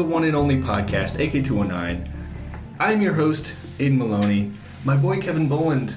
the 0.00 0.06
one 0.06 0.24
and 0.24 0.34
only 0.34 0.56
podcast, 0.56 1.18
AK219. 1.18 2.08
I'm 2.78 3.02
your 3.02 3.12
host, 3.12 3.54
Aidan 3.78 3.98
Maloney. 3.98 4.50
My 4.82 4.96
boy 4.96 5.20
Kevin 5.20 5.46
Boland, 5.46 5.94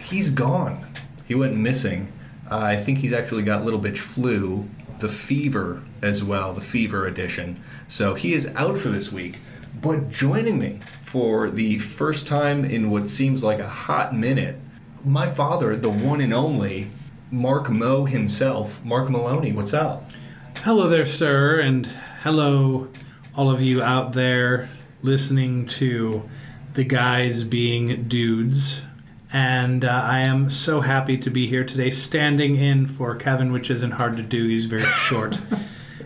he's 0.00 0.28
gone. 0.28 0.84
He 1.24 1.36
went 1.36 1.54
missing. 1.54 2.12
Uh, 2.50 2.58
I 2.58 2.76
think 2.76 2.98
he's 2.98 3.12
actually 3.12 3.44
got 3.44 3.64
little 3.64 3.78
bitch 3.78 3.98
flu, 3.98 4.68
the 4.98 5.08
fever 5.08 5.84
as 6.02 6.24
well, 6.24 6.52
the 6.52 6.60
fever 6.60 7.06
edition. 7.06 7.62
So 7.86 8.14
he 8.14 8.34
is 8.34 8.48
out 8.56 8.76
for 8.76 8.88
this 8.88 9.12
week. 9.12 9.38
But 9.80 10.10
joining 10.10 10.58
me 10.58 10.80
for 11.00 11.48
the 11.48 11.78
first 11.78 12.26
time 12.26 12.64
in 12.64 12.90
what 12.90 13.08
seems 13.08 13.44
like 13.44 13.60
a 13.60 13.68
hot 13.68 14.12
minute, 14.16 14.56
my 15.04 15.28
father, 15.28 15.76
the 15.76 15.90
one 15.90 16.20
and 16.20 16.34
only 16.34 16.88
Mark 17.30 17.70
Mo 17.70 18.04
himself, 18.04 18.84
Mark 18.84 19.08
Maloney. 19.08 19.52
What's 19.52 19.72
up? 19.72 20.10
Hello 20.64 20.88
there, 20.88 21.06
sir, 21.06 21.60
and 21.60 21.86
hello, 22.22 22.88
all 23.36 23.50
of 23.50 23.60
you 23.60 23.82
out 23.82 24.12
there 24.12 24.68
listening 25.02 25.66
to 25.66 26.28
the 26.74 26.84
guys 26.84 27.44
being 27.44 28.04
dudes. 28.08 28.82
And 29.32 29.84
uh, 29.84 29.88
I 29.88 30.20
am 30.20 30.48
so 30.48 30.80
happy 30.80 31.18
to 31.18 31.30
be 31.30 31.46
here 31.46 31.64
today, 31.64 31.90
standing 31.90 32.54
in 32.54 32.86
for 32.86 33.16
Kevin, 33.16 33.50
which 33.52 33.70
isn't 33.70 33.92
hard 33.92 34.16
to 34.16 34.22
do. 34.22 34.46
He's 34.46 34.66
very 34.66 34.82
short. 34.84 35.38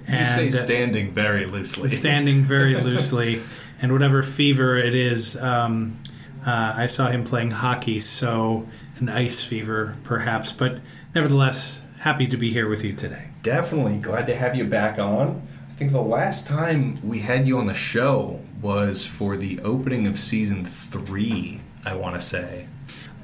You 0.08 0.24
say 0.24 0.48
uh, 0.48 0.50
standing 0.50 1.10
very 1.10 1.44
loosely. 1.44 1.90
standing 1.90 2.42
very 2.42 2.74
loosely, 2.82 3.42
and 3.82 3.92
whatever 3.92 4.22
fever 4.22 4.78
it 4.78 4.94
is, 4.94 5.36
um, 5.36 5.98
uh, 6.46 6.72
I 6.76 6.86
saw 6.86 7.08
him 7.08 7.24
playing 7.24 7.50
hockey, 7.50 8.00
so 8.00 8.66
an 8.98 9.10
ice 9.10 9.44
fever 9.44 9.96
perhaps, 10.04 10.50
but 10.52 10.80
nevertheless, 11.14 11.82
happy 11.98 12.26
to 12.26 12.38
be 12.38 12.50
here 12.50 12.68
with 12.68 12.82
you 12.82 12.94
today. 12.94 13.28
Definitely 13.42 13.98
glad 13.98 14.26
to 14.28 14.34
have 14.34 14.56
you 14.56 14.64
back 14.64 14.98
on. 14.98 15.46
I 15.78 15.80
think 15.80 15.92
the 15.92 16.02
last 16.02 16.48
time 16.48 16.96
we 17.04 17.20
had 17.20 17.46
you 17.46 17.56
on 17.60 17.66
the 17.66 17.72
show 17.72 18.40
was 18.60 19.06
for 19.06 19.36
the 19.36 19.60
opening 19.60 20.08
of 20.08 20.18
season 20.18 20.64
three. 20.64 21.60
I 21.84 21.94
want 21.94 22.16
to 22.16 22.20
say. 22.20 22.66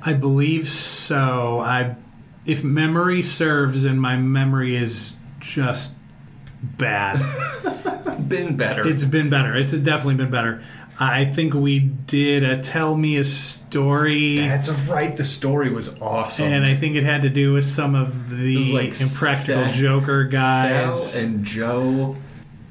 I 0.03 0.13
believe 0.13 0.69
so. 0.69 1.59
I, 1.59 1.97
if 2.47 2.63
memory 2.63 3.25
serves, 3.25 3.85
and 3.85 4.01
my 4.01 4.15
memory 4.15 4.77
is 4.77 5.17
just 5.41 5.97
bad, 6.63 7.19
Been 8.29 8.57
better. 8.57 8.87
it's 8.87 9.03
been 9.03 9.29
better. 9.29 9.57
It's 9.57 9.73
definitely 9.73 10.15
been 10.15 10.31
better. 10.31 10.63
I 11.01 11.25
think 11.25 11.55
we 11.55 11.81
did 11.81 12.45
a 12.45 12.59
tell 12.59 12.97
me 12.97 13.17
a 13.17 13.25
story. 13.25 14.37
That's 14.37 14.71
right. 14.71 15.17
The 15.17 15.25
story 15.25 15.71
was 15.71 16.01
awesome. 16.01 16.47
And 16.47 16.65
I 16.65 16.77
think 16.77 16.95
it 16.95 17.03
had 17.03 17.23
to 17.23 17.31
do 17.31 17.53
with 17.55 17.65
some 17.65 17.97
of 17.97 18.31
the 18.31 18.73
like 18.73 19.01
impractical 19.01 19.73
Joker 19.73 20.23
guys. 20.23 21.15
Sal 21.15 21.25
and 21.25 21.45
Joe 21.45 22.17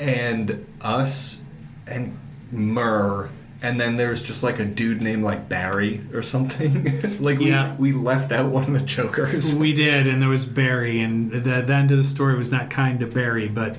and 0.03 0.65
us 0.81 1.41
and 1.87 2.17
Murr. 2.51 3.29
And 3.61 3.79
then 3.79 3.95
there's 3.95 4.21
just 4.21 4.43
like 4.43 4.59
a 4.59 4.65
dude 4.65 5.01
named 5.01 5.23
like 5.23 5.47
Barry 5.47 6.01
or 6.13 6.21
something. 6.21 6.83
like 7.21 7.39
we, 7.39 7.47
Yeah. 7.49 7.75
we 7.77 7.93
left 7.93 8.31
out 8.33 8.49
one 8.51 8.63
of 8.65 8.73
the 8.73 8.85
Jokers. 8.85 9.55
we 9.55 9.71
did, 9.73 10.05
and 10.05 10.21
there 10.21 10.27
was 10.29 10.45
Barry, 10.45 10.99
and 10.99 11.31
the, 11.31 11.39
the 11.61 11.73
end 11.73 11.89
of 11.91 11.97
the 11.97 12.03
story 12.03 12.35
was 12.35 12.51
not 12.51 12.69
kind 12.69 12.99
to 12.99 13.07
Barry, 13.07 13.47
but 13.47 13.77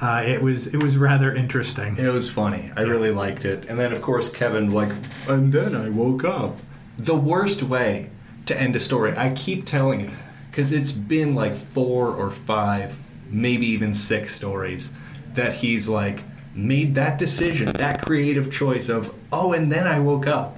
uh, 0.00 0.24
it 0.26 0.42
was 0.42 0.74
it 0.74 0.82
was 0.82 0.96
rather 0.98 1.32
interesting. 1.32 1.96
It 1.96 2.12
was 2.12 2.28
funny. 2.28 2.72
I 2.76 2.82
really 2.82 3.12
liked 3.12 3.44
it. 3.44 3.66
And 3.68 3.78
then, 3.78 3.92
of 3.92 4.02
course, 4.02 4.28
Kevin, 4.28 4.72
like, 4.72 4.90
and 5.28 5.52
then 5.52 5.76
I 5.76 5.88
woke 5.88 6.24
up. 6.24 6.56
The 6.98 7.14
worst 7.14 7.62
way 7.62 8.10
to 8.46 8.60
end 8.60 8.74
a 8.74 8.80
story. 8.80 9.16
I 9.16 9.30
keep 9.30 9.66
telling 9.66 10.00
you, 10.00 10.10
because 10.50 10.72
it's 10.72 10.90
been 10.90 11.36
like 11.36 11.54
four 11.54 12.08
or 12.08 12.30
five, 12.32 12.98
maybe 13.30 13.66
even 13.66 13.94
six 13.94 14.34
stories 14.34 14.92
that 15.34 15.54
he's 15.54 15.88
like 15.88 16.22
made 16.54 16.94
that 16.94 17.18
decision, 17.18 17.72
that 17.72 18.02
creative 18.02 18.52
choice 18.52 18.88
of, 18.88 19.14
oh, 19.32 19.52
and 19.52 19.72
then 19.72 19.86
I 19.86 19.98
woke 19.98 20.26
up. 20.26 20.56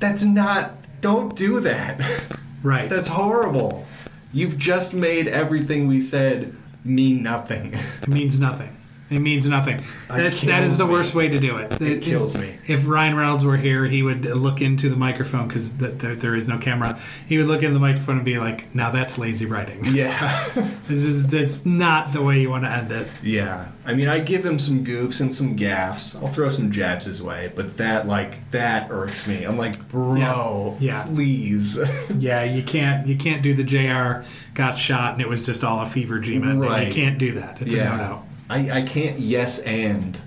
That's 0.00 0.24
not, 0.24 0.74
don't 1.00 1.34
do 1.36 1.60
that. 1.60 2.00
Right. 2.62 2.88
That's 2.88 3.08
horrible. 3.08 3.84
You've 4.32 4.56
just 4.56 4.94
made 4.94 5.26
everything 5.26 5.88
we 5.88 6.00
said 6.00 6.54
mean 6.84 7.22
nothing. 7.22 7.74
It 7.74 8.06
means 8.08 8.38
nothing. 8.38 8.68
It 9.12 9.20
means 9.20 9.46
nothing. 9.48 9.82
That's, 10.08 10.40
that 10.42 10.62
is 10.62 10.78
the 10.78 10.86
me. 10.86 10.92
worst 10.92 11.14
way 11.14 11.28
to 11.28 11.38
do 11.38 11.56
it. 11.58 11.80
It 11.80 12.02
kills 12.02 12.36
me. 12.36 12.56
If 12.66 12.86
Ryan 12.88 13.16
Reynolds 13.16 13.44
were 13.44 13.56
here, 13.56 13.84
he 13.84 14.02
would 14.02 14.24
look 14.24 14.60
into 14.60 14.88
the 14.88 14.96
microphone 14.96 15.48
because 15.48 15.72
th- 15.72 15.98
there, 15.98 16.14
there 16.14 16.34
is 16.34 16.48
no 16.48 16.58
camera. 16.58 16.98
He 17.28 17.38
would 17.38 17.46
look 17.46 17.62
in 17.62 17.74
the 17.74 17.80
microphone 17.80 18.16
and 18.16 18.24
be 18.24 18.38
like, 18.38 18.74
"Now 18.74 18.90
that's 18.90 19.18
lazy 19.18 19.46
writing. 19.46 19.84
yeah. 19.86 20.48
this 20.54 21.04
is 21.04 21.28
that's 21.28 21.66
not 21.66 22.12
the 22.12 22.22
way 22.22 22.40
you 22.40 22.50
want 22.50 22.64
to 22.64 22.70
end 22.70 22.92
it." 22.92 23.08
Yeah, 23.22 23.68
I 23.84 23.94
mean, 23.94 24.08
I 24.08 24.20
give 24.20 24.44
him 24.44 24.58
some 24.58 24.84
goofs 24.84 25.20
and 25.20 25.34
some 25.34 25.56
gaffs. 25.56 26.16
I'll 26.16 26.28
throw 26.28 26.48
some 26.48 26.70
jabs 26.70 27.04
his 27.06 27.22
way, 27.22 27.52
but 27.54 27.76
that 27.78 28.06
like 28.06 28.50
that 28.50 28.90
irks 28.90 29.26
me. 29.26 29.44
I'm 29.44 29.56
like, 29.58 29.88
bro, 29.88 30.76
Yeah. 30.80 31.04
please. 31.04 31.78
Yeah, 32.18 32.44
you 32.44 32.62
can't 32.62 33.06
you 33.06 33.16
can't 33.16 33.42
do 33.42 33.54
the 33.54 33.64
Jr. 33.64 34.26
got 34.54 34.76
shot 34.78 35.14
and 35.14 35.20
it 35.22 35.28
was 35.28 35.44
just 35.44 35.64
all 35.64 35.80
a 35.80 35.86
fever 35.86 36.18
dream. 36.18 36.42
Right. 36.60 36.86
You 36.86 36.92
can't 36.92 37.18
do 37.18 37.32
that. 37.32 37.60
It's 37.62 37.72
a 37.72 37.76
no 37.78 37.96
no. 37.96 38.24
I 38.52 38.78
I 38.78 38.82
can't 38.82 39.18
yes 39.18 39.60
and 39.60 40.18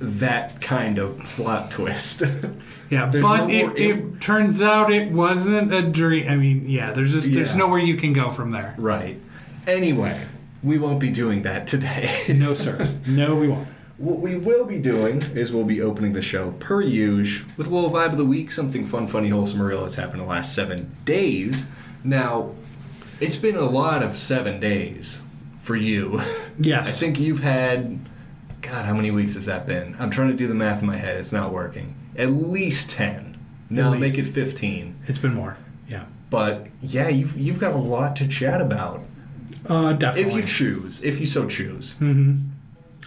that 0.00 0.60
kind 0.60 0.98
of 0.98 1.18
plot 1.18 1.70
twist. 1.70 2.22
Yeah, 2.90 3.06
There's 3.06 3.22
but 3.22 3.46
no 3.46 3.48
it, 3.48 3.66
more- 3.68 3.76
it 3.76 4.20
turns 4.20 4.60
out 4.62 4.90
it 4.90 5.12
wasn't 5.12 5.72
a 5.72 5.80
dream. 5.80 6.28
I 6.28 6.34
mean, 6.34 6.64
yeah, 6.68 6.90
there's 6.90 7.12
just 7.12 7.32
there's 7.32 7.52
Yeah. 7.52 7.58
nowhere 7.58 7.78
you 7.78 7.94
can 7.94 8.12
go 8.12 8.30
from 8.30 8.50
there. 8.50 8.74
right. 8.78 9.16
Anyway, 9.68 10.20
we 10.64 10.76
won't 10.76 10.98
be 10.98 11.10
doing 11.10 11.42
that 11.42 11.68
today. 11.68 12.10
No, 12.34 12.52
sir. 12.52 12.76
no, 13.06 13.36
we 13.36 13.46
won't. 13.46 13.68
What 13.98 14.18
we 14.18 14.34
will 14.38 14.64
be 14.66 14.80
doing 14.80 15.22
is 15.36 15.52
we'll 15.52 15.62
be 15.76 15.80
opening 15.80 16.14
the 16.14 16.22
show 16.22 16.50
per 16.58 16.80
usual 16.82 17.48
with 17.56 17.68
a 17.68 17.70
little 17.70 17.90
vibe 17.90 18.10
of 18.10 18.16
the 18.16 18.24
week, 18.24 18.50
something 18.50 18.84
fun, 18.84 19.06
funny, 19.06 19.28
wholesome, 19.28 19.62
or 19.62 19.66
real 19.66 19.82
that's 19.82 19.94
happened 19.94 20.22
in 20.22 20.26
the 20.26 20.32
last 20.34 20.52
seven 20.54 20.90
days. 21.04 21.68
Now, 22.02 22.50
it's 23.20 23.36
been 23.36 23.56
a 23.56 23.70
lot 23.70 24.02
of 24.02 24.16
seven 24.16 24.58
days 24.58 25.22
for 25.60 25.76
you. 25.76 26.20
Yes. 26.58 26.96
I 26.98 27.00
think 27.00 27.20
you've 27.20 27.40
had, 27.40 27.98
God, 28.60 28.84
how 28.84 28.92
many 28.92 29.10
weeks 29.10 29.34
has 29.34 29.46
that 29.46 29.66
been? 29.66 29.96
I'm 29.98 30.10
trying 30.10 30.28
to 30.28 30.36
do 30.36 30.46
the 30.46 30.54
math 30.54 30.82
in 30.82 30.86
my 30.88 30.96
head. 30.96 31.16
It's 31.16 31.32
not 31.32 31.52
working. 31.52 31.94
At 32.16 32.30
least 32.32 32.90
10. 32.90 33.38
Now 33.70 33.92
least. 33.92 34.16
make 34.16 34.26
it 34.26 34.28
15. 34.28 34.98
It's 35.06 35.18
been 35.18 35.34
more. 35.34 35.56
Yeah. 35.88 36.04
But 36.28 36.66
yeah, 36.82 37.08
you've, 37.08 37.36
you've 37.38 37.58
got 37.58 37.72
a 37.72 37.78
lot 37.78 38.16
to 38.16 38.28
chat 38.28 38.60
about. 38.60 39.04
Uh, 39.68 39.96
If 40.00 40.32
you 40.34 40.42
choose, 40.42 41.02
if 41.02 41.20
you 41.20 41.26
so 41.26 41.46
choose. 41.46 41.96
Hmm. 41.96 42.36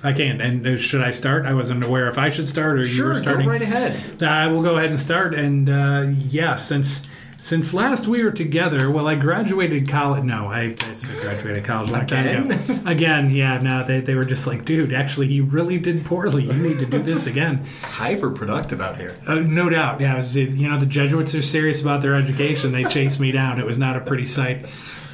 I 0.03 0.12
can't. 0.13 0.42
And 0.42 0.66
uh, 0.66 0.78
should 0.78 1.02
I 1.02 1.12
start? 1.12 1.46
I 1.46 1.53
wasn't 1.53 1.84
aware 1.84 2.08
if 2.08 2.18
I 2.18 2.30
should 2.30 2.47
start 2.47 2.78
or 2.78 2.86
you 2.86 3.03
were 3.03 3.16
starting. 3.16 3.44
Sure, 3.44 3.44
go 3.44 3.50
right 3.50 3.62
ahead. 3.62 4.22
I 4.24 4.47
will 4.47 4.62
go 4.62 4.78
ahead 4.78 4.90
and 4.90 5.00
start. 5.00 5.34
And 5.34 5.69
uh, 5.69 6.06
yeah, 6.30 6.56
since 6.56 7.03
since 7.38 7.74
last 7.74 8.08
we 8.08 8.24
were 8.24 8.32
together, 8.32 8.90
well, 8.90 9.08
I 9.08 9.16
graduated 9.16 9.88
college. 9.90 10.24
No, 10.24 10.48
I, 10.48 10.76
I 10.80 11.22
graduated 11.22 11.66
college 11.66 11.90
a 11.90 11.94
long 11.94 12.06
time 12.06 12.52
ago. 12.52 12.80
Again? 12.86 13.30
Yeah. 13.30 13.60
No, 13.60 13.84
they, 13.84 14.00
they 14.00 14.16
were 14.16 14.26
just 14.26 14.48
like, 14.48 14.66
dude, 14.66 14.94
actually, 14.94 15.28
you 15.28 15.44
really 15.46 15.78
did 15.80 16.06
poorly. 16.06 16.44
You 16.44 16.54
need 16.54 16.80
to 16.80 16.86
do 16.86 17.00
this 17.00 17.28
again. 17.28 17.64
Hyper 17.82 18.32
productive 18.32 18.80
out 18.82 18.98
here. 18.98 19.16
Uh, 19.28 19.36
no 19.36 19.70
doubt. 19.70 20.00
Yeah, 20.00 20.16
was, 20.16 20.36
you 20.38 20.70
know, 20.70 20.78
the 20.78 20.86
Jesuits 20.86 21.36
are 21.36 21.42
serious 21.42 21.82
about 21.82 22.02
their 22.02 22.16
education. 22.16 22.72
They 22.72 22.84
chased 22.86 23.20
me 23.20 23.32
down. 23.32 23.60
It 23.60 23.66
was 23.66 23.78
not 23.78 23.96
a 23.96 24.02
pretty 24.02 24.26
sight. 24.26 24.66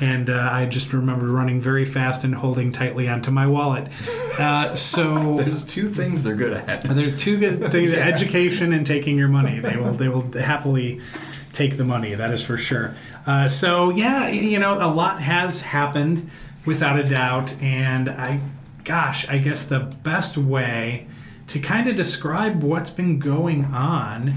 And 0.02 0.30
uh, 0.30 0.50
I 0.52 0.66
just 0.66 0.94
remember 0.94 1.28
running 1.28 1.60
very 1.60 1.84
fast 1.84 2.24
and 2.24 2.34
holding 2.34 2.72
tightly 2.72 3.10
onto 3.10 3.32
my 3.32 3.48
wallet. 3.48 3.88
Uh, 4.40 4.74
so 4.76 5.38
There's 5.44 5.66
two 5.66 5.88
things 5.90 6.24
they're 6.24 6.36
good 6.36 6.54
at. 6.54 6.82
there's 6.84 7.18
two 7.18 7.38
good 7.38 7.70
things: 7.72 7.92
education 7.92 8.72
and 8.72 8.86
taking 8.86 9.18
your 9.18 9.28
money. 9.28 9.60
They 9.60 9.76
will 9.76 9.92
they 9.92 10.08
will 10.08 10.32
happily 10.32 11.02
take 11.60 11.76
the 11.76 11.84
money. 11.84 12.16
That 12.16 12.32
is 12.32 12.42
for 12.42 12.58
sure. 12.58 12.96
Uh, 13.28 13.50
so 13.50 13.90
yeah, 13.90 14.30
you 14.30 14.60
know, 14.60 14.76
a 14.76 14.88
lot 14.88 15.22
has 15.22 15.62
happened 15.62 16.30
without 16.66 16.98
a 16.98 17.04
doubt, 17.04 17.54
and 17.62 18.10
I, 18.10 18.40
gosh, 18.86 19.28
I 19.28 19.40
guess 19.40 19.66
the 19.68 19.82
best 20.04 20.38
way 20.38 21.08
to 21.48 21.60
kind 21.60 21.90
of 21.90 21.96
describe 21.96 22.64
what's 22.64 22.90
been 22.90 23.20
going 23.20 23.66
on 23.66 24.34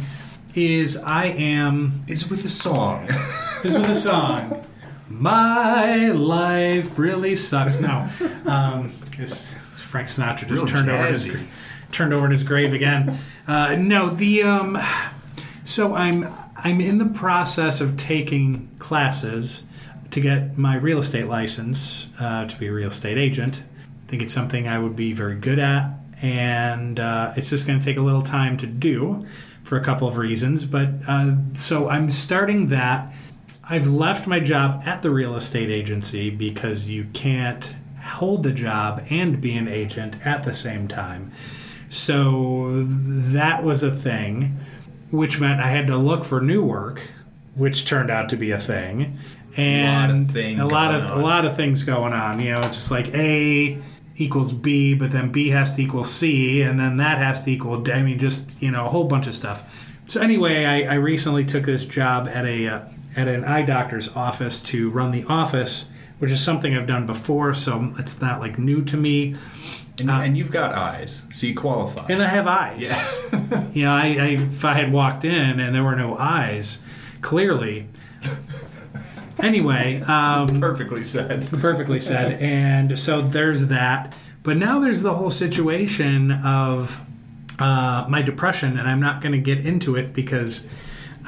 is 0.54 0.98
I 0.98 1.26
am 1.26 2.02
Is 2.08 2.28
with 2.28 2.44
a 2.44 2.48
song. 2.48 3.04
is 3.64 3.72
with 3.72 3.88
a 3.88 3.94
song. 3.94 4.64
My 5.08 6.08
life 6.08 6.98
really 6.98 7.36
sucks. 7.36 7.80
No, 7.80 8.08
um, 8.46 8.92
it's, 9.18 9.54
it's 9.72 9.82
Frank 9.82 10.08
Sinatra 10.08 10.48
just 10.48 10.50
Real 10.50 10.66
turned 10.66 10.90
over 10.90 11.06
his 11.06 11.30
turned 11.92 12.12
over 12.12 12.24
in 12.24 12.32
his 12.32 12.42
grave 12.42 12.72
again. 12.72 13.16
Uh, 13.46 13.76
no, 13.78 14.08
the 14.08 14.42
um, 14.42 14.78
so 15.64 15.94
I'm 15.94 16.26
I'm 16.64 16.80
in 16.80 16.98
the 16.98 17.06
process 17.06 17.80
of 17.80 17.96
taking 17.96 18.68
classes 18.78 19.64
to 20.10 20.20
get 20.20 20.56
my 20.56 20.76
real 20.76 20.98
estate 20.98 21.26
license 21.26 22.08
uh, 22.20 22.46
to 22.46 22.58
be 22.58 22.68
a 22.68 22.72
real 22.72 22.88
estate 22.90 23.18
agent. 23.18 23.62
I 24.04 24.06
think 24.08 24.22
it's 24.22 24.32
something 24.32 24.68
I 24.68 24.78
would 24.78 24.94
be 24.94 25.12
very 25.12 25.34
good 25.34 25.58
at, 25.58 25.90
and 26.20 27.00
uh, 27.00 27.32
it's 27.36 27.50
just 27.50 27.66
going 27.66 27.80
to 27.80 27.84
take 27.84 27.96
a 27.96 28.02
little 28.02 28.22
time 28.22 28.56
to 28.58 28.66
do 28.66 29.26
for 29.64 29.76
a 29.76 29.82
couple 29.82 30.06
of 30.06 30.16
reasons. 30.18 30.64
But 30.64 30.88
uh, 31.08 31.34
so 31.54 31.88
I'm 31.88 32.10
starting 32.10 32.68
that. 32.68 33.12
I've 33.68 33.88
left 33.88 34.28
my 34.28 34.38
job 34.38 34.82
at 34.84 35.02
the 35.02 35.10
real 35.10 35.34
estate 35.34 35.70
agency 35.70 36.30
because 36.30 36.88
you 36.88 37.06
can't 37.12 37.74
hold 38.02 38.42
the 38.42 38.52
job 38.52 39.04
and 39.10 39.40
be 39.40 39.56
an 39.56 39.66
agent 39.66 40.24
at 40.24 40.42
the 40.42 40.54
same 40.54 40.86
time. 40.86 41.32
So 41.88 42.84
that 42.84 43.64
was 43.64 43.82
a 43.82 43.94
thing, 43.94 44.58
which 45.12 45.38
meant 45.38 45.60
I 45.60 45.68
had 45.68 45.86
to 45.86 45.96
look 45.96 46.24
for 46.24 46.40
new 46.40 46.64
work, 46.64 47.00
which 47.54 47.84
turned 47.84 48.10
out 48.10 48.30
to 48.30 48.36
be 48.36 48.50
a 48.50 48.58
thing. 48.58 49.18
And 49.56 50.10
Lot 50.10 50.10
of 50.10 50.34
a 50.58 50.64
lot 50.64 50.94
of 50.94 51.18
a 51.18 51.22
lot 51.22 51.44
of 51.44 51.54
things 51.54 51.84
going 51.84 52.14
on. 52.14 52.40
You 52.40 52.54
know, 52.54 52.60
it's 52.60 52.76
just 52.76 52.90
like 52.90 53.14
A 53.14 53.78
equals 54.16 54.52
B, 54.52 54.94
but 54.94 55.12
then 55.12 55.30
B 55.30 55.50
has 55.50 55.74
to 55.76 55.82
equal 55.82 56.04
C, 56.04 56.62
and 56.62 56.80
then 56.80 56.96
that 56.96 57.18
has 57.18 57.42
to 57.44 57.50
equal 57.50 57.80
D. 57.80 57.92
I 57.92 58.02
mean, 58.02 58.18
just 58.18 58.60
you 58.60 58.70
know, 58.70 58.86
a 58.86 58.88
whole 58.88 59.04
bunch 59.04 59.26
of 59.26 59.34
stuff. 59.34 59.86
So 60.06 60.20
anyway, 60.20 60.64
I, 60.64 60.94
I 60.94 60.94
recently 60.94 61.44
took 61.44 61.64
this 61.64 61.84
job 61.84 62.28
at 62.28 62.46
a 62.46 62.66
uh, 62.66 62.80
at 63.14 63.28
an 63.28 63.44
eye 63.44 63.62
doctor's 63.62 64.14
office 64.16 64.62
to 64.62 64.88
run 64.90 65.10
the 65.10 65.24
office, 65.24 65.90
which 66.18 66.30
is 66.30 66.42
something 66.42 66.74
I've 66.74 66.86
done 66.86 67.04
before, 67.04 67.52
so 67.52 67.92
it's 67.98 68.22
not 68.22 68.40
like 68.40 68.58
new 68.58 68.82
to 68.84 68.96
me. 68.96 69.36
And, 70.00 70.10
and 70.10 70.36
you've 70.36 70.50
got 70.50 70.72
eyes, 70.72 71.26
so 71.32 71.46
you 71.46 71.54
qualify. 71.54 72.06
And 72.08 72.22
I 72.22 72.26
have 72.26 72.46
eyes. 72.46 72.90
yeah. 72.90 73.28
You 73.74 73.84
know, 73.84 73.92
I, 73.92 74.04
I, 74.04 74.26
if 74.36 74.64
I 74.64 74.72
had 74.72 74.92
walked 74.92 75.24
in 75.24 75.60
and 75.60 75.74
there 75.74 75.82
were 75.84 75.96
no 75.96 76.16
eyes, 76.16 76.82
clearly. 77.20 77.86
Anyway, 79.38 80.00
um, 80.02 80.46
Perfectly 80.60 81.04
said. 81.04 81.48
perfectly 81.60 82.00
said. 82.00 82.40
And 82.40 82.98
so 82.98 83.20
there's 83.20 83.68
that. 83.68 84.16
But 84.42 84.56
now 84.56 84.78
there's 84.78 85.02
the 85.02 85.14
whole 85.14 85.30
situation 85.30 86.32
of 86.32 87.00
uh, 87.58 88.06
my 88.08 88.22
depression, 88.22 88.78
and 88.78 88.88
I'm 88.88 89.00
not 89.00 89.20
going 89.20 89.32
to 89.32 89.38
get 89.38 89.64
into 89.64 89.96
it 89.96 90.12
because 90.12 90.66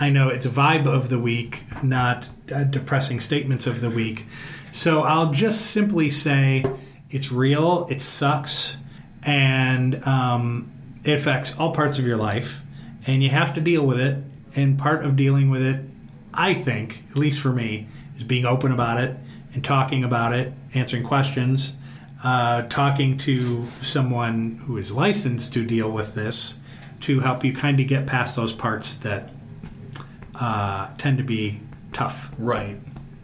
I 0.01 0.11
know 0.11 0.29
it's 0.29 0.47
a 0.47 0.51
vibe 0.51 0.87
of 0.87 1.09
the 1.09 1.19
week, 1.19 1.63
not 1.83 2.29
uh, 2.53 2.65
depressing 2.65 3.21
statements 3.21 3.67
of 3.67 3.81
the 3.81 3.91
week. 3.91 4.27
So 4.73 5.03
I'll 5.03 5.31
just 5.31 5.71
simply 5.71 6.11
say 6.11 6.65
it's 7.15 7.31
real, 7.31 7.87
it 7.89 8.01
sucks, 8.01 8.77
and 9.23 10.05
um, 10.05 10.73
it 11.05 11.13
affects 11.13 11.57
all 11.57 11.73
parts 11.73 11.97
of 12.01 12.05
your 12.05 12.17
life, 12.17 12.63
and 13.07 13.23
you 13.23 13.29
have 13.29 13.55
to 13.55 13.61
deal 13.61 13.87
with 13.87 14.01
it. 14.01 14.19
And 14.57 14.77
part 14.77 15.05
of 15.05 15.15
dealing 15.15 15.49
with 15.49 15.63
it, 15.63 15.81
I 16.33 16.55
think, 16.55 17.05
at 17.11 17.17
least 17.17 17.41
for 17.41 17.53
me, 17.53 17.87
is 18.17 18.25
being 18.25 18.45
open 18.45 18.73
about 18.73 19.01
it 19.01 19.17
and 19.53 19.65
talking 19.65 20.03
about 20.03 20.33
it, 20.33 20.53
answering 20.75 21.05
questions, 21.05 21.77
uh, 22.25 22.63
talking 22.63 23.17
to 23.19 23.63
someone 23.65 24.61
who 24.67 24.77
is 24.77 24.93
licensed 24.93 25.53
to 25.55 25.65
deal 25.65 25.91
with 25.91 26.15
this 26.15 26.59
to 27.01 27.21
help 27.21 27.45
you 27.45 27.53
kind 27.53 27.79
of 27.79 27.87
get 27.87 28.07
past 28.07 28.35
those 28.35 28.53
parts 28.53 28.97
that 28.99 29.31
uh, 30.41 30.89
tend 30.99 31.19
to 31.19 31.25
be 31.25 31.61
tough. 31.93 32.33
Right. 32.39 32.77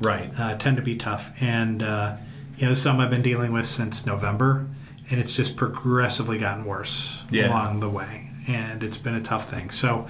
Right. 0.02 0.30
Uh, 0.38 0.56
tend 0.56 0.76
to 0.76 0.82
be 0.82 0.96
tough, 0.96 1.32
and 1.42 1.82
uh, 1.82 2.16
you 2.60 2.66
know, 2.66 2.74
some 2.74 3.00
I've 3.00 3.10
been 3.10 3.22
dealing 3.22 3.52
with 3.52 3.66
since 3.66 4.04
November, 4.06 4.66
and 5.10 5.18
it's 5.18 5.32
just 5.32 5.56
progressively 5.56 6.36
gotten 6.36 6.64
worse 6.66 7.24
Yeah. 7.30 7.48
along 7.48 7.80
the 7.80 7.88
way, 7.88 8.28
and 8.46 8.82
it's 8.82 8.98
been 8.98 9.14
a 9.14 9.20
tough 9.22 9.48
thing. 9.48 9.70
So 9.70 10.06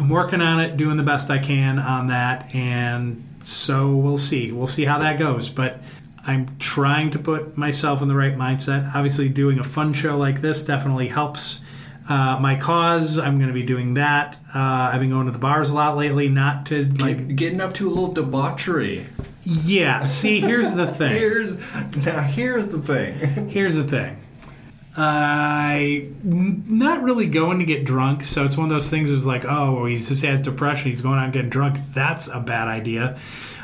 I'm 0.00 0.08
working 0.08 0.40
on 0.40 0.58
it, 0.60 0.76
doing 0.76 0.96
the 0.96 1.04
best 1.04 1.30
I 1.30 1.38
can 1.38 1.78
on 1.78 2.08
that, 2.08 2.52
and 2.54 3.22
so 3.40 3.92
we'll 3.94 4.18
see. 4.18 4.50
We'll 4.50 4.66
see 4.66 4.84
how 4.84 4.98
that 4.98 5.18
goes, 5.18 5.48
but. 5.48 5.80
I'm 6.24 6.46
trying 6.60 7.10
to 7.10 7.18
put 7.18 7.58
myself 7.58 8.00
in 8.00 8.06
the 8.06 8.14
right 8.14 8.38
mindset. 8.38 8.94
Obviously, 8.94 9.28
doing 9.28 9.58
a 9.58 9.64
fun 9.64 9.92
show 9.92 10.16
like 10.16 10.40
this 10.40 10.62
definitely 10.62 11.08
helps 11.08 11.62
uh, 12.08 12.38
my 12.40 12.54
cause. 12.54 13.18
I'm 13.18 13.38
going 13.38 13.48
to 13.48 13.52
be 13.52 13.64
doing 13.64 13.94
that. 13.94 14.38
Uh, 14.54 14.90
I've 14.92 15.00
been 15.00 15.10
going 15.10 15.26
to 15.26 15.32
the 15.32 15.38
bars 15.40 15.70
a 15.70 15.74
lot 15.74 15.96
lately, 15.96 16.28
not 16.28 16.66
to 16.66 16.84
like. 17.00 17.26
Get- 17.26 17.36
getting 17.36 17.60
up 17.60 17.72
to 17.74 17.88
a 17.88 17.90
little 17.90 18.12
debauchery. 18.12 19.04
Yeah. 19.42 20.04
See, 20.06 20.40
here's 20.40 20.74
the 20.74 20.86
thing. 20.86 21.12
Here's 21.12 21.56
now. 22.04 22.22
Here's 22.22 22.68
the 22.68 22.80
thing. 22.80 23.48
Here's 23.48 23.76
the 23.76 23.84
thing. 23.84 24.18
I 24.94 26.08
not 26.22 27.02
really 27.02 27.26
going 27.26 27.60
to 27.60 27.64
get 27.64 27.84
drunk, 27.84 28.24
so 28.24 28.44
it's 28.44 28.58
one 28.58 28.66
of 28.66 28.70
those 28.70 28.90
things. 28.90 29.10
It's 29.10 29.24
like, 29.24 29.44
oh, 29.46 29.86
he 29.86 29.96
just 29.96 30.22
has 30.22 30.42
depression. 30.42 30.90
He's 30.90 31.00
going 31.00 31.18
out 31.18 31.24
and 31.24 31.32
getting 31.32 31.48
drunk. 31.48 31.78
That's 31.94 32.28
a 32.28 32.40
bad 32.40 32.68
idea, 32.68 33.18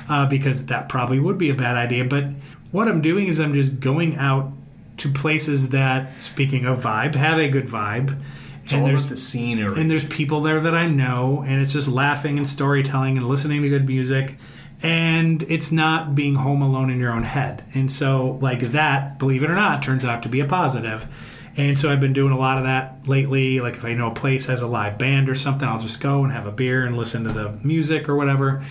uh, 0.09 0.27
because 0.27 0.67
that 0.67 0.89
probably 0.89 1.21
would 1.21 1.37
be 1.37 1.51
a 1.51 1.55
bad 1.55 1.77
idea. 1.77 2.07
But 2.07 2.33
what 2.71 2.89
I'm 2.89 3.03
doing 3.03 3.27
is 3.27 3.41
I'm 3.41 3.53
just 3.53 3.79
going 3.79 4.17
out 4.17 4.51
to 4.99 5.13
places 5.13 5.69
that, 5.71 6.21
speaking 6.21 6.65
of 6.65 6.81
vibe, 6.81 7.15
have 7.15 7.39
a 7.39 7.49
good 7.49 7.67
vibe. 7.67 8.19
It's 8.65 8.73
all 8.73 8.87
about 8.87 9.09
the 9.09 9.17
scenery. 9.17 9.81
And 9.81 9.91
there's 9.91 10.07
people 10.07 10.41
there 10.41 10.61
that 10.61 10.75
I 10.75 10.87
know, 10.87 11.45
and 11.47 11.61
it's 11.61 11.73
just 11.73 11.89
laughing 11.89 12.37
and 12.39 12.47
storytelling 12.47 13.17
and 13.17 13.27
listening 13.27 13.63
to 13.63 13.69
good 13.69 13.87
music. 13.87 14.37
And 14.83 15.43
it's 15.43 15.73
not 15.73 16.15
being 16.15 16.37
home 16.37 16.63
alone 16.63 16.91
in 16.91 17.01
your 17.01 17.13
own 17.13 17.25
head. 17.25 17.65
And 17.75 17.91
so, 17.91 18.39
like 18.41 18.61
that, 18.61 19.19
believe 19.19 19.43
it 19.43 19.51
or 19.51 19.57
not, 19.57 19.83
turns 19.83 20.05
out 20.05 20.23
to 20.23 20.29
be 20.29 20.41
a 20.41 20.47
positive. 20.47 21.51
And 21.57 21.77
so, 21.77 21.91
I've 21.91 22.01
been 22.01 22.13
doing 22.13 22.33
a 22.33 22.39
lot 22.39 22.59
of 22.59 22.65
that 22.65 23.09
lately. 23.09 23.61
Like, 23.61 23.75
if 23.75 23.85
I 23.85 23.95
know 23.95 24.09
a 24.09 24.15
place 24.15 24.47
has 24.47 24.63
a 24.63 24.69
live 24.69 24.97
band 24.97 25.29
or 25.29 25.35
something, 25.35 25.69
I'll 25.69 25.81
just 25.81 26.01
go 26.01 26.23
and 26.23 26.33
have 26.33 26.47
a 26.47 26.53
beer 26.53 26.87
and 26.87 26.97
listen 26.97 27.25
to 27.25 27.33
the 27.33 27.59
music 27.65 28.09
or 28.09 28.15
whatever. 28.15 28.65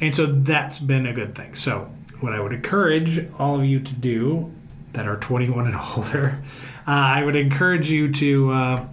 And 0.00 0.12
so, 0.12 0.26
that's 0.26 0.80
been 0.80 1.06
a 1.06 1.12
good 1.12 1.36
thing. 1.36 1.54
So, 1.54 1.88
what 2.18 2.32
I 2.32 2.40
would 2.40 2.52
encourage 2.52 3.28
all 3.38 3.56
of 3.56 3.64
you 3.64 3.78
to 3.78 3.94
do 3.94 4.52
that 4.92 5.06
are 5.06 5.18
21 5.18 5.66
and 5.66 5.76
older, 5.96 6.42
uh, 6.86 6.90
I 6.90 7.22
would 7.24 7.36
encourage 7.36 7.90
you 7.90 8.10
to. 8.12 8.50
Uh, 8.50 8.86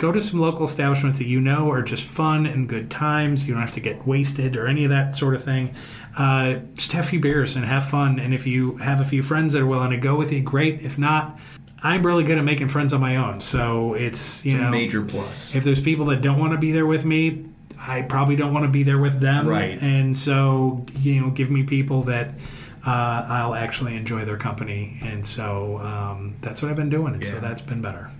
go 0.00 0.10
to 0.10 0.20
some 0.20 0.40
local 0.40 0.64
establishments 0.64 1.18
that 1.18 1.26
you 1.26 1.42
know 1.42 1.70
are 1.70 1.82
just 1.82 2.06
fun 2.06 2.46
and 2.46 2.66
good 2.66 2.90
times. 2.90 3.46
You 3.46 3.52
don't 3.52 3.60
have 3.60 3.72
to 3.72 3.80
get 3.80 4.06
wasted 4.06 4.56
or 4.56 4.66
any 4.66 4.84
of 4.84 4.90
that 4.90 5.14
sort 5.14 5.34
of 5.34 5.44
thing. 5.44 5.74
Uh, 6.16 6.54
just 6.74 6.92
have 6.92 7.04
a 7.04 7.08
few 7.08 7.20
beers 7.20 7.56
and 7.56 7.64
have 7.64 7.88
fun. 7.88 8.18
And 8.18 8.34
if 8.34 8.46
you 8.46 8.76
have 8.78 9.00
a 9.00 9.04
few 9.04 9.22
friends 9.22 9.52
that 9.52 9.62
are 9.62 9.66
willing 9.66 9.90
to 9.90 9.96
go 9.96 10.16
with 10.16 10.32
you, 10.32 10.40
great. 10.40 10.80
If 10.82 10.98
not, 10.98 11.38
I'm 11.82 12.04
really 12.04 12.24
good 12.24 12.36
at 12.38 12.44
making 12.44 12.68
friends 12.68 12.92
on 12.92 13.00
my 13.00 13.16
own. 13.16 13.40
So 13.40 13.94
it's 13.94 14.44
you 14.44 14.52
It's 14.52 14.60
a 14.60 14.64
know 14.64 14.70
major 14.70 15.02
plus. 15.02 15.54
if 15.54 15.64
there's 15.64 15.80
people 15.80 16.06
that 16.06 16.20
don't 16.20 16.38
want 16.38 16.52
to 16.52 16.58
be 16.58 16.72
there 16.72 16.86
with 16.86 17.04
me, 17.04 17.44
I 17.78 18.02
probably 18.02 18.36
don't 18.36 18.52
want 18.52 18.64
to 18.66 18.70
be 18.70 18.82
there 18.82 18.98
with 18.98 19.20
them. 19.20 19.46
Right. 19.48 19.80
And 19.80 20.16
so 20.16 20.84
you 21.00 21.20
know, 21.20 21.30
give 21.30 21.50
me 21.50 21.62
people 21.62 22.02
that. 22.04 22.34
Uh, 22.82 23.26
I'll 23.28 23.54
actually 23.54 23.94
enjoy 23.94 24.24
their 24.24 24.38
company, 24.38 24.96
and 25.02 25.24
so 25.26 25.76
um, 25.82 26.34
that's 26.40 26.62
what 26.62 26.70
I've 26.70 26.76
been 26.76 26.88
doing, 26.88 27.12
and 27.12 27.26
so 27.26 27.38
that's 27.38 27.60
been 27.60 27.82
better. 27.82 28.10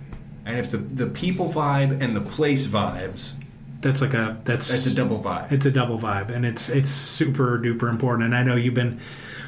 And 0.45 0.55
if 0.59 0.69
the 0.69 0.77
the 0.77 1.07
people 1.07 1.49
vibe 1.51 1.99
and 1.99 2.15
the 2.15 2.21
place 2.21 2.67
vibes, 2.67 3.33
That's 3.81 4.01
like 4.01 4.13
a 4.13 4.39
that's 4.43 4.69
that's 4.69 4.85
a 4.85 4.93
double 4.93 5.19
vibe. 5.19 5.51
it's 5.51 5.65
a 5.65 5.71
double 5.71 5.97
vibe 5.97 6.29
and 6.29 6.45
it's 6.45 6.69
it's 6.69 6.89
super 6.89 7.57
duper 7.57 7.89
important 7.89 8.25
and 8.25 8.35
i 8.35 8.43
know 8.43 8.55
you've 8.55 8.75
been 8.75 8.99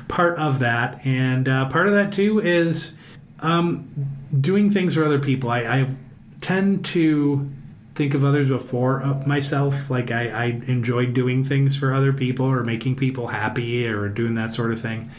part 0.08 0.38
of 0.40 0.60
that 0.60 1.06
and 1.06 1.48
uh, 1.48 1.70
part 1.70 1.88
of 1.88 1.94
that 1.94 2.12
too 2.12 2.40
is 2.40 2.96
um, 3.42 3.88
doing 4.40 4.72
things 4.72 4.96
for 4.96 5.04
other 5.04 5.20
people 5.20 5.52
i, 5.52 5.60
I 5.60 5.90
tend 6.42 6.84
to 6.86 7.48
think 7.94 8.16
of 8.16 8.24
others 8.24 8.50
before 8.50 9.04
uh, 9.04 9.22
myself 9.28 9.92
like 9.92 10.10
I, 10.10 10.30
I 10.30 10.46
enjoy 10.66 11.06
doing 11.06 11.44
things 11.44 11.78
for 11.78 11.94
other 11.94 12.12
people 12.12 12.48
or 12.48 12.64
making 12.64 12.96
people 12.96 13.28
happy 13.28 13.88
or 13.88 14.10
doing 14.10 14.34
that 14.36 14.52
sort 14.52 14.72
of 14.72 14.82
thing 14.82 15.12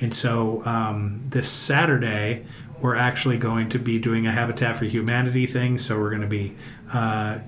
and 0.00 0.12
so 0.12 0.64
um, 0.66 1.22
this 1.28 1.48
saturday 1.48 2.44
we're 2.80 2.96
actually 2.96 3.38
going 3.38 3.68
to 3.68 3.78
be 3.78 4.00
doing 4.00 4.26
a 4.26 4.32
habitat 4.32 4.76
for 4.76 4.86
humanity 4.86 5.46
thing 5.46 5.78
so 5.78 5.98
we're 6.00 6.10
going 6.10 6.22
to 6.22 6.26
be 6.26 6.56
uh, 6.92 7.38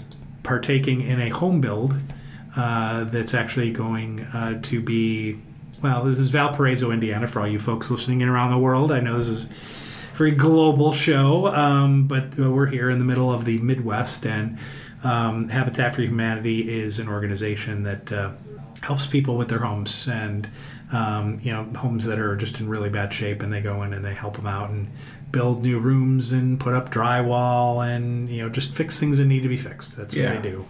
partaking 0.48 1.02
in 1.02 1.20
a 1.20 1.28
home 1.28 1.60
build 1.60 1.94
uh, 2.56 3.04
that's 3.04 3.34
actually 3.34 3.70
going 3.70 4.18
uh, 4.32 4.58
to 4.62 4.80
be 4.80 5.36
well 5.82 6.02
this 6.04 6.18
is 6.18 6.30
valparaiso 6.30 6.90
indiana 6.90 7.26
for 7.26 7.40
all 7.40 7.46
you 7.46 7.58
folks 7.58 7.90
listening 7.90 8.22
in 8.22 8.28
around 8.30 8.50
the 8.50 8.58
world. 8.58 8.90
I 8.90 9.00
know 9.00 9.14
this 9.18 9.28
is 9.28 9.44
a 9.44 10.16
very 10.16 10.30
global 10.30 10.94
show 10.94 11.48
um, 11.48 12.08
but 12.08 12.34
we're 12.38 12.64
here 12.64 12.88
in 12.88 12.98
the 12.98 13.04
middle 13.04 13.30
of 13.30 13.44
the 13.44 13.58
midwest 13.58 14.26
and 14.26 14.58
um, 15.04 15.50
habitat 15.50 15.94
for 15.94 16.00
humanity 16.00 16.66
is 16.66 16.98
an 16.98 17.08
organization 17.08 17.82
that 17.82 18.10
uh, 18.10 18.30
helps 18.82 19.06
people 19.06 19.36
with 19.36 19.48
their 19.48 19.58
homes 19.58 20.08
and 20.08 20.48
um, 20.92 21.38
you 21.42 21.52
know 21.52 21.64
homes 21.76 22.06
that 22.06 22.18
are 22.18 22.36
just 22.36 22.58
in 22.58 22.70
really 22.70 22.88
bad 22.88 23.12
shape 23.12 23.42
and 23.42 23.52
they 23.52 23.60
go 23.60 23.82
in 23.82 23.92
and 23.92 24.02
they 24.02 24.14
help 24.14 24.36
them 24.36 24.46
out 24.46 24.70
and 24.70 24.88
build 25.32 25.62
new 25.62 25.78
rooms 25.78 26.32
and 26.32 26.58
put 26.58 26.75
up 26.75 26.90
drywall 26.90 27.87
and 27.87 28.28
you 28.28 28.42
know 28.42 28.49
just 28.49 28.75
fix 28.75 28.99
things 28.99 29.18
that 29.18 29.26
need 29.26 29.42
to 29.42 29.49
be 29.49 29.56
fixed 29.56 29.97
that's 29.97 30.14
Yeah. 30.14 30.35
what 30.35 30.42
they 30.42 30.50
do 30.50 30.64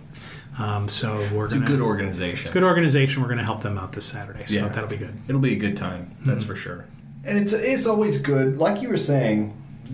um, 0.59 0.88
so 0.88 1.27
we're 1.33 1.45
It's 1.45 1.55
a 1.55 1.59
gonna 1.59 1.69
good 1.71 1.81
organization. 1.81 2.41
it's 2.41 2.50
a 2.50 2.53
good 2.53 2.65
organization 2.65 3.23
we're 3.23 3.29
going 3.29 3.38
to 3.38 3.45
help 3.45 3.62
them 3.62 3.79
out 3.79 3.93
this 3.93 4.05
saturday 4.07 4.45
so 4.47 4.55
Yeah. 4.55 4.69
that'll 4.69 4.88
be 4.91 4.97
good 4.97 5.15
It'll 5.29 5.41
be 5.41 5.53
a 5.53 5.59
good 5.59 5.77
time. 5.77 6.11
That's 6.27 6.43
Hmm. 6.43 6.49
for 6.50 6.57
sure. 6.57 6.85
And 7.25 7.38
it's 7.38 7.53
it's 7.53 7.87
always 7.87 8.19
good, 8.19 8.57
like 8.57 8.81
you 8.83 8.88
were 8.88 8.97
saying, 8.97 9.53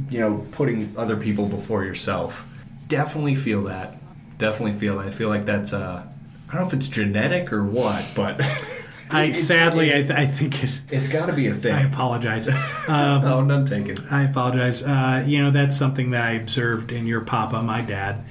you 0.09 0.21
know, 0.21 0.47
putting 0.53 0.93
other 0.97 1.17
people 1.17 1.47
before 1.47 1.85
yourself. 1.85 2.47
Definitely 2.89 3.35
feel 3.35 3.65
that. 3.65 3.97
Definitely 4.39 4.75
feel 4.79 4.99
that. 4.99 5.07
I 5.09 5.11
feel 5.11 5.29
like 5.29 5.45
that's 5.45 5.73
uh 5.75 6.05
I 6.49 6.53
don't 6.53 6.63
know 6.63 6.67
if 6.69 6.73
it's 6.75 6.87
genetic 6.89 7.53
or 7.53 7.65
what, 7.65 8.05
but 8.15 8.41
i 9.11 9.25
it's- 9.25 9.43
sadly 9.47 9.91
I, 9.91 10.03
th- 10.03 10.11
I 10.11 10.27
think 10.27 10.63
it 10.65 10.81
it's 10.91 11.09
got 11.09 11.27
to 11.27 11.33
be 11.33 11.49
a 11.49 11.55
thing. 11.55 11.75
I 11.75 11.83
apologize 11.83 12.49
um, 12.89 13.25
oh, 13.25 13.43
none 13.43 13.65
taken. 13.65 13.97
I 14.11 14.23
apologize. 14.23 14.83
Uh, 14.85 15.25
you 15.27 15.43
know, 15.43 15.51
that's 15.51 15.77
something 15.77 16.11
that 16.13 16.25
I 16.25 16.31
observed 16.33 16.93
in 16.93 17.07
your 17.07 17.21
papa, 17.21 17.63
my 17.63 17.81
dad, 17.81 18.25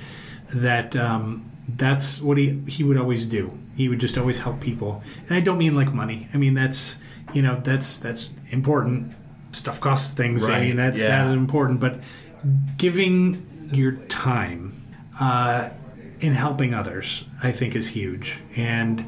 that 0.55 0.95
um, 0.95 1.49
that's 1.67 2.21
what 2.21 2.37
he, 2.37 2.61
he 2.67 2.83
would 2.83 2.97
always 2.97 3.25
do. 3.25 3.51
He 3.75 3.89
would 3.89 3.99
just 3.99 4.17
always 4.17 4.39
help 4.39 4.59
people. 4.61 5.01
And 5.27 5.35
I 5.35 5.39
don't 5.39 5.57
mean 5.57 5.75
like 5.75 5.93
money. 5.93 6.27
I 6.33 6.37
mean, 6.37 6.53
that's, 6.53 6.97
you 7.33 7.41
know, 7.41 7.59
that's, 7.63 7.99
that's 7.99 8.29
important. 8.51 9.13
stuff 9.51 9.79
costs 9.79 10.13
things. 10.13 10.47
I 10.49 10.59
mean, 10.61 10.75
that's 10.75 11.01
yeah. 11.01 11.07
that 11.09 11.27
is 11.27 11.33
important. 11.33 11.79
But 11.79 11.99
giving 12.77 13.45
your 13.71 13.93
time 14.07 14.81
uh, 15.19 15.69
in 16.19 16.33
helping 16.33 16.73
others, 16.73 17.23
I 17.41 17.51
think, 17.51 17.75
is 17.75 17.87
huge. 17.87 18.41
And 18.55 19.05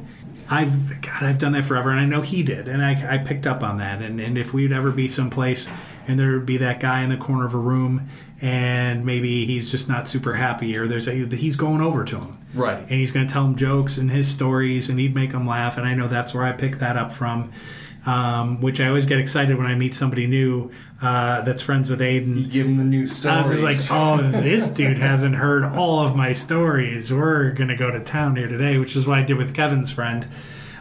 I've 0.50 1.00
God, 1.02 1.22
I've 1.22 1.38
done 1.38 1.52
that 1.52 1.64
forever, 1.64 1.90
and 1.90 1.98
I 2.00 2.04
know 2.04 2.20
he 2.20 2.42
did, 2.42 2.68
and 2.68 2.84
I, 2.84 3.14
I 3.14 3.18
picked 3.18 3.46
up 3.46 3.62
on 3.62 3.78
that. 3.78 4.00
And, 4.02 4.20
and 4.20 4.38
if 4.38 4.52
we'd 4.54 4.72
ever 4.72 4.90
be 4.92 5.08
someplace, 5.08 5.68
and 6.06 6.18
there 6.18 6.32
would 6.32 6.46
be 6.46 6.56
that 6.58 6.78
guy 6.80 7.02
in 7.02 7.08
the 7.08 7.16
corner 7.16 7.44
of 7.44 7.54
a 7.54 7.58
room, 7.58 8.02
and 8.40 9.04
maybe 9.04 9.44
he's 9.46 9.70
just 9.70 9.88
not 9.88 10.06
super 10.06 10.34
happy, 10.34 10.76
or 10.76 10.86
there's 10.86 11.08
a 11.08 11.12
he's 11.36 11.56
going 11.56 11.80
over 11.80 12.04
to 12.04 12.18
him, 12.20 12.38
Right. 12.54 12.78
and 12.78 12.90
he's 12.90 13.10
going 13.12 13.26
to 13.26 13.32
tell 13.32 13.44
him 13.44 13.56
jokes 13.56 13.98
and 13.98 14.10
his 14.10 14.28
stories, 14.28 14.88
and 14.88 14.98
he'd 15.00 15.14
make 15.14 15.32
him 15.32 15.46
laugh. 15.46 15.78
And 15.78 15.86
I 15.86 15.94
know 15.94 16.06
that's 16.06 16.32
where 16.34 16.44
I 16.44 16.52
picked 16.52 16.78
that 16.80 16.96
up 16.96 17.12
from. 17.12 17.50
Um, 18.06 18.60
which 18.60 18.80
I 18.80 18.86
always 18.86 19.04
get 19.04 19.18
excited 19.18 19.58
when 19.58 19.66
I 19.66 19.74
meet 19.74 19.92
somebody 19.92 20.28
new 20.28 20.70
uh, 21.02 21.40
that's 21.40 21.60
friends 21.60 21.90
with 21.90 22.00
Aidan. 22.00 22.48
Give 22.50 22.64
him 22.64 22.76
the 22.76 22.84
new 22.84 23.04
stories. 23.04 23.36
I'm 23.36 23.46
just 23.48 23.64
like, 23.64 23.76
oh, 23.90 24.22
this 24.42 24.68
dude 24.78 24.96
hasn't 24.98 25.34
heard 25.34 25.64
all 25.64 25.98
of 25.98 26.14
my 26.14 26.32
stories. 26.32 27.12
We're 27.12 27.50
gonna 27.50 27.74
go 27.76 27.90
to 27.90 27.98
town 27.98 28.36
here 28.36 28.46
today, 28.46 28.78
which 28.78 28.94
is 28.94 29.08
what 29.08 29.18
I 29.18 29.22
did 29.22 29.36
with 29.36 29.54
Kevin's 29.56 29.90
friend 29.90 30.24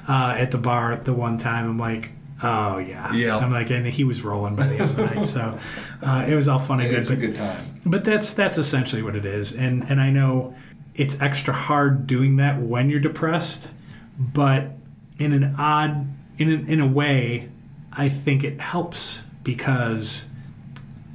uh, 0.08 0.36
at 0.38 0.52
the 0.52 0.60
bar 0.60 0.94
at 0.94 1.06
the 1.06 1.14
one 1.14 1.38
time. 1.38 1.68
I'm 1.68 1.80
like, 1.80 2.12
oh 2.44 2.78
yeah, 2.78 3.12
Yeah. 3.12 3.38
I'm 3.38 3.50
like, 3.50 3.72
and 3.72 3.88
he 3.88 4.04
was 4.04 4.22
rolling 4.24 4.56
by 4.56 4.68
the 4.68 4.74
end 4.74 4.82
of 4.84 4.96
the 4.96 5.06
night, 5.16 5.26
so 5.26 5.58
uh, 6.04 6.26
it 6.30 6.36
was 6.36 6.48
all 6.48 6.60
fun 6.60 6.80
and 6.80 6.92
good. 6.92 7.00
it's 7.00 7.10
a 7.10 7.16
good 7.16 7.34
time. 7.34 7.58
but 7.88 8.06
that's 8.06 8.36
that's 8.36 8.60
essentially 8.60 9.02
what 9.02 9.16
it 9.16 9.26
is, 9.26 9.56
and 9.56 9.84
and 9.90 10.00
I 10.00 10.12
know 10.12 10.54
it's 10.94 11.20
extra 11.24 11.56
hard 11.56 12.06
doing 12.06 12.36
that 12.36 12.62
when 12.62 12.92
you're 12.92 13.00
depressed, 13.00 13.72
but 14.20 14.68
in 15.18 15.34
an 15.34 15.56
odd 15.58 16.08
in 16.38 16.50
a, 16.50 16.72
in 16.72 16.80
a 16.80 16.88
way, 16.88 17.50
I 17.94 18.10
think 18.10 18.44
it 18.44 18.60
helps 18.60 19.24
because 19.44 20.28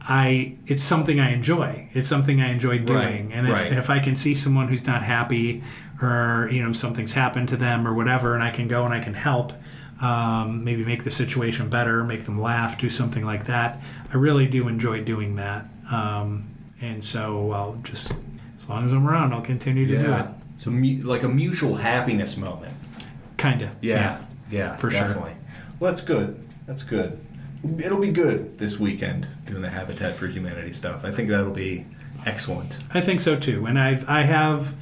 I 0.02 0.54
it's 0.66 0.82
something 0.82 1.20
I 1.20 1.32
enjoy. 1.32 1.88
It's 1.92 2.08
something 2.08 2.40
I 2.40 2.50
enjoy 2.50 2.78
doing, 2.78 3.28
Right, 3.28 3.30
and 3.36 3.46
if, 3.48 3.52
right. 3.54 3.72
if 3.72 3.90
I 3.90 3.98
can 3.98 4.16
see 4.16 4.34
someone 4.34 4.68
who's 4.68 4.86
not 4.86 5.02
happy 5.02 5.62
or 6.00 6.48
you 6.50 6.62
know 6.64 6.72
something's 6.72 7.12
happened 7.12 7.48
to 7.50 7.56
them 7.56 7.86
or 7.86 7.92
whatever, 7.94 8.34
and 8.34 8.42
I 8.42 8.50
can 8.50 8.66
go 8.68 8.84
and 8.84 8.94
I 8.94 9.00
can 9.00 9.14
help. 9.14 9.52
Um, 10.00 10.64
maybe 10.64 10.82
make 10.82 11.04
the 11.04 11.10
situation 11.10 11.68
better, 11.68 12.02
make 12.04 12.24
them 12.24 12.40
laugh, 12.40 12.78
do 12.78 12.88
something 12.88 13.22
like 13.22 13.44
that. 13.44 13.82
I 14.10 14.16
really 14.16 14.46
do 14.46 14.66
enjoy 14.66 15.02
doing 15.04 15.36
that, 15.36 15.66
um, 15.92 16.48
and 16.80 17.04
so 17.04 17.50
I'll 17.52 17.74
just 17.82 18.14
as 18.56 18.68
long 18.70 18.86
as 18.86 18.92
I'm 18.92 19.06
around, 19.06 19.34
I'll 19.34 19.42
continue 19.42 19.86
to 19.86 19.98
do 20.02 20.12
it. 20.14 20.26
So 20.56 20.70
mu- 20.70 21.02
like 21.02 21.22
a 21.22 21.28
mutual 21.28 21.74
happiness 21.74 22.38
moment. 22.38 22.72
Kinda. 23.36 23.70
Yeah. 23.82 23.94
Yeah. 23.96 24.18
Yeah, 24.50 24.76
for 24.76 24.90
sure. 24.90 25.14
Well, 25.14 25.90
that's 25.90 26.02
good. 26.02 26.42
That's 26.66 26.82
good. 26.82 27.18
It'll 27.78 28.00
be 28.00 28.12
good 28.12 28.58
this 28.58 28.78
weekend 28.78 29.26
doing 29.46 29.62
the 29.62 29.70
Habitat 29.70 30.14
for 30.14 30.26
Humanity 30.26 30.72
stuff. 30.72 31.04
I 31.04 31.10
think 31.10 31.28
that'll 31.28 31.50
be 31.50 31.86
excellent. 32.26 32.78
I 32.94 33.00
think 33.00 33.20
so 33.20 33.36
too. 33.36 33.66
And 33.66 33.78
I've 33.78 34.08
I 34.08 34.22
have 34.22 34.74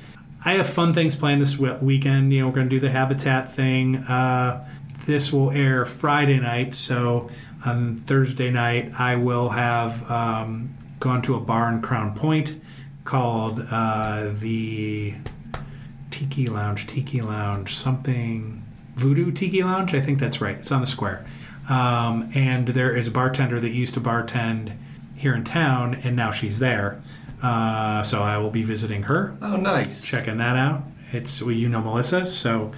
I 0.44 0.54
have 0.54 0.68
fun 0.68 0.92
things 0.92 1.16
planned 1.16 1.40
this 1.40 1.58
weekend. 1.58 2.32
You 2.32 2.40
know, 2.40 2.48
we're 2.48 2.54
going 2.54 2.68
to 2.68 2.74
do 2.76 2.80
the 2.80 2.90
Habitat 2.90 3.52
thing. 3.52 3.96
Uh, 3.96 4.66
this 5.06 5.32
will 5.32 5.50
air 5.50 5.84
Friday 5.84 6.38
night, 6.38 6.74
so 6.74 7.30
on 7.64 7.96
Thursday 7.96 8.50
night 8.50 8.92
I 8.98 9.16
will 9.16 9.48
have 9.48 10.08
um, 10.10 10.74
gone 11.00 11.22
to 11.22 11.34
a 11.34 11.40
bar 11.40 11.72
in 11.72 11.80
Crown 11.80 12.14
Point 12.14 12.60
called 13.04 13.66
uh, 13.70 14.30
the 14.34 15.14
Tiki 16.10 16.46
Lounge, 16.46 16.86
Tiki 16.86 17.22
Lounge, 17.22 17.74
something 17.74 18.57
Voodoo 18.98 19.30
Tiki 19.30 19.62
Lounge. 19.62 19.94
I 19.94 20.00
think 20.00 20.18
that's 20.18 20.40
right. 20.40 20.56
It's 20.56 20.72
on 20.72 20.80
the 20.80 20.86
square. 20.86 21.24
Um, 21.68 22.30
and 22.34 22.66
there 22.68 22.96
is 22.96 23.06
a 23.06 23.10
bartender 23.10 23.60
that 23.60 23.70
used 23.70 23.94
to 23.94 24.00
bartend 24.00 24.72
here 25.16 25.34
in 25.34 25.44
town, 25.44 25.94
and 26.02 26.16
now 26.16 26.30
she's 26.32 26.58
there. 26.58 27.00
Uh, 27.42 28.02
so 28.02 28.22
I 28.22 28.38
will 28.38 28.50
be 28.50 28.64
visiting 28.64 29.04
her, 29.04 29.36
Oh, 29.40 29.56
nice. 29.56 30.04
checking 30.04 30.38
that 30.38 30.56
out. 30.56 30.82
It's 31.12 31.40
well, 31.40 31.52
you 31.52 31.68
know 31.68 31.80
Melissa, 31.80 32.26
so 32.26 32.72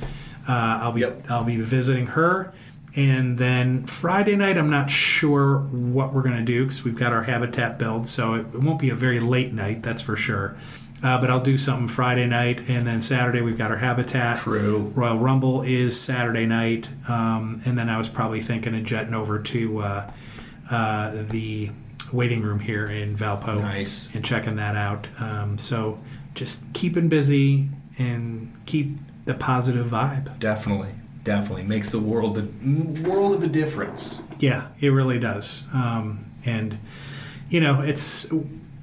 uh, 0.48 0.80
I'll 0.82 0.92
be 0.92 1.00
Yep. 1.00 1.30
I'll 1.30 1.44
be 1.44 1.56
visiting 1.56 2.06
her. 2.08 2.52
And 2.96 3.38
then 3.38 3.86
Friday 3.86 4.36
night, 4.36 4.58
I'm 4.58 4.68
not 4.68 4.90
sure 4.90 5.60
what 5.60 6.12
we're 6.12 6.22
going 6.22 6.36
to 6.36 6.42
do 6.44 6.64
because 6.64 6.84
we've 6.84 6.96
got 6.96 7.12
our 7.12 7.22
habitat 7.22 7.78
build, 7.78 8.06
so 8.06 8.34
it, 8.34 8.40
it 8.52 8.60
won't 8.60 8.80
be 8.80 8.90
a 8.90 8.94
very 8.94 9.20
late 9.20 9.52
night, 9.54 9.82
that's 9.82 10.02
for 10.02 10.16
sure. 10.16 10.56
Uh, 11.02 11.18
but 11.18 11.30
I'll 11.30 11.40
do 11.42 11.56
something 11.56 11.88
Friday 11.88 12.26
night, 12.26 12.68
and 12.68 12.86
then 12.86 13.00
Saturday 13.00 13.40
we've 13.40 13.56
got 13.56 13.70
our 13.70 13.76
habitat. 13.78 14.36
True. 14.36 14.92
Royal 14.94 15.18
Rumble 15.18 15.62
is 15.62 15.98
Saturday 15.98 16.44
night, 16.46 16.90
um, 17.08 17.62
and 17.64 17.78
then 17.78 17.88
I 17.88 17.96
was 17.96 18.08
probably 18.08 18.40
thinking 18.40 18.74
of 18.76 18.84
jetting 18.84 19.14
over 19.14 19.38
to 19.38 19.78
uh, 19.78 20.10
uh, 20.70 21.22
the 21.30 21.70
waiting 22.12 22.42
room 22.42 22.58
here 22.58 22.86
in 22.86 23.14
Valpo 23.16 23.60
Nice. 23.60 24.10
and 24.14 24.24
checking 24.24 24.56
that 24.56 24.76
out. 24.76 25.08
Um, 25.20 25.56
so 25.56 25.98
just 26.34 26.64
keeping 26.74 27.08
busy 27.08 27.68
and 27.98 28.52
keep 28.66 28.96
the 29.24 29.34
positive 29.34 29.86
vibe. 29.86 30.38
Definitely. 30.38 30.90
Definitely 31.22 31.64
makes 31.64 31.90
the 31.90 31.98
world 32.00 32.38
a 32.38 32.48
world 33.08 33.34
of 33.34 33.42
a 33.42 33.46
difference. 33.46 34.22
Yeah, 34.38 34.68
it 34.80 34.88
really 34.88 35.18
does. 35.18 35.64
Um, 35.72 36.24
and 36.46 36.78
you 37.50 37.60
know, 37.60 37.80
it's 37.80 38.26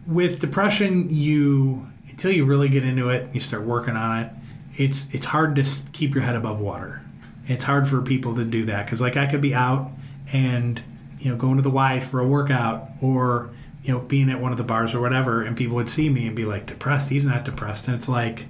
with 0.05 0.39
depression, 0.39 1.09
you 1.09 1.87
until 2.17 2.31
you 2.31 2.45
really 2.45 2.67
get 2.67 2.83
into 2.83 3.09
it, 3.09 3.31
you 3.31 3.39
start 3.39 3.61
working 3.61 3.95
on 3.95 4.23
it. 4.23 4.31
It's 4.75 5.13
it's 5.13 5.27
hard 5.27 5.55
to 5.55 5.63
keep 5.93 6.15
your 6.15 6.23
head 6.23 6.35
above 6.35 6.59
water. 6.59 6.99
It's 7.47 7.63
hard 7.63 7.87
for 7.87 8.01
people 8.01 8.35
to 8.37 8.43
do 8.43 8.65
that 8.65 8.85
because, 8.87 9.01
like, 9.01 9.15
I 9.17 9.27
could 9.27 9.39
be 9.39 9.53
out 9.53 9.91
and 10.33 10.81
you 11.19 11.29
know 11.29 11.37
going 11.37 11.57
to 11.57 11.61
the 11.61 11.69
Y 11.69 11.99
for 11.99 12.19
a 12.19 12.27
workout 12.27 12.89
or 13.03 13.51
you 13.83 13.93
know 13.93 13.99
being 13.99 14.31
at 14.31 14.41
one 14.41 14.51
of 14.51 14.57
the 14.57 14.63
bars 14.63 14.95
or 14.95 14.99
whatever, 14.99 15.43
and 15.43 15.55
people 15.55 15.75
would 15.75 15.89
see 15.89 16.09
me 16.09 16.25
and 16.25 16.35
be 16.35 16.43
like, 16.45 16.65
"Depressed? 16.65 17.07
He's 17.11 17.23
not 17.23 17.45
depressed." 17.45 17.87
And 17.87 17.95
it's 17.95 18.09
like, 18.09 18.47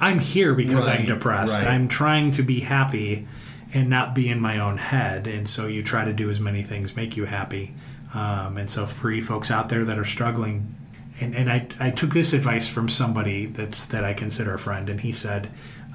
I'm 0.00 0.18
here 0.18 0.52
because 0.52 0.88
I'm 0.88 1.06
depressed. 1.06 1.62
right. 1.62 1.70
I'm 1.70 1.86
trying 1.86 2.32
to 2.32 2.42
be 2.42 2.58
happy 2.58 3.28
and 3.72 3.88
not 3.88 4.12
be 4.12 4.28
in 4.28 4.40
my 4.40 4.58
own 4.58 4.76
head. 4.76 5.28
And 5.28 5.48
so 5.48 5.68
you 5.68 5.82
try 5.84 6.04
to 6.04 6.12
do 6.12 6.28
as 6.28 6.40
many 6.40 6.64
things 6.64 6.96
make 6.96 7.16
you 7.16 7.26
happy. 7.26 7.74
Um, 8.12 8.58
and 8.58 8.68
so 8.68 8.86
for 8.86 9.12
you 9.12 9.22
folks 9.22 9.52
out 9.52 9.68
there 9.68 9.84
that 9.84 9.98
are 10.00 10.04
struggling, 10.04 10.74
and, 11.22 11.34
and 11.34 11.50
I, 11.50 11.66
I 11.80 11.90
took 11.90 12.10
this 12.10 12.32
advice 12.32 12.68
from 12.68 12.88
somebody 12.88 13.46
that's 13.46 13.86
that 13.86 14.04
I 14.04 14.12
consider 14.14 14.54
a 14.54 14.58
friend, 14.58 14.88
and 14.90 15.00
he 15.00 15.12
said, 15.12 15.48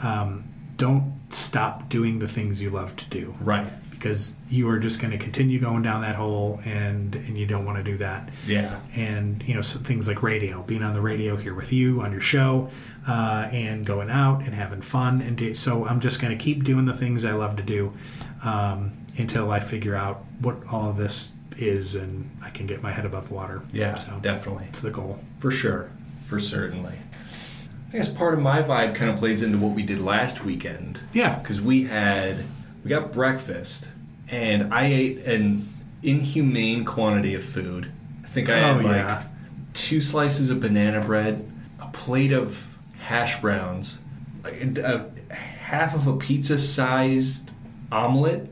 um, 0.03 0.43
"Don't 0.77 1.13
stop 1.29 1.89
doing 1.89 2.19
the 2.19 2.27
things 2.27 2.62
you 2.62 2.69
love 2.69 2.96
to 2.98 3.05
do." 3.10 3.36
Right. 3.41 3.67
Because 3.91 4.36
you 4.48 4.69
are 4.69 4.77
just 4.77 5.01
going 5.01 5.10
to 5.12 5.17
continue 5.17 5.60
going 5.60 5.81
down 5.81 6.01
that 6.01 6.15
hole, 6.15 6.62
and 6.65 7.15
and 7.15 7.36
you 7.38 7.48
don't 7.48 7.65
want 7.65 7.77
to 7.79 7.84
do 7.84 7.98
that 7.98 8.29
Yeah. 8.46 8.79
and 8.96 9.41
you 9.48 9.55
know 9.55 9.62
so 9.62 9.79
things 9.79 10.07
like 10.07 10.22
radio 10.22 10.62
being 10.62 10.84
on 10.84 10.93
the 10.93 11.01
radio 11.01 11.36
here 11.36 11.55
with 11.55 11.74
you 11.74 12.01
on 12.01 12.12
your 12.12 12.22
show 12.22 12.69
uh, 13.07 13.50
and 13.51 13.86
going 13.88 14.12
out 14.12 14.43
and 14.43 14.53
having 14.53 14.81
fun 14.81 15.22
and 15.24 15.36
do, 15.36 15.51
so 15.55 15.86
i'm 15.88 16.00
just 16.00 16.22
going 16.22 16.38
to 16.38 16.41
keep 16.43 16.63
doing 16.63 16.86
the 16.86 16.93
things 16.93 17.25
i 17.25 17.31
love 17.34 17.55
to 17.55 17.63
do 17.63 17.91
um, 18.43 18.91
until 19.17 19.50
i 19.51 19.60
figure 19.60 19.96
out 19.96 20.24
what 20.41 20.57
all 20.72 20.91
of 20.91 20.96
this 20.98 21.34
is 21.58 21.96
and 21.96 22.30
i 22.44 22.50
can 22.50 22.66
get 22.66 22.82
my 22.82 22.92
head 22.92 23.06
above 23.06 23.32
water 23.32 23.62
Yeah. 23.72 23.96
so 23.96 24.18
Definitely. 24.22 24.66
it's 24.68 24.80
the 24.80 24.92
goal 24.92 25.20
For 25.40 25.52
sure. 25.52 25.90
For 26.26 26.40
certainly. 26.40 26.94
I 27.90 27.98
guess 27.98 28.10
part 28.10 28.34
of 28.34 28.42
my 28.42 28.62
vibe 28.62 28.96
kind 28.96 29.10
of 29.10 29.18
plays 29.18 29.44
into 29.44 29.58
what 29.58 29.74
we 29.74 29.82
did 29.84 30.00
last 30.00 30.44
weekend. 30.44 31.02
yeah 31.14 31.40
because 31.40 31.62
we 31.62 31.84
had 31.86 32.38
we 32.84 32.90
got 32.90 33.12
breakfast 33.14 33.92
and 34.30 34.74
I 34.74 34.86
ate 34.88 35.20
an 35.26 35.68
inhumane 36.04 36.84
quantity 36.86 37.34
of 37.34 37.44
food. 37.46 37.90
I 38.24 38.28
think 38.28 38.50
I 38.50 38.58
had 38.58 38.76
Oh, 38.76 38.80
like 38.88 38.96
yeah. 38.98 39.24
two 39.74 40.02
slices 40.02 40.50
of 40.50 40.60
banana 40.60 41.00
bread, 41.02 41.50
a 41.80 41.88
plate 41.88 42.34
of 42.34 42.78
hash 43.00 43.40
browns, 43.40 44.00
a, 44.44 45.10
a 45.30 45.34
half 45.34 45.96
of 45.96 46.08
a 46.08 46.18
pizza-sized 46.18 47.52
omelet. 47.92 48.50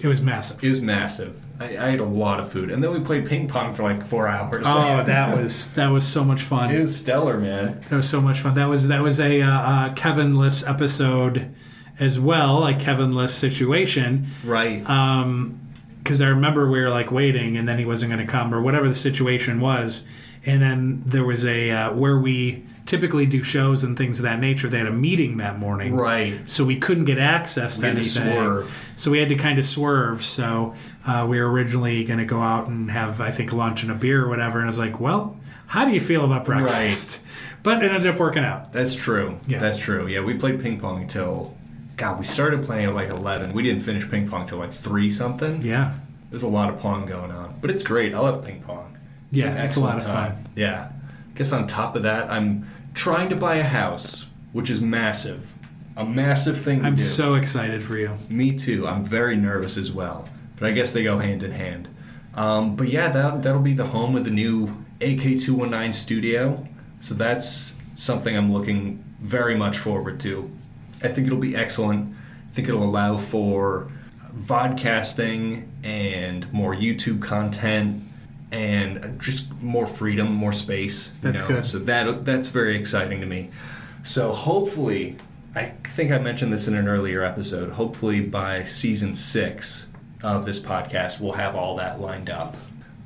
it 0.00 0.06
was 0.06 0.20
massive 0.22 0.62
It 0.64 0.70
was 0.70 0.80
massive. 0.80 1.40
I, 1.60 1.76
I 1.76 1.88
ate 1.90 2.00
a 2.00 2.04
lot 2.04 2.40
of 2.40 2.50
food, 2.50 2.70
and 2.70 2.82
then 2.82 2.92
we 2.92 3.00
played 3.00 3.26
ping 3.26 3.48
pong 3.48 3.74
for 3.74 3.82
like 3.82 4.04
four 4.04 4.28
hours. 4.28 4.62
oh 4.66 5.02
that 5.06 5.36
was 5.36 5.72
that 5.72 5.88
was 5.88 6.06
so 6.06 6.24
much 6.24 6.42
fun 6.42 6.70
it 6.74 6.80
was 6.80 6.96
stellar, 6.96 7.36
man. 7.38 7.80
That 7.88 7.96
was 7.96 8.08
so 8.08 8.20
much 8.20 8.40
fun. 8.40 8.54
That 8.54 8.68
was 8.68 8.88
that 8.88 9.02
was 9.02 9.20
a 9.20 9.42
uh, 9.42 9.50
uh, 9.50 9.92
Kevin-less 9.94 10.66
episode 10.66 11.54
as 11.98 12.20
well, 12.20 12.64
a 12.64 12.74
Kevin-less 12.74 13.34
situation. 13.34 14.26
Right. 14.44 14.88
Um 14.88 15.60
'cause 16.04 16.18
because 16.18 16.22
I 16.22 16.28
remember 16.28 16.70
we 16.70 16.80
were 16.80 16.88
like 16.90 17.10
waiting, 17.10 17.56
and 17.58 17.68
then 17.68 17.76
he 17.78 17.84
wasn't 17.84 18.10
going 18.12 18.24
to 18.24 18.30
come, 18.32 18.54
or 18.54 18.62
whatever 18.62 18.88
the 18.88 18.94
situation 18.94 19.60
was. 19.60 20.06
And 20.46 20.62
then 20.62 21.02
there 21.04 21.24
was 21.24 21.44
a 21.44 21.70
uh, 21.70 21.92
where 21.92 22.16
we 22.18 22.64
typically 22.88 23.26
do 23.26 23.42
shows 23.42 23.84
and 23.84 23.96
things 23.98 24.18
of 24.18 24.22
that 24.24 24.40
nature. 24.40 24.66
They 24.66 24.78
had 24.78 24.86
a 24.86 24.92
meeting 24.92 25.36
that 25.36 25.58
morning, 25.58 25.94
right. 25.94 26.34
so 26.48 26.64
we 26.64 26.76
couldn't 26.76 27.04
get 27.04 27.18
access 27.18 27.76
to 27.76 27.86
We 27.86 27.92
to 27.92 27.98
anything. 27.98 28.32
swerve. 28.32 28.92
So 28.96 29.10
we 29.10 29.18
had 29.18 29.28
to 29.28 29.36
kind 29.36 29.58
of 29.58 29.64
swerve. 29.64 30.24
So 30.24 30.74
uh, 31.06 31.26
we 31.28 31.38
were 31.38 31.50
originally 31.52 32.02
going 32.04 32.18
to 32.18 32.24
go 32.24 32.40
out 32.40 32.66
and 32.66 32.90
have, 32.90 33.20
I 33.20 33.30
think, 33.30 33.52
lunch 33.52 33.82
and 33.82 33.92
a 33.92 33.94
beer 33.94 34.24
or 34.24 34.28
whatever. 34.28 34.58
And 34.58 34.66
I 34.66 34.70
was 34.70 34.78
like, 34.78 34.98
well, 35.00 35.38
how 35.66 35.84
do 35.84 35.92
you 35.92 36.00
feel 36.00 36.24
about 36.24 36.46
breakfast? 36.46 37.22
But 37.62 37.84
it 37.84 37.92
ended 37.92 38.12
up 38.12 38.18
working 38.18 38.42
out. 38.42 38.72
That's 38.72 38.94
true. 38.94 39.38
Yeah. 39.46 39.58
That's 39.58 39.78
true. 39.78 40.06
Yeah, 40.06 40.20
we 40.20 40.34
played 40.34 40.60
ping 40.60 40.80
pong 40.80 41.02
until 41.02 41.54
God, 41.98 42.18
we 42.18 42.24
started 42.24 42.62
playing 42.62 42.86
at 42.88 42.94
like 42.94 43.10
eleven. 43.10 43.52
We 43.52 43.62
didn't 43.62 43.82
finish 43.82 44.08
ping 44.08 44.28
pong 44.28 44.46
till 44.46 44.58
like 44.58 44.72
three 44.72 45.10
something. 45.10 45.60
Yeah. 45.60 45.94
There's 46.30 46.44
a 46.44 46.48
lot 46.48 46.70
of 46.70 46.80
pong 46.80 47.06
going 47.06 47.32
on, 47.32 47.58
but 47.60 47.70
it's 47.70 47.82
great. 47.82 48.14
I 48.14 48.20
love 48.20 48.44
ping 48.46 48.62
pong. 48.62 48.96
Yeah, 49.30 49.48
an 49.48 49.58
it's 49.58 49.76
a 49.76 49.80
lot 49.80 49.96
of 49.98 50.04
fun. 50.04 50.44
Yeah. 50.54 50.90
I 50.90 51.38
Guess 51.38 51.52
on 51.52 51.66
top 51.66 51.96
of 51.96 52.02
that, 52.04 52.30
I'm 52.30 52.66
trying 52.98 53.28
to 53.28 53.36
buy 53.36 53.54
a 53.54 53.62
house, 53.62 54.26
which 54.52 54.68
is 54.68 54.80
massive. 54.80 55.54
A 55.96 56.04
massive 56.04 56.60
thing 56.60 56.80
to 56.80 56.86
I'm 56.86 56.96
do. 56.96 57.02
so 57.02 57.34
excited 57.34 57.80
for 57.82 57.96
you. 57.96 58.10
Me 58.28 58.56
too. 58.58 58.88
I'm 58.88 59.04
very 59.04 59.36
nervous 59.36 59.76
as 59.76 59.92
well, 59.92 60.28
but 60.56 60.68
I 60.68 60.72
guess 60.72 60.90
they 60.90 61.04
go 61.04 61.18
hand 61.18 61.44
in 61.44 61.52
hand. 61.52 61.88
Um, 62.34 62.74
but 62.74 62.88
yeah, 62.88 63.08
that 63.08 63.42
that'll 63.44 63.62
be 63.62 63.72
the 63.72 63.86
home 63.86 64.16
of 64.16 64.24
the 64.24 64.30
new 64.32 64.84
AK219 65.00 65.94
studio. 65.94 66.66
So 66.98 67.14
that's 67.14 67.76
something 67.94 68.36
I'm 68.36 68.52
looking 68.52 69.04
very 69.20 69.54
much 69.54 69.78
forward 69.78 70.18
to. 70.20 70.50
I 71.02 71.08
think 71.08 71.28
it'll 71.28 71.38
be 71.38 71.54
excellent. 71.54 72.12
I 72.48 72.50
think 72.50 72.68
it'll 72.68 72.82
allow 72.82 73.16
for 73.16 73.90
vodcasting 74.36 75.68
and 75.84 76.52
more 76.52 76.74
YouTube 76.74 77.22
content 77.22 78.02
and 78.50 79.20
just 79.20 79.50
more 79.60 79.86
freedom, 79.86 80.32
more 80.32 80.52
space. 80.52 81.12
you 81.14 81.20
That's 81.20 81.42
know? 81.42 81.56
good. 81.56 81.64
So 81.64 81.78
that 81.80 82.24
that's 82.24 82.48
very 82.48 82.76
exciting 82.78 83.20
to 83.20 83.26
me. 83.26 83.50
So 84.02 84.32
hopefully, 84.32 85.16
I 85.54 85.64
think 85.84 86.12
I 86.12 86.18
mentioned 86.18 86.52
this 86.52 86.68
in 86.68 86.74
an 86.74 86.88
earlier 86.88 87.22
episode. 87.22 87.70
Hopefully, 87.70 88.20
by 88.20 88.64
season 88.64 89.14
six 89.14 89.88
of 90.22 90.44
this 90.44 90.60
podcast, 90.60 91.20
we'll 91.20 91.32
have 91.32 91.54
all 91.54 91.76
that 91.76 92.00
lined 92.00 92.30
up, 92.30 92.56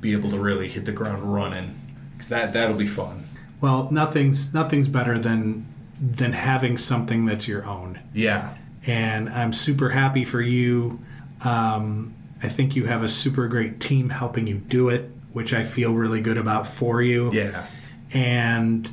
be 0.01 0.13
able 0.13 0.29
to 0.31 0.39
really 0.39 0.69
hit 0.69 0.85
the 0.85 0.91
ground 0.91 1.33
running. 1.33 1.75
Because 2.13 2.29
that 2.29 2.53
that'll 2.53 2.77
be 2.77 2.87
fun. 2.87 3.25
Well, 3.59 3.89
nothing's 3.91 4.53
nothing's 4.53 4.87
better 4.87 5.17
than 5.17 5.65
than 5.99 6.33
having 6.33 6.77
something 6.77 7.25
that's 7.25 7.47
your 7.47 7.65
own. 7.65 7.99
Yeah, 8.13 8.55
and 8.85 9.29
I'm 9.29 9.53
super 9.53 9.89
happy 9.89 10.25
for 10.25 10.41
you. 10.41 10.99
Um, 11.43 12.13
I 12.41 12.49
think 12.49 12.75
you 12.75 12.85
have 12.85 13.03
a 13.03 13.07
super 13.07 13.47
great 13.47 13.79
team 13.79 14.09
helping 14.09 14.47
you 14.47 14.55
do 14.55 14.89
it, 14.89 15.09
which 15.33 15.53
I 15.53 15.63
feel 15.63 15.93
really 15.93 16.21
good 16.21 16.37
about 16.37 16.65
for 16.65 17.01
you. 17.01 17.31
yeah, 17.33 17.65
And 18.13 18.89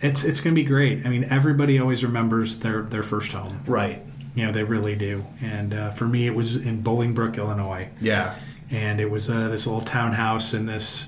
it's 0.00 0.24
it's 0.24 0.40
going 0.40 0.54
to 0.54 0.60
be 0.60 0.66
great. 0.66 1.06
I 1.06 1.08
mean, 1.08 1.24
everybody 1.30 1.78
always 1.78 2.04
remembers 2.04 2.58
their 2.58 2.82
their 2.82 3.02
first 3.02 3.32
home. 3.32 3.60
right. 3.66 4.02
You 4.36 4.44
know, 4.46 4.50
they 4.52 4.64
really 4.64 4.96
do. 4.96 5.24
And 5.42 5.72
uh, 5.72 5.90
for 5.92 6.08
me, 6.08 6.26
it 6.26 6.34
was 6.34 6.56
in 6.56 6.82
Bolingbrook, 6.82 7.36
Illinois, 7.38 7.88
Yeah, 8.00 8.34
and 8.68 9.00
it 9.00 9.08
was 9.08 9.30
uh, 9.30 9.48
this 9.48 9.64
little 9.68 9.80
townhouse 9.80 10.54
in 10.54 10.66
this 10.66 11.06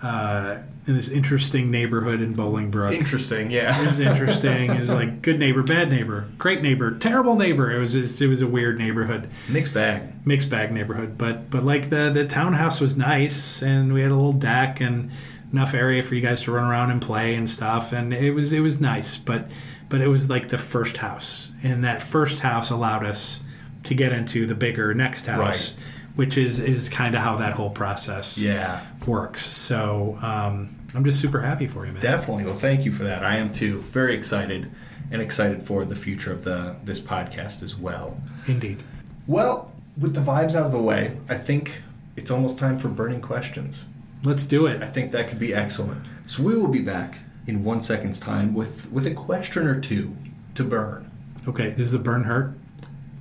uh, 0.00 0.58
in 0.86 0.94
this 0.94 1.10
interesting 1.10 1.70
neighborhood 1.70 2.20
in 2.20 2.34
Bolingbrook. 2.34 2.92
interesting. 2.92 3.50
Yeah. 3.50 3.80
it 3.80 3.86
was 3.86 4.00
interesting. 4.00 4.70
It 4.70 4.78
was 4.78 4.92
like 4.92 5.22
good 5.22 5.38
neighbor, 5.38 5.62
bad 5.62 5.90
neighbor, 5.90 6.28
great 6.38 6.60
neighbor, 6.62 6.96
terrible 6.98 7.36
neighbor. 7.36 7.70
It 7.70 7.78
was 7.78 7.92
just, 7.92 8.20
it 8.20 8.26
was 8.26 8.42
a 8.42 8.46
weird 8.46 8.78
neighborhood, 8.78 9.28
mixed 9.50 9.74
bag. 9.74 10.02
mixed 10.26 10.50
bag 10.50 10.72
neighborhood. 10.72 11.16
But 11.16 11.50
but 11.50 11.62
like 11.62 11.88
the 11.90 12.10
the 12.12 12.26
townhouse 12.26 12.80
was 12.80 12.96
nice, 12.96 13.62
and 13.62 13.92
we 13.92 14.02
had 14.02 14.10
a 14.10 14.14
little 14.14 14.32
deck 14.32 14.80
and 14.80 15.10
enough 15.52 15.74
area 15.74 16.02
for 16.02 16.14
you 16.14 16.20
guys 16.22 16.42
to 16.42 16.52
run 16.52 16.64
around 16.64 16.90
and 16.90 17.00
play 17.00 17.34
and 17.34 17.48
stuff. 17.48 17.92
And 17.92 18.12
it 18.12 18.32
was 18.32 18.52
it 18.52 18.60
was 18.60 18.80
nice. 18.80 19.16
But 19.18 19.52
but 19.88 20.00
it 20.00 20.08
was 20.08 20.28
like 20.30 20.48
the 20.48 20.58
first 20.58 20.96
house, 20.96 21.52
and 21.62 21.84
that 21.84 22.02
first 22.02 22.40
house 22.40 22.70
allowed 22.70 23.04
us 23.04 23.44
to 23.84 23.94
get 23.94 24.12
into 24.12 24.46
the 24.46 24.54
bigger 24.54 24.94
next 24.94 25.26
house, 25.26 25.76
which 26.16 26.36
is 26.38 26.60
is 26.60 26.88
kind 26.88 27.14
of 27.14 27.22
how 27.22 27.36
that 27.36 27.52
whole 27.54 27.70
process 27.70 28.38
Yeah, 28.38 28.84
works. 29.06 29.42
So 29.42 30.18
um, 30.22 30.74
I'm 30.94 31.04
just 31.04 31.20
super 31.20 31.40
happy 31.40 31.66
for 31.66 31.86
you, 31.86 31.92
man. 31.92 32.02
definitely. 32.02 32.44
Well, 32.44 32.54
thank 32.54 32.84
you 32.84 32.92
for 32.92 33.04
that. 33.04 33.24
I 33.24 33.36
am 33.36 33.52
too. 33.52 33.78
Very 33.82 34.14
excited, 34.14 34.70
and 35.10 35.22
excited 35.22 35.62
for 35.62 35.84
the 35.84 35.96
future 35.96 36.32
of 36.32 36.44
the 36.44 36.76
this 36.84 37.00
podcast 37.00 37.62
as 37.62 37.76
well. 37.76 38.16
Indeed. 38.46 38.82
Well, 39.26 39.72
with 39.98 40.14
the 40.14 40.20
vibes 40.20 40.54
out 40.56 40.66
of 40.66 40.72
the 40.72 40.82
way, 40.82 41.16
I 41.28 41.36
think 41.36 41.82
it's 42.16 42.30
almost 42.30 42.58
time 42.58 42.78
for 42.78 42.88
burning 42.88 43.20
questions. 43.20 43.84
Let's 44.24 44.44
do 44.46 44.66
it. 44.66 44.82
I 44.82 44.86
think 44.86 45.12
that 45.12 45.28
could 45.28 45.38
be 45.38 45.54
excellent. 45.54 46.00
So 46.26 46.42
we 46.42 46.56
will 46.56 46.68
be 46.68 46.80
back 46.82 47.18
in 47.46 47.64
one 47.64 47.82
second's 47.82 48.20
time 48.20 48.54
with 48.54 48.90
with 48.92 49.06
a 49.06 49.14
question 49.14 49.66
or 49.66 49.80
two 49.80 50.14
to 50.54 50.64
burn. 50.64 51.10
Okay, 51.48 51.70
does 51.74 51.92
the 51.92 51.98
burn 51.98 52.24
hurt? 52.24 52.52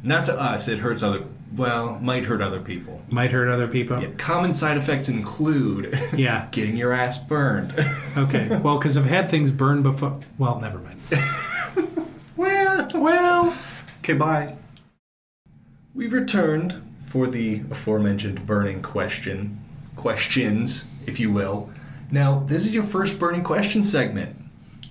Not 0.04 0.26
to 0.26 0.34
us, 0.40 0.68
it 0.68 0.80
hurts 0.80 1.02
other. 1.04 1.24
Well, 1.56 2.00
might 2.02 2.26
hurt 2.26 2.42
other 2.42 2.62
people. 2.62 3.02
Might 3.10 3.32
hurt 3.32 3.50
other 3.50 3.68
people. 3.68 4.02
Yeah, 4.02 4.10
common 4.18 4.54
side 4.54 4.78
effects 4.78 5.10
include 5.10 5.98
Yeah. 6.16 6.48
getting 6.52 6.78
your 6.78 6.94
ass 6.94 7.18
burned. 7.18 7.74
Okay. 8.18 8.60
Well, 8.62 8.78
because 8.78 8.98
I've 8.98 9.06
had 9.06 9.30
things 9.32 9.52
burned 9.52 9.84
before. 9.84 10.20
Well, 10.38 10.60
never 10.60 10.80
mind. 10.80 11.00
well, 12.36 12.88
Well, 12.94 13.58
okay, 14.00 14.14
bye. 14.14 14.56
We've 15.96 16.12
returned 16.12 16.82
for 17.08 17.28
the 17.28 17.62
aforementioned 17.72 18.46
burning 18.46 18.82
question, 18.82 19.60
questions, 19.96 20.86
if 21.08 21.22
you 21.22 21.32
will. 21.32 21.70
Now, 22.12 22.40
this 22.48 22.64
is 22.66 22.74
your 22.74 22.84
first 22.84 23.18
burning 23.18 23.44
question 23.44 23.82
segment. 23.84 24.36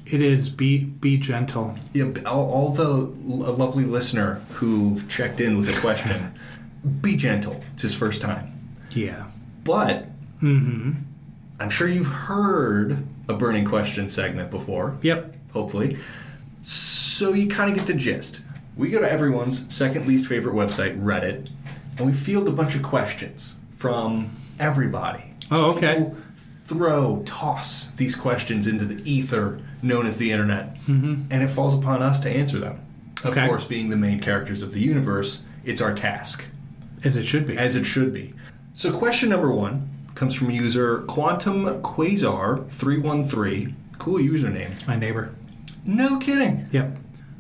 It 0.07 0.23
is. 0.23 0.51
Be 0.51 0.85
be 0.85 1.17
gentle. 1.17 1.75
Yeah, 1.93 2.11
all, 2.27 2.51
all 2.51 2.69
the 2.71 2.85
l- 2.91 3.55
lovely 3.55 3.85
listener 3.85 4.41
who've 4.55 5.09
checked 5.09 5.41
in 5.41 5.57
with 5.57 5.69
a 5.75 5.81
question, 5.81 6.33
be 7.01 7.17
gentle. 7.17 7.61
It's 7.75 7.83
his 7.83 7.95
first 7.95 8.21
time. 8.23 8.53
Yeah. 8.93 9.27
But 9.65 10.07
Mm-hmm. 10.43 10.93
I'm 11.61 11.69
sure 11.69 11.87
you've 11.87 12.07
heard 12.07 13.07
a 13.29 13.35
burning 13.35 13.67
question 13.67 14.09
segment 14.09 14.51
before, 14.51 14.97
Yep. 15.03 15.37
hopefully. 15.53 15.99
So 16.63 17.35
you 17.35 17.47
kind 17.49 17.71
of 17.71 17.77
get 17.77 17.87
the 17.87 17.93
gist. 17.95 18.41
We 18.77 18.89
go 18.89 19.01
to 19.01 19.11
everyone's 19.11 19.73
second 19.75 20.07
least 20.07 20.27
favorite 20.27 20.55
website, 20.55 20.99
Reddit, 21.03 21.51
and 21.99 22.07
we 22.07 22.13
field 22.15 22.49
a 22.49 22.53
bunch 22.53 22.75
of 22.75 22.83
questions 22.83 23.57
from 23.75 24.31
everybody. 24.59 25.35
Oh, 25.51 25.73
okay. 25.73 25.97
People 25.97 26.17
throw, 26.65 27.23
toss 27.27 27.91
these 27.93 28.15
questions 28.17 28.67
into 28.67 28.87
the 28.87 29.03
ether 29.11 29.61
known 29.83 30.07
as 30.07 30.17
the 30.19 30.31
internet, 30.33 30.77
Mm-hmm. 30.87 31.25
and 31.31 31.43
it 31.43 31.49
falls 31.49 31.75
upon 31.79 32.03
us 32.03 32.21
to 32.21 32.31
answer 32.31 32.59
them. 32.59 32.81
Of 33.25 33.31
Okay. 33.31 33.47
course, 33.47 33.65
being 33.65 33.91
the 33.91 33.97
main 33.97 34.21
characters 34.21 34.63
of 34.63 34.73
the 34.73 34.81
universe, 34.81 35.43
it's 35.65 35.81
our 35.81 35.93
task, 35.95 36.53
As 37.05 37.17
it 37.17 37.25
should 37.25 37.47
be. 37.47 37.57
as 37.57 37.77
it 37.77 37.85
should 37.85 38.13
be. 38.13 38.33
So, 38.75 38.93
question 38.93 39.29
number 39.29 39.51
one 39.53 39.89
comes 40.15 40.35
from 40.35 40.51
user 40.51 40.99
Quantum 41.07 41.83
Quasar 41.83 42.69
three 42.71 42.99
one 42.99 43.23
three. 43.25 43.75
Cool 43.99 44.19
username. 44.19 44.71
It's 44.71 44.87
my 44.87 44.97
neighbor. 44.97 45.31
No 45.85 46.19
kidding. 46.19 46.67
Yep. 46.71 46.97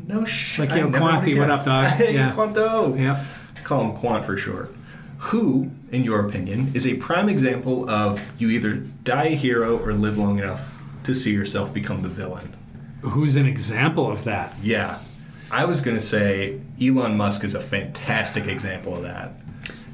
No 0.07 0.25
shit. 0.25 0.69
Like, 0.71 0.79
yo, 0.79 0.91
Quanti, 0.91 1.39
what 1.39 1.51
up, 1.51 1.65
dog? 1.65 1.93
Hey, 1.93 2.15
Yeah. 2.15 2.33
Quanto. 2.33 2.95
Yep. 2.95 3.25
Call 3.65 3.85
him 3.85 3.93
Quant 3.97 4.25
for 4.25 4.37
short. 4.37 4.73
Who, 5.19 5.71
in 5.93 6.03
your 6.05 6.27
opinion, 6.27 6.71
is 6.75 6.87
a 6.87 6.95
prime 6.95 7.29
example 7.29 7.89
of 7.89 8.21
you 8.39 8.49
either 8.51 8.75
die 9.05 9.27
a 9.27 9.37
hero 9.37 9.79
or 9.79 9.93
live 9.93 10.17
long 10.19 10.39
enough 10.39 10.80
to 11.05 11.15
see 11.15 11.33
yourself 11.33 11.73
become 11.73 11.99
the 11.99 12.09
villain? 12.09 12.55
Who's 13.03 13.37
an 13.37 13.47
example 13.47 14.11
of 14.11 14.25
that? 14.25 14.55
Yeah. 14.63 14.99
I 15.51 15.65
was 15.65 15.81
going 15.81 15.97
to 15.97 16.03
say 16.03 16.61
Elon 16.81 17.17
Musk 17.17 17.43
is 17.45 17.55
a 17.55 17.61
fantastic 17.61 18.47
example 18.47 18.95
of 18.95 19.03
that. 19.03 19.33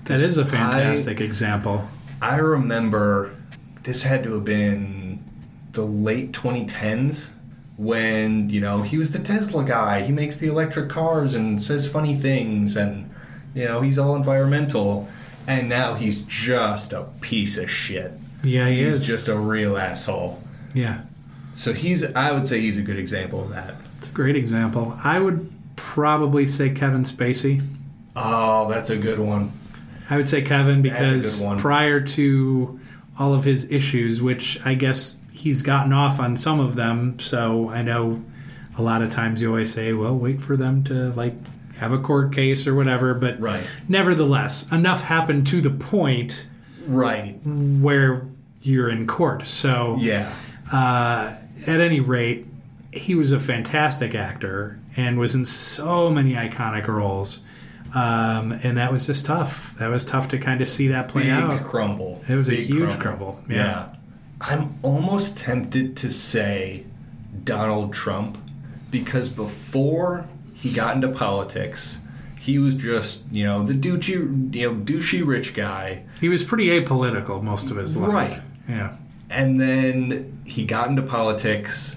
That 0.04 0.20
is 0.20 0.38
a 0.38 0.44
fantastic 0.44 1.20
example. 1.20 1.84
I 2.20 2.36
remember 2.36 3.34
this 3.82 4.02
had 4.02 4.22
to 4.24 4.34
have 4.34 4.44
been 4.44 5.22
the 5.72 5.84
late 5.84 6.32
2010s 6.32 7.30
when, 7.76 8.48
you 8.50 8.60
know, 8.60 8.82
he 8.82 8.98
was 8.98 9.12
the 9.12 9.18
Tesla 9.18 9.64
guy. 9.64 10.02
He 10.02 10.12
makes 10.12 10.38
the 10.38 10.48
electric 10.48 10.88
cars 10.88 11.34
and 11.34 11.60
says 11.60 11.90
funny 11.90 12.14
things 12.14 12.76
and, 12.76 13.10
you 13.54 13.64
know, 13.64 13.80
he's 13.80 13.98
all 13.98 14.16
environmental. 14.16 15.08
And 15.46 15.68
now 15.68 15.94
he's 15.94 16.22
just 16.22 16.92
a 16.92 17.04
piece 17.20 17.58
of 17.58 17.70
shit. 17.70 18.12
Yeah, 18.42 18.68
he 18.68 18.84
he's 18.84 18.98
is. 18.98 19.06
just 19.06 19.28
a 19.28 19.36
real 19.36 19.76
asshole. 19.76 20.42
Yeah. 20.74 21.00
So 21.54 21.72
he's, 21.72 22.04
I 22.14 22.32
would 22.32 22.46
say 22.46 22.60
he's 22.60 22.76
a 22.78 22.82
good 22.82 22.98
example 22.98 23.42
of 23.42 23.50
that. 23.50 23.74
It's 23.96 24.08
a 24.08 24.12
great 24.12 24.36
example. 24.36 24.96
I 25.02 25.18
would 25.18 25.50
probably 25.76 26.46
say 26.46 26.70
Kevin 26.70 27.02
Spacey. 27.02 27.66
Oh, 28.14 28.68
that's 28.68 28.90
a 28.90 28.96
good 28.96 29.18
one. 29.18 29.52
I 30.10 30.16
would 30.16 30.28
say 30.28 30.42
Kevin 30.42 30.82
because 30.82 31.42
prior 31.58 32.00
to 32.00 32.78
all 33.18 33.34
of 33.34 33.44
his 33.44 33.70
issues, 33.70 34.20
which 34.22 34.60
I 34.64 34.74
guess 34.74 35.18
he's 35.32 35.62
gotten 35.62 35.92
off 35.92 36.20
on 36.20 36.36
some 36.36 36.60
of 36.60 36.76
them, 36.76 37.18
so 37.18 37.70
I 37.70 37.82
know 37.82 38.22
a 38.78 38.82
lot 38.82 39.00
of 39.02 39.08
times 39.10 39.40
you 39.40 39.48
always 39.48 39.72
say, 39.72 39.92
well, 39.94 40.16
wait 40.16 40.40
for 40.42 40.56
them 40.56 40.84
to 40.84 41.10
like 41.12 41.34
have 41.78 41.92
a 41.92 41.98
court 41.98 42.32
case 42.34 42.66
or 42.66 42.74
whatever, 42.74 43.14
but 43.14 43.40
Right. 43.40 43.66
nevertheless, 43.88 44.70
enough 44.72 45.02
happened 45.02 45.46
to 45.48 45.60
the 45.60 45.70
point 45.70 46.46
Right. 46.86 47.38
where 47.44 48.26
you're 48.62 48.88
in 48.90 49.06
court. 49.06 49.46
So 49.46 49.96
Yeah. 49.98 50.30
Uh, 50.72 51.34
at 51.66 51.80
any 51.80 52.00
rate, 52.00 52.46
he 52.92 53.14
was 53.14 53.32
a 53.32 53.40
fantastic 53.40 54.14
actor 54.14 54.78
and 54.96 55.18
was 55.18 55.34
in 55.34 55.44
so 55.44 56.10
many 56.10 56.32
iconic 56.34 56.86
roles. 56.88 57.42
Um, 57.94 58.52
and 58.62 58.76
that 58.76 58.90
was 58.92 59.06
just 59.06 59.26
tough. 59.26 59.74
That 59.78 59.88
was 59.88 60.04
tough 60.04 60.28
to 60.28 60.38
kind 60.38 60.60
of 60.60 60.68
see 60.68 60.88
that 60.88 61.08
play 61.08 61.24
Big 61.24 61.32
out. 61.32 61.64
crumble. 61.64 62.22
It 62.28 62.34
was 62.34 62.48
a 62.48 62.54
huge 62.54 62.98
crumble, 62.98 63.40
yeah. 63.48 63.94
I'm 64.40 64.74
almost 64.82 65.38
tempted 65.38 65.96
to 65.98 66.10
say 66.10 66.84
Donald 67.44 67.94
Trump 67.94 68.36
because 68.90 69.30
before 69.30 70.26
he 70.52 70.70
got 70.72 70.94
into 70.94 71.08
politics, 71.08 72.00
He 72.38 72.58
was 72.58 72.74
just, 72.76 73.24
you 73.32 73.44
know, 73.44 73.64
the 73.64 73.74
douchey, 73.74 74.54
you 74.54 74.70
know, 74.70 74.76
douchey 74.76 75.26
rich 75.26 75.54
guy. 75.54 76.02
He 76.20 76.28
was 76.28 76.44
pretty 76.44 76.66
apolitical 76.68 77.42
most 77.42 77.70
of 77.72 77.76
his 77.76 77.96
life. 77.96 78.12
Right. 78.12 78.40
Yeah. 78.68 78.92
And 79.28 79.60
then 79.60 80.40
he 80.44 80.64
got 80.64 80.88
into 80.88 81.02
politics, 81.02 81.96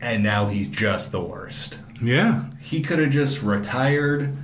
and 0.00 0.22
now 0.22 0.46
he's 0.46 0.68
just 0.68 1.12
the 1.12 1.20
worst. 1.20 1.80
Yeah. 2.02 2.44
He 2.60 2.82
could 2.82 2.98
have 2.98 3.10
just 3.10 3.42
retired 3.42 4.36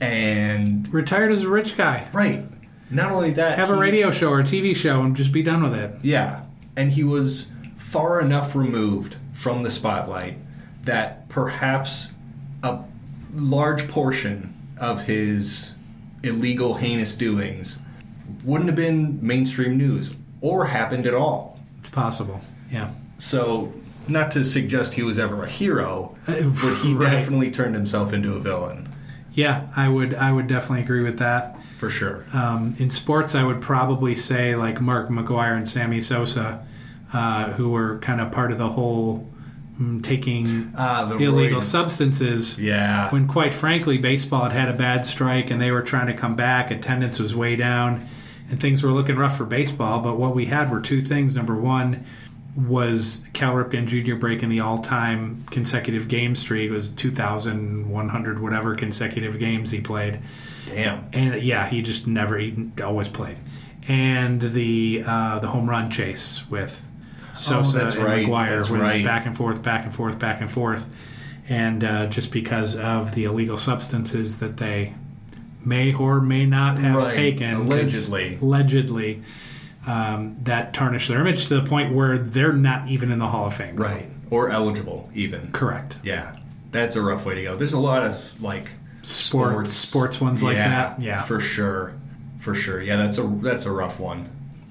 and. 0.00 0.92
Retired 0.92 1.30
as 1.30 1.42
a 1.42 1.48
rich 1.48 1.76
guy. 1.76 2.06
Right. 2.12 2.44
Not 2.90 3.12
only 3.12 3.30
that, 3.32 3.58
Have 3.58 3.70
a 3.70 3.76
radio 3.76 4.10
show 4.10 4.30
or 4.30 4.40
a 4.40 4.44
TV 4.44 4.76
show 4.76 5.02
and 5.02 5.16
just 5.16 5.32
be 5.32 5.42
done 5.42 5.62
with 5.62 5.74
it. 5.74 5.94
Yeah. 6.02 6.42
And 6.76 6.90
he 6.90 7.04
was 7.04 7.50
far 7.76 8.20
enough 8.20 8.54
removed 8.54 9.16
from 9.32 9.62
the 9.62 9.70
spotlight 9.70 10.36
that 10.82 11.28
perhaps 11.28 12.12
a 12.62 12.80
large 13.34 13.88
portion 13.88 14.52
of 14.78 15.04
his 15.04 15.74
illegal, 16.22 16.74
heinous 16.74 17.14
doings 17.14 17.78
wouldn't 18.44 18.68
have 18.68 18.76
been 18.76 19.18
mainstream 19.26 19.76
news 19.76 20.16
or 20.40 20.66
happened 20.66 21.06
at 21.06 21.14
all. 21.14 21.53
It's 21.84 21.90
possible. 21.90 22.40
Yeah. 22.72 22.88
So, 23.18 23.70
not 24.08 24.30
to 24.30 24.42
suggest 24.42 24.94
he 24.94 25.02
was 25.02 25.18
ever 25.18 25.44
a 25.44 25.48
hero, 25.48 26.16
Uh, 26.26 26.32
but 26.62 26.76
he 26.82 26.94
right. 26.94 27.10
definitely 27.10 27.50
turned 27.50 27.74
himself 27.74 28.14
into 28.14 28.32
a 28.32 28.38
villain, 28.40 28.88
Yeah, 29.34 29.66
I 29.76 29.90
would 29.90 30.14
I 30.14 30.32
would 30.32 30.46
definitely 30.46 30.80
agree 30.82 31.02
with 31.02 31.18
that. 31.18 31.58
for 31.78 31.90
sure. 31.90 32.24
Um, 32.32 32.74
in 32.78 32.88
sports, 32.88 33.34
I 33.34 33.44
would 33.44 33.60
probably 33.60 34.14
say 34.14 34.56
like 34.56 34.80
Mark 34.80 35.10
McGwire 35.10 35.56
and 35.58 35.68
Sammy 35.68 36.00
Sosa, 36.00 36.64
uh, 37.12 37.52
who 37.52 37.68
were 37.68 37.98
kind 37.98 38.22
of 38.22 38.32
part 38.32 38.50
of 38.50 38.56
the 38.56 38.68
whole 38.70 39.28
mm, 39.78 40.02
taking 40.02 40.72
Ah, 40.74 41.04
the 41.04 41.22
illegal 41.22 41.60
substances. 41.60 42.58
Yeah. 42.58 43.10
When 43.10 43.28
quite 43.28 43.52
frankly, 43.52 43.98
baseball 43.98 44.44
had 44.44 44.52
had 44.52 44.68
a 44.70 44.72
bad 44.74 45.04
strike 45.04 45.50
and 45.50 45.60
they 45.60 45.70
were 45.70 45.82
trying 45.82 46.06
to 46.06 46.14
come 46.14 46.34
back. 46.34 46.70
Attendance 46.70 47.18
was 47.20 47.34
way 47.36 47.56
down, 47.56 48.06
and 48.50 48.60
things 48.60 48.82
were 48.82 48.90
looking 48.92 49.16
rough 49.16 49.36
for 49.36 49.44
baseball. 49.44 50.00
But 50.00 50.16
what 50.16 50.34
we 50.34 50.44
had 50.46 50.70
were 50.70 50.80
two 50.80 51.00
things. 51.00 51.34
Number 51.34 51.56
one 51.56 52.04
was 52.56 53.24
Cal 53.32 53.54
Ripken 53.54 53.86
Jr. 53.86 54.14
breaking 54.14 54.48
the 54.48 54.60
all-time 54.60 55.44
consecutive 55.50 56.06
game 56.08 56.34
streak. 56.36 56.70
It 56.70 56.72
was 56.72 56.88
2,100 56.90 58.40
whatever 58.40 58.74
consecutive 58.74 59.38
games 59.38 59.70
he 59.70 59.80
played. 59.80 60.20
Damn. 60.68 61.04
And 61.12 61.42
yeah, 61.42 61.66
he 61.68 61.82
just 61.82 62.06
never, 62.06 62.38
he 62.38 62.70
always 62.82 63.08
played. 63.08 63.38
And 63.88 64.40
the 64.40 65.02
uh, 65.06 65.40
the 65.40 65.48
home 65.48 65.68
run 65.68 65.90
chase 65.90 66.48
with 66.48 66.82
Sosa 67.34 67.82
Oh, 67.82 67.84
and 67.86 67.94
right, 67.96 68.26
McGwire 68.26 68.56
that's 68.56 68.70
was 68.70 68.80
right. 68.80 69.04
back 69.04 69.26
and 69.26 69.36
forth, 69.36 69.62
back 69.62 69.84
and 69.84 69.94
forth, 69.94 70.18
back 70.18 70.40
and 70.40 70.50
forth. 70.50 70.88
And 71.50 71.84
uh, 71.84 72.06
just 72.06 72.32
because 72.32 72.76
of 72.76 73.14
the 73.14 73.24
illegal 73.24 73.58
substances 73.58 74.38
that 74.38 74.56
they 74.56 74.94
may 75.64 75.94
or 75.94 76.20
may 76.20 76.46
not 76.46 76.76
have 76.78 76.94
Right, 76.96 77.10
taken, 77.10 77.54
allegedly. 77.54 78.38
allegedly, 78.40 79.22
um, 79.86 80.36
that 80.44 80.72
tarnished 80.74 81.08
their 81.08 81.20
image 81.20 81.48
to 81.48 81.60
the 81.60 81.66
point 81.68 81.92
where 81.94 82.18
they're 82.18 82.52
not 82.52 82.88
even 82.88 83.10
in 83.10 83.18
the 83.18 83.26
Hall 83.28 83.46
of 83.46 83.54
Fame. 83.54 83.76
Right. 83.76 84.08
Or 84.30 84.50
eligible, 84.50 85.10
even. 85.14 85.50
Correct. 85.52 85.98
Yeah, 86.02 86.36
that's 86.70 86.96
a 86.96 87.02
rough 87.02 87.24
way 87.26 87.34
to 87.36 87.42
go. 87.42 87.56
There's 87.56 87.74
a 87.74 87.80
lot 87.80 88.02
of 88.02 88.42
like 88.42 88.68
Sports, 89.02 89.70
sports 89.70 90.18
ones 90.20 90.42
like 90.42 90.56
that. 90.56 91.00
Yeah. 91.02 91.20
for 91.22 91.38
sure, 91.38 91.92
for 92.38 92.54
sure. 92.54 92.80
Yeah, 92.80 92.96
that's 92.96 93.18
a 93.18 93.22
that's 93.22 93.66
a 93.66 93.70
rough 93.70 94.00
one. 94.00 94.30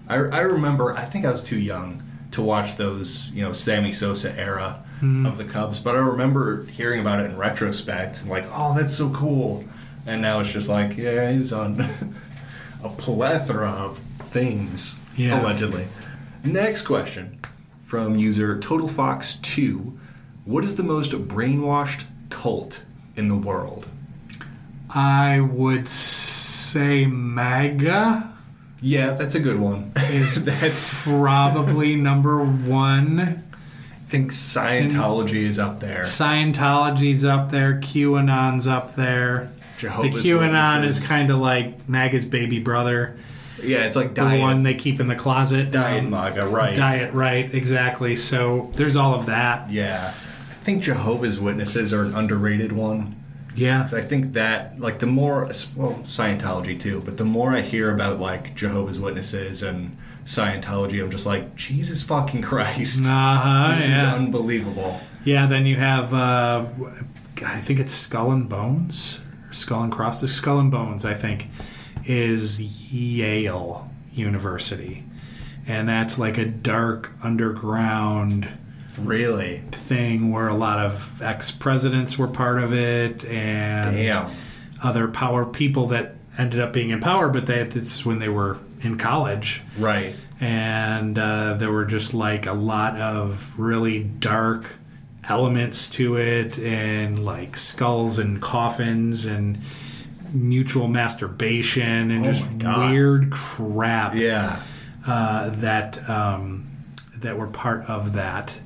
I, 0.10 0.16
I 0.16 0.40
remember. 0.40 0.94
I 0.98 1.04
think 1.06 1.24
I 1.26 1.32
was 1.32 1.44
too 1.44 1.60
young 1.60 2.02
to 2.32 2.42
watch 2.42 2.78
those, 2.78 3.30
you 3.32 3.44
know, 3.44 3.52
Sammy 3.54 3.94
Sosa 3.94 4.38
era 4.40 4.80
Hmm. 5.00 5.26
of 5.26 5.38
the 5.38 5.44
Cubs, 5.44 5.80
but 5.80 5.96
I 5.96 6.00
remember 6.00 6.64
hearing 6.66 7.00
about 7.02 7.20
it 7.20 7.26
in 7.26 7.38
retrospect. 7.38 8.22
and 8.22 8.30
Like, 8.30 8.46
oh, 8.54 8.74
that's 8.76 8.96
so 8.96 9.10
cool. 9.12 9.64
And 10.06 10.22
now 10.22 10.40
it's 10.40 10.52
just 10.52 10.70
like, 10.70 10.98
yeah, 10.98 11.32
he 11.32 11.38
was 11.38 11.54
on 11.54 11.80
a 12.84 12.90
plethora 12.90 13.70
of 13.70 13.98
things 14.18 15.00
Yeah. 15.16 15.42
allegedly. 15.42 15.88
Next 16.44 16.82
question 16.84 17.40
from 17.84 18.18
user 18.18 18.58
TotalFox2. 18.58 19.98
What 20.46 20.64
is 20.64 20.76
the 20.76 20.84
most 20.84 21.12
brainwashed 21.12 22.04
cult 22.30 22.84
in 23.16 23.28
the 23.30 23.36
world? 23.36 23.88
I 24.90 25.40
would 25.40 25.88
say 25.88 27.06
MAGA. 27.06 28.30
Yeah, 28.82 29.12
that's 29.12 29.36
a 29.36 29.40
good 29.40 29.60
one. 29.60 29.94
is 30.12 30.44
that's 30.60 30.94
probably 31.04 31.96
number 31.96 32.44
one. 32.44 33.20
I 33.22 33.36
think 34.16 34.32
Scientology 34.32 35.44
is 35.44 35.58
up 35.58 35.80
there. 35.80 36.02
Scientology's 36.02 37.24
up 37.26 37.50
there. 37.50 37.76
QAnon's 37.80 38.68
up 38.68 38.96
there. 38.96 39.50
The 39.90 40.10
QAnon 40.10 40.40
Witnesses. 40.82 41.04
is 41.04 41.08
kind 41.08 41.30
of 41.32 41.40
like 41.40 41.88
MAGA's 41.90 42.26
baby 42.26 42.60
brother, 42.60 43.18
yeah, 43.62 43.86
it's 43.86 43.96
like 43.96 44.10
the 44.10 44.22
diet, 44.24 44.42
one 44.42 44.64
they 44.64 44.74
keep 44.74 45.00
in 45.00 45.08
the 45.08 45.16
closet. 45.16 45.72
diet 45.72 46.04
Um, 46.04 46.10
MAGA, 46.10 46.48
right? 46.48 46.76
Diet, 46.76 47.14
right? 47.14 47.54
Exactly. 47.54 48.16
So 48.16 48.72
there's 48.76 48.96
all 48.96 49.14
of 49.16 49.26
that. 49.28 49.70
Yeah, 49.70 50.14
I 50.50 50.54
think 50.54 50.84
Jehovah's 50.84 51.40
Witnesses 51.40 51.94
are 51.94 52.04
an 52.04 52.14
underrated 52.14 52.72
one. 52.72 53.16
Yeah. 53.56 53.88
I 53.94 54.02
think 54.02 54.34
that 54.34 54.80
like 54.80 55.00
the 55.00 55.06
more 55.06 55.44
well 55.76 55.94
Scientology 56.04 56.80
too, 56.80 57.02
but 57.06 57.18
the 57.18 57.26
more 57.26 57.56
I 57.56 57.62
hear 57.62 57.94
about 57.94 58.20
like 58.20 58.56
Jehovah's 58.56 59.00
Witnesses 59.00 59.62
and 59.64 59.96
Scientology, 60.26 61.02
I'm 61.02 61.12
just 61.12 61.26
like 61.28 61.56
Jesus 61.56 62.02
fucking 62.02 62.42
Christ, 62.42 63.06
Uh-huh, 63.08 63.70
this 63.70 63.88
is 63.88 64.04
unbelievable. 64.04 65.00
yeah. 65.24 65.46
Then 65.46 65.66
you 65.66 65.76
have, 65.76 66.14
uh, 66.14 66.66
God, 67.36 67.52
I 67.52 67.60
think 67.60 67.80
it's 67.80 67.92
Skull 67.92 68.32
and 68.32 68.50
Bones 68.50 69.22
Skull 69.54 69.84
and 69.84 69.92
Cross. 69.92 70.22
Skull 70.22 70.60
and 70.60 70.72
Bones, 70.72 71.06
I 71.06 71.14
think, 71.14 71.50
is 72.06 72.92
Yale 72.94 73.90
University, 74.12 75.04
and 75.68 75.88
that's 75.88 76.20
like 76.20 76.38
a 76.38 76.46
dark 76.46 77.12
underground. 77.24 78.48
Really, 79.00 79.64
thing 79.72 80.32
where 80.32 80.48
a 80.48 80.54
lot 80.54 80.78
of 80.78 81.22
ex 81.22 81.50
presidents 81.50 82.18
were 82.18 82.28
part 82.28 82.62
of 82.62 82.74
it 82.74 83.26
and 83.26 83.96
damn. 83.96 84.30
other 84.84 85.08
power 85.08 85.46
people 85.46 85.88
that 85.88 86.16
ended 86.38 86.60
up 86.60 86.74
being 86.74 86.92
in 86.92 87.00
power, 87.00 87.30
but 87.30 87.46
they, 87.46 87.60
it's 87.60 88.06
when 88.06 88.20
they 88.20 88.30
were 88.30 88.58
in 88.82 88.98
college. 88.98 89.62
Right. 89.78 90.16
And 90.40 91.18
uh, 91.18 91.56
there 91.56 91.72
were 91.72 91.86
just 91.86 92.14
like 92.14 92.46
a 92.46 92.54
lot 92.54 93.00
of 93.00 93.58
really 93.58 94.04
dark 94.04 94.66
elements 95.30 95.90
to 95.92 96.18
it, 96.18 96.60
and 96.60 97.24
like 97.26 97.56
skulls 97.56 98.20
and 98.20 98.42
coffins 98.42 99.26
and 99.26 99.58
mutual 100.34 100.88
masturbation 100.88 102.10
and 102.12 102.26
Oh 102.26 102.32
just 102.32 102.50
weird 102.64 103.32
crap 103.32 104.16
Yeah. 104.16 104.58
uh, 105.06 105.50
that 105.50 106.10
um, 106.10 106.68
that 107.18 107.38
were 107.38 107.48
part 107.48 107.90
of 107.90 108.14
that. 108.14 108.60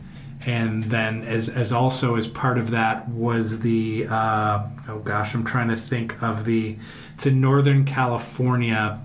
And 0.46 0.86
then, 0.86 1.24
as, 1.24 1.50
as 1.50 1.74
also 1.74 2.16
as 2.16 2.26
part 2.26 2.58
of 2.58 2.72
that 2.72 3.10
was 3.10 3.60
the 3.60 4.08
uh, 4.10 4.64
oh 4.88 5.00
gosh, 5.04 5.34
I'm 5.36 5.44
trying 5.44 5.68
to 5.70 5.76
think 5.76 6.22
of 6.24 6.46
the 6.46 6.78
it's 7.14 7.26
in 7.26 7.42
Northern 7.42 7.84
California 7.84 9.00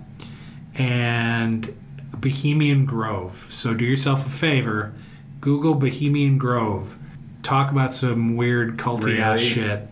and 0.75 1.75
Bohemian 2.17 2.85
Grove. 2.85 3.45
So 3.49 3.73
do 3.73 3.85
yourself 3.85 4.25
a 4.25 4.29
favor, 4.29 4.93
Google 5.41 5.75
Bohemian 5.75 6.37
Grove. 6.37 6.97
Talk 7.43 7.71
about 7.71 7.91
some 7.91 8.35
weird 8.35 8.77
culty 8.77 9.19
ass 9.19 9.39
shit. 9.39 9.87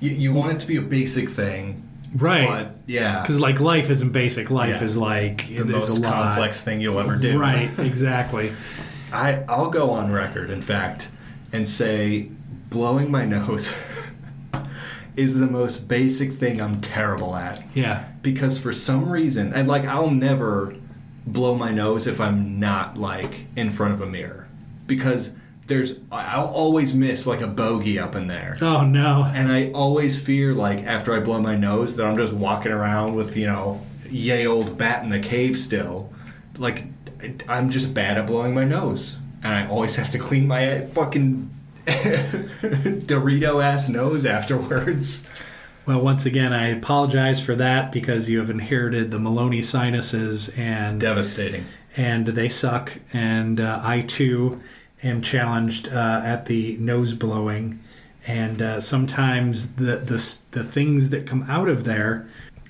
You, 0.00 0.10
you 0.10 0.34
want 0.34 0.52
it 0.52 0.60
to 0.60 0.66
be 0.66 0.76
a 0.76 0.82
basic 0.82 1.28
thing, 1.30 1.82
right. 2.14 2.46
but 2.48 2.76
yeah, 2.86 3.20
Because 3.22 3.40
like 3.40 3.58
life 3.60 3.88
isn't 3.90 4.12
basic. 4.12 4.50
Life 4.50 4.76
Yeah. 4.76 4.82
is 4.82 4.98
like 4.98 5.46
the 5.56 5.64
most 5.64 6.02
complex 6.04 6.62
thing 6.62 6.80
you'll 6.80 6.98
ever 7.00 7.16
do. 7.16 7.38
Right, 7.38 7.70
exactly. 7.78 8.52
I 9.12 9.42
I'll 9.48 9.70
go 9.70 9.90
on 9.90 10.10
record, 10.12 10.50
in 10.50 10.60
fact, 10.62 11.08
and 11.52 11.66
say 11.66 12.28
blowing 12.70 13.10
my 13.10 13.24
nose 13.36 13.74
is 15.16 15.38
the 15.38 15.46
most 15.46 15.88
basic 15.88 16.32
thing 16.32 16.60
I'm 16.60 16.80
terrible 16.80 17.34
at. 17.36 17.62
Yeah. 17.74 18.04
because 18.22 18.58
for 18.58 18.72
some 18.72 19.10
reason 19.10 19.52
and 19.52 19.68
like 19.68 19.84
I'll 19.86 20.10
never 20.10 20.74
blow 21.26 21.54
my 21.54 21.70
nose 21.70 22.06
if 22.06 22.20
I'm 22.20 22.58
not 22.58 22.96
like 22.98 23.46
in 23.56 23.70
front 23.70 23.92
of 23.94 24.00
a 24.00 24.06
mirror 24.06 24.48
because 24.86 25.34
there's 25.66 26.00
I'll 26.10 26.46
always 26.48 26.92
miss 26.94 27.26
like 27.26 27.40
a 27.40 27.46
bogey 27.46 27.98
up 27.98 28.16
in 28.16 28.26
there. 28.26 28.56
Oh 28.60 28.82
no. 28.84 29.24
And 29.32 29.50
I 29.50 29.70
always 29.72 30.20
fear 30.20 30.52
like 30.54 30.80
after 30.84 31.14
I 31.14 31.20
blow 31.20 31.40
my 31.40 31.54
nose 31.54 31.94
that 31.96 32.04
I'm 32.06 32.16
just 32.16 32.32
walking 32.32 32.72
around 32.72 33.14
with, 33.14 33.36
you 33.36 33.46
know, 33.46 33.80
yay 34.10 34.46
old 34.46 34.76
bat 34.76 35.04
in 35.04 35.08
the 35.10 35.20
cave 35.20 35.56
still. 35.58 36.12
Like 36.58 36.84
I'm 37.48 37.70
just 37.70 37.94
bad 37.94 38.18
at 38.18 38.26
blowing 38.26 38.52
my 38.54 38.64
nose. 38.64 39.20
And 39.44 39.54
I 39.54 39.66
always 39.68 39.94
have 39.96 40.10
to 40.10 40.18
clean 40.18 40.46
my 40.48 40.80
fucking 40.94 41.48
Dorito 43.06 43.62
ass 43.62 43.88
nose 43.88 44.24
afterwards. 44.26 45.26
Well, 45.84 46.00
once 46.00 46.26
again, 46.26 46.52
I 46.52 46.68
apologize 46.68 47.44
for 47.44 47.56
that 47.56 47.90
because 47.90 48.28
you 48.28 48.38
have 48.38 48.50
inherited 48.50 49.10
the 49.10 49.18
Maloney 49.18 49.62
sinuses 49.62 50.48
and 50.50 51.00
Devastating. 51.00 51.64
and 51.96 52.26
they 52.26 52.48
suck. 52.48 52.92
And 53.12 53.60
uh, 53.60 53.80
I 53.82 54.02
too 54.02 54.60
am 55.02 55.22
challenged 55.22 55.88
uh, 55.88 56.22
at 56.24 56.46
the 56.46 56.76
nose 56.76 57.14
blowing, 57.14 57.80
and 58.26 58.62
uh, 58.62 58.78
sometimes 58.80 59.74
the, 59.74 59.96
the 59.96 60.38
the 60.52 60.62
things 60.62 61.10
that 61.10 61.26
come 61.26 61.44
out 61.48 61.68
of 61.68 61.82
there 61.82 62.28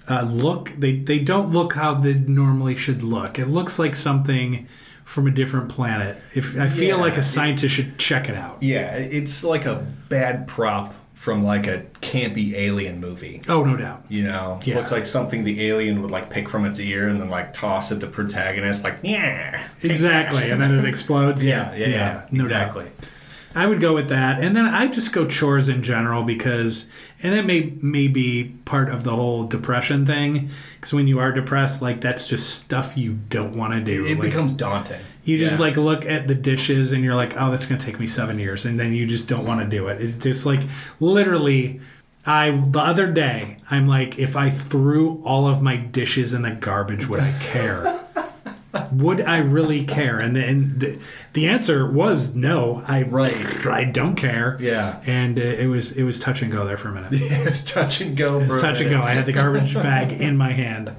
uh, 0.08 0.22
look 0.22 0.70
they 0.78 0.96
they 0.96 1.18
don't 1.18 1.50
look 1.50 1.74
how 1.74 1.92
they 1.94 2.14
normally 2.14 2.74
should 2.74 3.02
look. 3.02 3.38
It 3.38 3.48
looks 3.48 3.78
like 3.78 3.94
something 3.94 4.66
from 5.12 5.26
a 5.26 5.30
different 5.30 5.68
planet. 5.68 6.16
If 6.34 6.58
I 6.58 6.68
feel 6.68 6.96
Yeah, 6.96 7.02
like 7.04 7.16
a 7.16 7.18
it- 7.18 7.22
scientist 7.24 7.74
should 7.74 7.98
check 7.98 8.30
it 8.30 8.34
out. 8.34 8.62
Yeah, 8.62 8.94
it's 8.96 9.44
like 9.44 9.66
a 9.66 9.86
bad 10.08 10.46
prop 10.46 10.94
from 11.12 11.44
like 11.44 11.66
a 11.66 11.82
campy 12.00 12.54
alien 12.54 12.98
movie. 12.98 13.42
Oh, 13.46 13.62
no 13.62 13.76
doubt. 13.76 14.04
You 14.08 14.22
know, 14.24 14.58
Yeah. 14.64 14.76
looks 14.76 14.90
like 14.90 15.04
something 15.04 15.44
the 15.44 15.68
alien 15.68 16.00
would 16.00 16.10
like 16.10 16.30
pick 16.30 16.48
from 16.48 16.64
its 16.64 16.80
ear 16.80 17.08
and 17.08 17.20
then 17.20 17.28
like 17.28 17.52
toss 17.52 17.92
at 17.92 18.00
the 18.00 18.06
protagonist, 18.06 18.84
like 18.84 18.96
yeah, 19.02 19.60
Exactly, 19.82 20.50
and 20.50 20.60
then 20.60 20.76
it 20.78 20.86
explodes. 20.86 21.44
yeah, 21.52 21.74
yeah, 21.74 21.86
yeah, 21.88 22.22
no 22.30 22.44
exactly. 22.44 22.84
doubt. 22.84 23.10
I 23.54 23.66
would 23.66 23.80
go 23.80 23.92
with 23.94 24.08
that, 24.08 24.42
and 24.42 24.56
then 24.56 24.64
I 24.66 24.86
just 24.86 25.12
go 25.12 25.26
chores 25.26 25.68
in 25.68 25.82
general 25.82 26.22
because, 26.22 26.88
and 27.22 27.32
that 27.34 27.44
may 27.44 27.72
may 27.82 28.08
be 28.08 28.54
part 28.64 28.88
of 28.88 29.04
the 29.04 29.10
whole 29.10 29.44
depression 29.44 30.06
thing. 30.06 30.48
Because 30.76 30.92
when 30.92 31.06
you 31.06 31.18
are 31.18 31.32
depressed, 31.32 31.82
like 31.82 32.00
that's 32.00 32.26
just 32.26 32.50
stuff 32.62 32.96
you 32.96 33.18
don't 33.28 33.54
want 33.56 33.74
to 33.74 33.80
do. 33.80 34.06
It 34.06 34.18
Like, 34.18 34.30
becomes 34.30 34.54
daunting. 34.54 35.00
you 35.24 35.36
just 35.36 35.54
Yeah. 35.56 35.60
like 35.60 35.76
look 35.76 36.04
at 36.06 36.28
the 36.28 36.34
dishes 36.34 36.92
and 36.92 37.04
you're 37.04 37.14
like, 37.14 37.34
oh, 37.40 37.50
that's 37.50 37.66
gonna 37.66 37.80
take 37.80 38.00
me 38.00 38.06
seven 38.06 38.38
years, 38.38 38.64
and 38.64 38.80
then 38.80 38.92
you 38.94 39.06
just 39.06 39.28
don't 39.28 39.44
want 39.44 39.60
to 39.60 39.66
do 39.66 39.88
it. 39.88 40.00
It's 40.00 40.16
just 40.16 40.46
like 40.46 40.60
literally. 41.00 41.80
I 42.24 42.50
the 42.52 42.78
other 42.78 43.10
day 43.10 43.56
I'm 43.68 43.88
like, 43.88 44.16
if 44.16 44.36
I 44.36 44.48
threw 44.48 45.20
all 45.24 45.48
of 45.48 45.60
my 45.60 45.74
dishes 45.76 46.34
in 46.34 46.42
the 46.42 46.52
garbage, 46.52 47.08
would 47.08 47.18
I 47.18 47.32
care? 47.40 47.98
would 48.92 49.20
I 49.20 49.38
really 49.38 49.84
care? 49.84 50.18
And 50.18 50.34
then 50.34 50.78
the, 50.78 50.98
the 51.34 51.48
answer 51.48 51.90
was 51.90 52.34
no. 52.34 52.82
I 52.86 53.02
Right. 53.02 53.66
I 53.66 53.84
don't 53.84 54.16
care. 54.16 54.56
Yeah. 54.60 55.00
And 55.06 55.38
uh, 55.38 55.42
it 55.42 55.66
was 55.66 55.92
it 55.96 56.04
was 56.04 56.18
touch 56.18 56.42
and 56.42 56.50
go 56.50 56.64
there 56.64 56.76
for 56.76 56.88
a 56.88 56.92
minute. 56.92 57.10
it's 57.12 57.62
touch 57.70 58.00
and 58.00 58.16
go. 58.16 58.40
It's 58.40 58.60
touch 58.60 58.80
and 58.80 58.90
go. 58.90 59.02
I 59.02 59.10
had 59.10 59.26
the 59.26 59.32
garbage 59.32 59.74
bag 59.88 60.12
in 60.20 60.36
my 60.36 60.52
hand. 60.52 60.94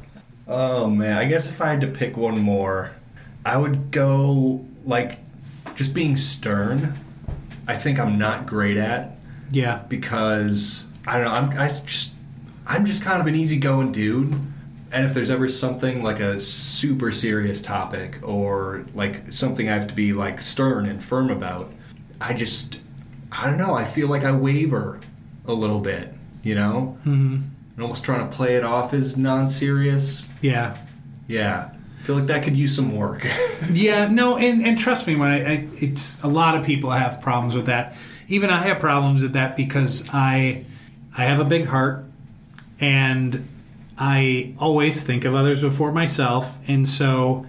Oh 0.48 0.88
man, 0.90 1.18
I 1.18 1.26
guess 1.26 1.50
if 1.50 1.62
I 1.62 1.70
had 1.70 1.82
to 1.82 1.88
pick 1.88 2.18
one 2.18 2.40
more, 2.40 2.92
I 3.46 3.58
would 3.58 3.90
go 3.92 4.66
like 4.84 5.18
just 5.76 5.94
being 5.96 6.16
stern. 6.16 6.94
I 7.68 7.76
think 7.76 8.00
I'm 8.00 8.18
not 8.18 8.46
great 8.46 8.78
at 8.78 9.16
Yeah. 9.52 9.82
because 9.88 10.88
I 11.08 11.18
don't 11.18 11.26
know. 11.26 11.32
I'm 11.32 11.60
I 11.60 11.70
just 11.70 12.14
I'm 12.68 12.86
just 12.86 13.02
kind 13.04 13.20
of 13.20 13.28
an 13.28 13.36
easygoing 13.36 13.92
dude. 13.92 14.36
And 14.94 15.06
if 15.06 15.14
there's 15.16 15.32
ever 15.32 15.50
something 15.50 16.04
like 16.04 16.20
a 16.20 16.40
super 16.40 17.12
serious 17.12 17.62
topic 17.62 18.20
or 18.22 18.86
like 18.94 19.34
something 19.34 19.68
I 19.68 19.74
have 19.74 19.88
to 19.88 19.94
be 19.94 20.14
like 20.14 20.40
stern 20.40 20.86
and 20.86 21.04
firm 21.04 21.32
about, 21.32 21.72
I 22.22 22.34
just 22.34 22.80
I 23.32 23.48
don't 23.48 23.58
know. 23.58 23.74
I 23.74 23.86
feel 23.86 24.08
like 24.08 24.24
I 24.24 24.32
waver 24.32 25.00
a 25.48 25.54
little 25.54 25.80
bit, 25.80 26.14
you 26.44 26.56
know, 26.56 26.98
mm-hmm. 27.02 27.38
and 27.76 27.82
almost 27.82 28.04
trying 28.04 28.30
to 28.30 28.36
play 28.36 28.56
it 28.56 28.64
off 28.64 28.94
as 28.94 29.18
non-serious. 29.18 30.28
Yeah. 30.42 30.78
Yeah, 31.28 31.72
I 32.00 32.02
feel 32.04 32.16
like 32.16 32.28
that 32.28 32.44
could 32.44 32.56
use 32.56 32.76
some 32.76 32.96
work. 32.96 33.28
Yeah, 33.72 34.10
no, 34.10 34.38
and, 34.38 34.62
and 34.66 34.78
trust 34.78 35.08
me, 35.08 35.16
when 35.16 35.30
I, 35.30 35.38
I, 35.38 35.68
it's 35.76 36.22
a 36.22 36.28
lot 36.28 36.56
of 36.56 36.66
people 36.66 36.92
have 36.92 37.22
problems 37.22 37.56
with 37.56 37.68
that. 37.68 37.96
Even 38.28 38.50
I 38.50 38.58
have 38.58 38.80
problems 38.80 39.22
with 39.22 39.34
that 39.34 39.56
because 39.56 40.08
I, 40.12 40.66
I 41.18 41.24
have 41.24 41.40
a 41.40 41.46
big 41.46 41.66
heart, 41.66 42.04
and 42.82 43.48
I 43.98 44.56
always 44.60 45.04
think 45.04 45.26
of 45.26 45.36
others 45.36 45.62
before 45.62 45.92
myself, 45.92 46.58
and 46.68 46.88
so, 46.88 47.46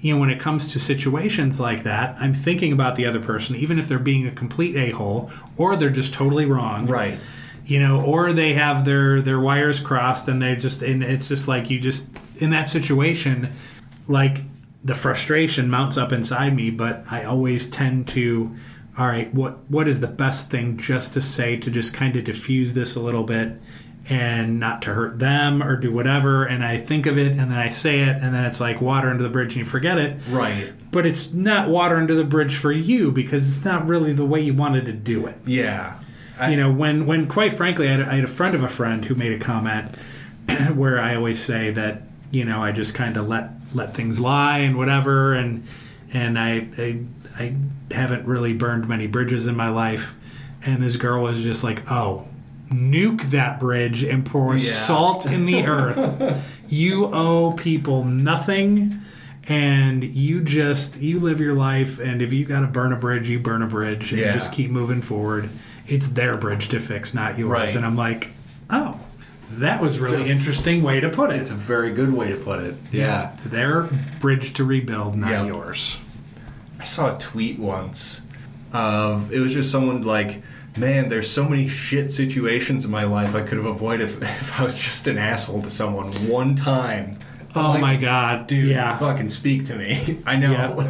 you 0.00 0.14
know, 0.14 0.20
when 0.20 0.30
it 0.30 0.38
comes 0.38 0.72
to 0.72 0.78
situations 0.78 1.58
like 1.58 1.82
that, 1.82 2.16
I'm 2.20 2.32
thinking 2.32 2.72
about 2.72 2.94
the 2.94 3.06
other 3.06 3.20
person, 3.20 3.56
even 3.56 3.78
if 3.78 3.88
they're 3.88 3.98
being 3.98 4.26
a 4.26 4.30
complete 4.30 4.76
a 4.76 4.90
hole 4.90 5.30
or 5.56 5.76
they're 5.76 5.90
just 5.90 6.14
totally 6.14 6.46
wrong, 6.46 6.86
right. 6.86 7.18
you 7.66 7.80
know, 7.80 8.04
or 8.04 8.32
they 8.32 8.52
have 8.52 8.84
their 8.84 9.20
their 9.20 9.40
wires 9.40 9.80
crossed 9.80 10.28
and 10.28 10.40
they're 10.40 10.56
just 10.56 10.82
and 10.82 11.02
it's 11.02 11.28
just 11.28 11.48
like 11.48 11.68
you 11.68 11.80
just 11.80 12.08
in 12.36 12.50
that 12.50 12.68
situation, 12.68 13.50
like 14.06 14.42
the 14.84 14.94
frustration 14.94 15.68
mounts 15.68 15.96
up 15.96 16.12
inside 16.12 16.54
me, 16.54 16.70
but 16.70 17.02
I 17.10 17.24
always 17.24 17.68
tend 17.68 18.06
to 18.08 18.54
all 18.98 19.06
right, 19.06 19.32
what 19.32 19.58
what 19.70 19.86
is 19.86 20.00
the 20.00 20.08
best 20.08 20.50
thing 20.50 20.76
just 20.76 21.12
to 21.14 21.20
say 21.20 21.56
to 21.56 21.70
just 21.70 21.94
kind 21.94 22.16
of 22.16 22.24
diffuse 22.24 22.74
this 22.74 22.96
a 22.96 23.00
little 23.00 23.24
bit 23.24 23.52
and 24.08 24.58
not 24.58 24.82
to 24.82 24.94
hurt 24.94 25.18
them 25.18 25.62
or 25.62 25.76
do 25.76 25.92
whatever 25.92 26.44
and 26.44 26.64
I 26.64 26.78
think 26.78 27.06
of 27.06 27.18
it 27.18 27.32
and 27.32 27.50
then 27.50 27.58
I 27.58 27.68
say 27.68 28.00
it 28.00 28.16
and 28.22 28.34
then 28.34 28.44
it's 28.44 28.60
like 28.60 28.80
water 28.80 29.08
under 29.08 29.22
the 29.22 29.28
bridge 29.28 29.54
and 29.54 29.58
you 29.58 29.64
forget 29.64 29.98
it. 29.98 30.18
Right. 30.30 30.72
But 30.90 31.04
it's 31.04 31.34
not 31.34 31.68
water 31.68 31.96
under 31.96 32.14
the 32.14 32.24
bridge 32.24 32.56
for 32.56 32.72
you 32.72 33.12
because 33.12 33.46
it's 33.48 33.64
not 33.64 33.86
really 33.86 34.12
the 34.14 34.24
way 34.24 34.40
you 34.40 34.54
wanted 34.54 34.86
to 34.86 34.92
do 34.92 35.26
it 35.26 35.36
Yeah. 35.44 35.98
I, 36.38 36.50
you 36.50 36.56
know 36.56 36.70
when 36.70 37.06
when 37.06 37.26
quite 37.26 37.52
frankly 37.52 37.88
I 37.88 37.92
had, 37.92 38.00
I 38.00 38.14
had 38.14 38.24
a 38.24 38.28
friend 38.28 38.54
of 38.54 38.62
a 38.62 38.68
friend 38.68 39.04
who 39.04 39.14
made 39.14 39.32
a 39.32 39.38
comment 39.38 39.94
where 40.74 41.00
I 41.00 41.16
always 41.16 41.42
say 41.42 41.70
that 41.70 42.02
you 42.30 42.44
know 42.44 42.62
I 42.62 42.72
just 42.72 42.94
kind 42.94 43.16
of 43.16 43.28
let 43.28 43.50
let 43.74 43.94
things 43.94 44.20
lie 44.20 44.58
and 44.58 44.76
whatever 44.76 45.34
and 45.34 45.64
and 46.12 46.38
I, 46.38 46.66
I 46.78 47.00
I 47.38 47.54
haven't 47.90 48.26
really 48.26 48.52
burned 48.54 48.88
many 48.88 49.06
bridges 49.06 49.46
in 49.46 49.56
my 49.56 49.68
life 49.68 50.14
and 50.64 50.80
this 50.80 50.96
girl 50.96 51.22
was 51.22 51.42
just 51.42 51.64
like 51.64 51.90
oh 51.90 52.26
nuke 52.70 53.22
that 53.30 53.58
bridge 53.60 54.02
and 54.02 54.24
pour 54.24 54.56
Yeah. 54.56 54.70
salt 54.70 55.26
in 55.26 55.46
the 55.46 55.64
earth 55.66 56.64
you 56.68 57.06
owe 57.14 57.52
people 57.52 58.04
nothing 58.04 58.98
and 59.48 60.04
you 60.04 60.42
just 60.42 61.00
you 61.00 61.18
live 61.20 61.40
your 61.40 61.54
life 61.54 61.98
and 61.98 62.20
if 62.20 62.32
you 62.32 62.44
got 62.44 62.60
to 62.60 62.66
burn 62.66 62.92
a 62.92 62.96
bridge 62.96 63.28
you 63.28 63.38
burn 63.38 63.62
a 63.62 63.66
bridge 63.66 64.12
and 64.12 64.20
Yeah. 64.20 64.34
just 64.34 64.52
keep 64.52 64.70
moving 64.70 65.00
forward 65.00 65.48
it's 65.86 66.08
their 66.08 66.36
bridge 66.36 66.68
to 66.68 66.80
fix 66.80 67.14
not 67.14 67.38
yours 67.38 67.50
Right. 67.50 67.74
and 67.74 67.86
i'm 67.86 67.96
like 67.96 68.28
oh 68.68 69.00
that 69.52 69.80
was 69.80 69.98
really 69.98 70.28
a- 70.28 70.32
interesting 70.32 70.82
way 70.82 71.00
to 71.00 71.08
put 71.08 71.30
it 71.30 71.40
it's 71.40 71.50
a 71.50 71.54
very 71.54 71.90
good 71.94 72.12
way 72.12 72.28
to 72.28 72.36
put 72.36 72.60
it. 72.62 72.74
Yeah. 72.92 73.32
it's 73.32 73.44
their 73.44 73.88
bridge 74.20 74.52
to 74.54 74.64
rebuild 74.64 75.16
not 75.16 75.30
Yeah. 75.30 75.46
yours 75.46 75.98
I 76.80 76.84
saw 76.84 77.16
a 77.16 77.18
tweet 77.18 77.58
once 77.58 78.22
of 78.74 79.32
it 79.32 79.40
was 79.40 79.52
just 79.54 79.72
someone 79.72 80.02
like, 80.02 80.42
man, 80.78 81.08
there's 81.08 81.30
so 81.30 81.48
many 81.48 81.66
shit 81.68 82.10
situations 82.12 82.84
in 82.84 82.90
my 82.90 83.04
life 83.04 83.34
I 83.34 83.42
could 83.42 83.58
have 83.58 83.66
avoided 83.66 84.08
if, 84.08 84.22
if 84.22 84.60
I 84.60 84.62
was 84.62 84.76
just 84.76 85.06
an 85.06 85.18
asshole 85.18 85.62
to 85.62 85.70
someone 85.70 86.12
one 86.28 86.54
time. 86.54 87.10
Oh 87.56 87.70
like, 87.70 87.80
my 87.80 87.96
god 87.96 88.46
dude, 88.46 88.68
yeah 88.68 88.96
fucking 88.98 89.30
speak 89.30 89.64
to 89.66 89.76
me. 89.76 90.18
I 90.26 90.38
know. 90.38 90.86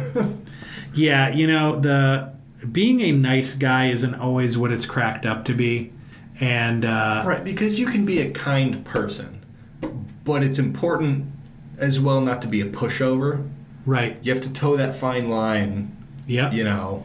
yeah 0.93 1.29
you 1.29 1.47
know 1.47 1.75
the 1.77 2.33
being 2.71 3.01
a 3.01 3.11
nice 3.11 3.55
guy 3.55 3.87
isn't 3.87 4.15
always 4.15 4.57
what 4.57 4.71
it's 4.71 4.85
cracked 4.85 5.25
up 5.25 5.45
to 5.45 5.53
be 5.53 5.93
and 6.41 6.85
uh, 6.85 7.23
right, 7.25 7.43
because 7.43 7.79
you 7.79 7.85
can 7.87 8.05
be 8.05 8.19
a 8.21 8.31
kind 8.31 8.83
person, 8.85 9.41
but 10.23 10.41
it's 10.43 10.57
important 10.59 11.25
as 11.77 11.99
well 11.99 12.21
not 12.21 12.41
to 12.43 12.47
be 12.47 12.61
a 12.61 12.65
pushover. 12.65 13.45
right 13.85 14.17
You 14.21 14.33
have 14.33 14.41
to 14.43 14.53
toe 14.53 14.77
that 14.77 14.93
fine 14.93 15.29
line, 15.29 15.95
Yeah. 16.27 16.51
you 16.51 16.63
know. 16.63 17.03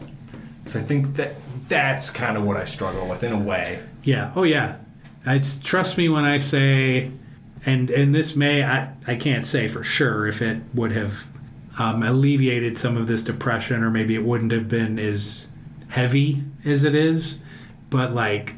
So 0.65 0.79
I 0.79 0.81
think 0.81 1.15
that 1.17 1.35
that's 1.67 2.09
kind 2.09 2.37
of 2.37 2.43
what 2.45 2.57
I 2.57 2.65
struggle 2.65 3.07
with 3.07 3.23
in 3.23 3.31
a 3.31 3.37
way. 3.39 3.79
Yeah. 4.03 4.31
Oh, 4.35 4.43
yeah. 4.43 4.75
It's 5.25 5.57
trust 5.59 5.97
me 5.97 6.07
when 6.09 6.23
I 6.25 6.37
say, 6.37 7.09
and 7.65 7.89
and 7.89 8.13
this 8.13 8.35
may 8.35 8.63
I 8.63 8.93
I 9.07 9.15
can't 9.15 9.45
say 9.45 9.67
for 9.67 9.81
sure 9.83 10.27
if 10.27 10.41
it 10.43 10.61
would 10.75 10.91
have 10.91 11.25
um, 11.79 12.03
alleviated 12.03 12.77
some 12.77 12.95
of 12.95 13.07
this 13.07 13.23
depression 13.23 13.83
or 13.83 13.89
maybe 13.89 14.13
it 14.13 14.23
wouldn't 14.23 14.51
have 14.51 14.69
been 14.69 14.99
as 14.99 15.47
heavy 15.89 16.43
as 16.65 16.83
it 16.83 16.93
is. 16.95 17.39
but 17.89 18.13
like 18.13 18.53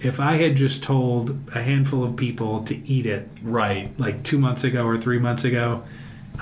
if 0.00 0.20
I 0.20 0.32
had 0.36 0.56
just 0.56 0.82
told 0.82 1.38
a 1.54 1.62
handful 1.62 2.04
of 2.04 2.16
people 2.16 2.62
to 2.64 2.74
eat 2.86 3.06
it 3.06 3.28
Right. 3.42 3.90
like 3.98 4.22
two 4.24 4.38
months 4.38 4.62
ago 4.64 4.84
or 4.84 4.98
three 4.98 5.18
months 5.18 5.44
ago, 5.44 5.84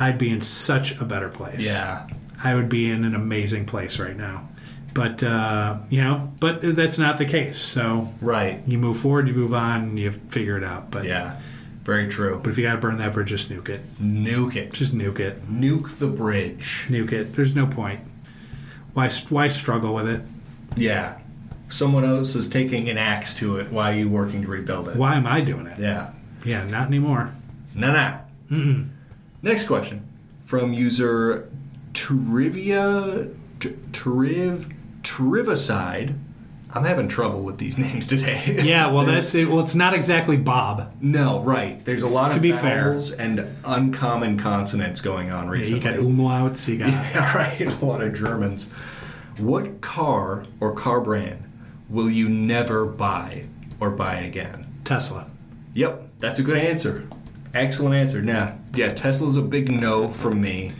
I'd 0.00 0.18
be 0.18 0.30
in 0.30 0.40
such 0.40 0.98
a 1.00 1.04
better 1.04 1.28
place. 1.28 1.64
Yeah. 1.64 2.08
I 2.42 2.54
would 2.56 2.68
be 2.68 2.90
in 2.90 3.04
an 3.04 3.14
amazing 3.14 3.66
place 3.66 3.98
right 4.00 4.16
now. 4.16 4.48
But 4.94 5.22
uh, 5.24 5.78
you 5.90 6.00
know, 6.02 6.32
but 6.40 6.60
that's 6.62 6.98
not 6.98 7.18
the 7.18 7.24
case. 7.24 7.58
So 7.58 8.08
Right. 8.20 8.62
you 8.66 8.78
move 8.78 8.96
forward, 8.98 9.26
you 9.28 9.34
move 9.34 9.52
on, 9.52 9.96
you 9.96 10.12
figure 10.12 10.56
it 10.56 10.64
out. 10.64 10.90
But 10.90 11.04
Yeah. 11.04 11.38
Very 11.84 12.08
true. 12.08 12.40
but 12.42 12.50
if 12.50 12.56
you 12.56 12.64
got 12.64 12.72
to 12.72 12.78
burn 12.78 12.96
that 12.98 13.12
bridge, 13.12 13.28
just 13.28 13.50
nuke 13.50 13.68
it. 13.68 13.82
Nuke 14.00 14.56
it. 14.56 14.72
Just 14.72 14.96
nuke 14.96 15.20
it. 15.20 15.44
Nuke 15.52 15.98
the 15.98 16.06
bridge. 16.06 16.86
Nuke 16.88 17.12
it. 17.12 17.34
There's 17.34 17.54
no 17.54 17.66
point. 17.66 18.00
Why 18.94 19.10
why 19.28 19.48
struggle 19.48 19.94
with 19.94 20.08
it? 20.08 20.22
Yeah. 20.76 21.18
Someone 21.68 22.04
else 22.04 22.36
is 22.36 22.48
taking 22.48 22.88
an 22.88 22.96
axe 22.96 23.34
to 23.34 23.56
it 23.56 23.70
while 23.72 23.92
you 23.92 24.08
working 24.08 24.42
to 24.42 24.48
rebuild 24.48 24.88
it. 24.88 24.96
Why 24.96 25.16
am 25.16 25.26
I 25.26 25.40
doing 25.42 25.66
it? 25.66 25.78
Yeah. 25.78 26.10
Yeah, 26.44 26.64
not 26.64 26.86
anymore. 26.86 27.30
Nah, 27.74 28.20
nah. 28.50 28.84
Next 29.42 29.66
question 29.66 30.06
from 30.46 30.72
user 30.72 31.50
Trivia 31.94 33.28
Triv 33.58 34.72
Trivicide. 35.04 36.16
I'm 36.72 36.82
having 36.82 37.06
trouble 37.06 37.42
with 37.42 37.58
these 37.58 37.78
names 37.86 38.06
today. 38.08 38.60
Yeah, 38.64 38.90
well, 38.90 39.04
that's 39.04 39.32
it. 39.36 39.48
Well, 39.48 39.60
it's 39.60 39.76
not 39.76 39.94
exactly 39.94 40.36
Bob. 40.36 40.92
no 41.00 41.40
right. 41.40 41.82
There's 41.84 42.02
a 42.02 42.08
lot 42.08 42.32
To 42.32 42.36
of 42.38 42.42
be 42.42 42.50
fair. 42.50 42.96
and 43.20 43.46
uncommon 43.64 44.36
consonants 44.38 45.00
going 45.00 45.30
on 45.30 45.44
Yeah, 45.44 45.50
recently. 45.52 45.78
you 45.78 45.84
got 45.84 45.94
umlauts. 46.00 46.66
You 46.66 46.78
got 46.78 46.88
Yeah, 47.14 47.36
right. 47.36 47.60
A 47.60 47.84
lot 47.84 48.02
of 48.02 48.12
Germans. 48.14 48.72
What 49.38 49.80
car 49.80 50.46
or 50.60 50.72
car 50.72 51.00
brand 51.00 51.42
will 51.88 52.10
you 52.10 52.28
never 52.28 52.84
buy 52.86 53.44
or 53.78 53.90
buy 53.90 54.16
again? 54.16 54.66
Tesla. 54.84 55.26
Yep, 55.74 56.08
that's 56.18 56.38
a 56.40 56.42
good 56.42 56.56
answer. 56.56 57.04
Excellent 57.52 57.94
answer. 57.94 58.20
Now, 58.20 58.58
yeah, 58.74 58.92
Tesla's 58.92 59.36
a 59.36 59.42
big 59.42 59.70
no 59.70 60.08
from 60.08 60.40
me. 60.40 60.72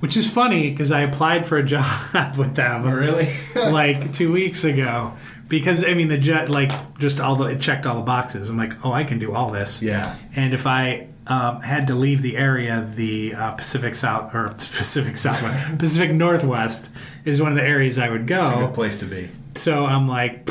Which 0.00 0.16
is 0.16 0.30
funny 0.30 0.70
because 0.70 0.92
I 0.92 1.00
applied 1.00 1.46
for 1.46 1.56
a 1.58 1.62
job 1.64 1.86
with 2.36 2.54
them 2.54 2.84
Really? 2.86 3.28
like 3.54 4.12
two 4.12 4.32
weeks 4.32 4.64
ago. 4.64 5.12
Because 5.48 5.84
I 5.84 5.94
mean 5.94 6.08
the 6.08 6.18
jet 6.18 6.48
like 6.48 6.72
just 6.98 7.20
all 7.20 7.36
the 7.36 7.44
it 7.46 7.60
checked 7.60 7.86
all 7.86 7.96
the 7.96 8.02
boxes. 8.02 8.50
I'm 8.50 8.56
like, 8.56 8.84
oh, 8.84 8.92
I 8.92 9.04
can 9.04 9.18
do 9.18 9.32
all 9.34 9.50
this. 9.50 9.82
yeah. 9.82 10.16
And 10.36 10.52
if 10.54 10.66
I 10.66 11.06
um, 11.26 11.60
had 11.62 11.86
to 11.88 11.94
leave 11.94 12.20
the 12.22 12.36
area, 12.36 12.86
the 12.94 13.34
uh, 13.34 13.52
Pacific 13.52 13.94
South 13.94 14.34
or 14.34 14.48
Pacific 14.54 15.16
Southwest, 15.16 15.78
Pacific 15.78 16.14
Northwest 16.14 16.90
is 17.24 17.40
one 17.40 17.52
of 17.52 17.56
the 17.58 17.64
areas 17.66 17.98
I 17.98 18.08
would 18.10 18.26
go. 18.26 18.40
It's 18.42 18.50
a 18.50 18.54
go. 18.54 18.66
good 18.66 18.74
place 18.74 18.98
to 18.98 19.06
be. 19.06 19.28
So 19.54 19.86
I'm 19.86 20.06
like, 20.08 20.48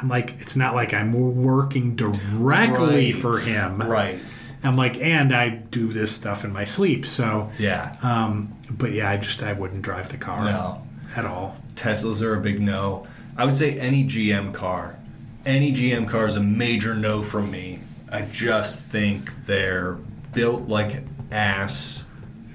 I'm 0.00 0.08
like, 0.08 0.34
it's 0.40 0.56
not 0.56 0.74
like 0.74 0.92
I'm 0.92 1.12
working 1.44 1.94
directly 1.96 3.12
Right. 3.12 3.16
for 3.16 3.38
him. 3.38 3.80
Right. 3.80 4.18
I'm 4.64 4.76
like, 4.76 4.98
and 5.00 5.34
I 5.34 5.48
do 5.50 5.92
this 5.92 6.12
stuff 6.12 6.44
in 6.44 6.52
my 6.52 6.64
sleep. 6.64 7.04
So, 7.06 7.50
Yeah. 7.58 7.94
um, 8.02 8.54
but 8.70 8.92
yeah, 8.92 9.10
I 9.10 9.16
just 9.16 9.42
I 9.42 9.52
wouldn't 9.52 9.82
drive 9.82 10.10
the 10.10 10.16
car 10.16 10.44
No. 10.44 10.82
at 11.16 11.24
all. 11.26 11.56
Teslas 11.76 12.22
are 12.22 12.34
a 12.34 12.40
big 12.40 12.60
no. 12.60 13.06
I 13.36 13.44
would 13.44 13.56
say 13.56 13.78
any 13.78 14.04
GM 14.04 14.52
car. 14.54 14.96
Any 15.44 15.72
GM 15.72 16.08
car 16.08 16.26
is 16.26 16.36
a 16.36 16.40
major 16.40 16.94
no 16.94 17.22
from 17.22 17.50
me. 17.50 17.80
I 18.10 18.22
just 18.22 18.80
think 18.82 19.44
they're 19.44 19.98
built 20.32 20.68
like 20.68 21.02
ass. 21.30 22.04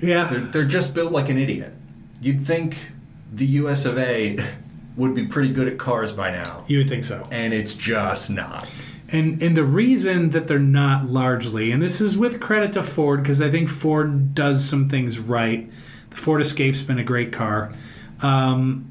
Yeah, 0.01 0.23
They're, 0.25 0.39
they're 0.39 0.65
just 0.65 0.93
built 0.95 1.11
like 1.11 1.29
an 1.29 1.37
idiot. 1.37 1.73
You'd 2.21 2.41
think 2.41 2.77
the 3.33 3.45
US 3.45 3.85
of 3.85 3.97
A 3.97 4.39
would 4.95 5.13
be 5.13 5.25
pretty 5.27 5.49
good 5.49 5.67
at 5.67 5.77
cars 5.77 6.11
by 6.13 6.31
now, 6.31 6.63
you 6.67 6.77
would 6.79 6.89
think 6.89 7.03
so. 7.03 7.27
and 7.31 7.53
it's 7.53 7.75
just 7.75 8.31
not. 8.31 8.67
And 9.11 9.41
and 9.41 9.57
the 9.57 9.63
reason 9.63 10.29
that 10.31 10.47
they're 10.47 10.59
not 10.59 11.05
largely, 11.07 11.71
and 11.71 11.81
this 11.81 11.99
is 11.99 12.17
with 12.17 12.39
credit 12.39 12.73
to 12.73 12.83
Ford 12.83 13.23
because 13.23 13.41
I 13.41 13.49
think 13.49 13.67
Ford 13.69 14.35
does 14.35 14.63
some 14.63 14.87
things 14.87 15.17
right. 15.19 15.69
The 16.11 16.15
Ford 16.17 16.41
Escape's 16.41 16.81
been 16.81 16.99
a 16.99 17.03
great 17.03 17.31
car. 17.31 17.73
Um, 18.21 18.85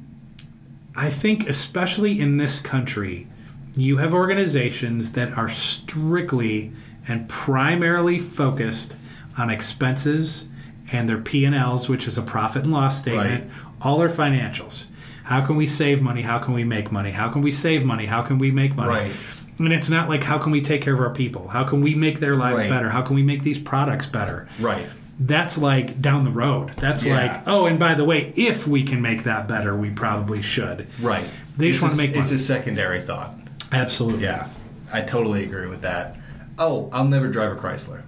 I 0.96 1.10
think, 1.10 1.48
especially 1.48 2.18
in 2.20 2.36
this 2.38 2.60
country, 2.60 3.28
you 3.76 3.98
have 3.98 4.12
organizations 4.12 5.12
that 5.12 5.36
are 5.38 5.48
strictly 5.48 6.72
and 7.06 7.28
primarily 7.28 8.18
focused 8.18 8.96
on 9.38 9.50
expenses 9.50 10.48
and 10.90 11.08
their 11.08 11.18
P&Ls, 11.18 11.88
which 11.88 12.08
is 12.08 12.18
a 12.18 12.22
profit 12.22 12.64
and 12.64 12.72
loss 12.72 12.98
statement, 12.98 13.44
Right. 13.44 13.50
all 13.80 13.98
their 13.98 14.08
financials. 14.08 14.86
How 15.24 15.42
can 15.44 15.56
we 15.56 15.66
save 15.66 16.00
money? 16.02 16.22
How 16.22 16.38
can 16.38 16.54
we 16.54 16.64
make 16.64 16.90
money? 16.90 17.10
How 17.10 17.28
can 17.28 17.42
we 17.42 17.52
save 17.52 17.84
money? 17.84 18.06
How 18.06 18.22
can 18.22 18.38
we 18.38 18.50
make 18.50 18.74
money? 18.74 18.88
Right. 18.88 19.12
And 19.58 19.72
it's 19.72 19.88
not 19.88 20.08
like 20.08 20.22
how 20.22 20.38
can 20.38 20.52
we 20.52 20.60
take 20.60 20.82
care 20.82 20.94
of 20.94 21.00
our 21.00 21.10
people? 21.10 21.48
How 21.48 21.64
can 21.64 21.80
we 21.80 21.94
make 21.94 22.20
their 22.20 22.36
lives 22.36 22.60
Right. 22.62 22.70
better? 22.70 22.88
How 22.90 23.02
can 23.02 23.16
we 23.16 23.22
make 23.22 23.42
these 23.42 23.58
products 23.58 24.06
better? 24.06 24.48
Right. 24.60 24.86
That's 25.20 25.58
like 25.58 26.00
down 26.00 26.22
the 26.24 26.30
road. 26.30 26.70
That's 26.76 27.04
Yeah. 27.04 27.16
like, 27.16 27.42
oh, 27.48 27.66
and 27.66 27.78
by 27.78 27.94
the 27.94 28.04
way, 28.04 28.32
if 28.36 28.68
we 28.68 28.84
can 28.84 29.02
make 29.02 29.24
that 29.24 29.48
better, 29.48 29.74
we 29.76 29.90
probably 29.90 30.42
should. 30.42 30.86
Right. 31.02 31.24
They 31.56 31.70
just 31.70 31.82
wanna 31.82 31.94
a- 31.94 31.96
make 31.96 32.14
It's 32.14 32.30
a 32.30 32.38
secondary 32.38 33.00
thought. 33.00 33.34
Absolutely. 33.72 34.22
Yeah, 34.24 34.46
I 34.92 35.00
totally 35.00 35.42
agree 35.42 35.66
with 35.66 35.80
that. 35.82 36.16
Oh, 36.56 36.88
I'll 36.92 37.04
never 37.08 37.26
drive 37.28 37.50
a 37.52 37.56
Chrysler. 37.56 38.02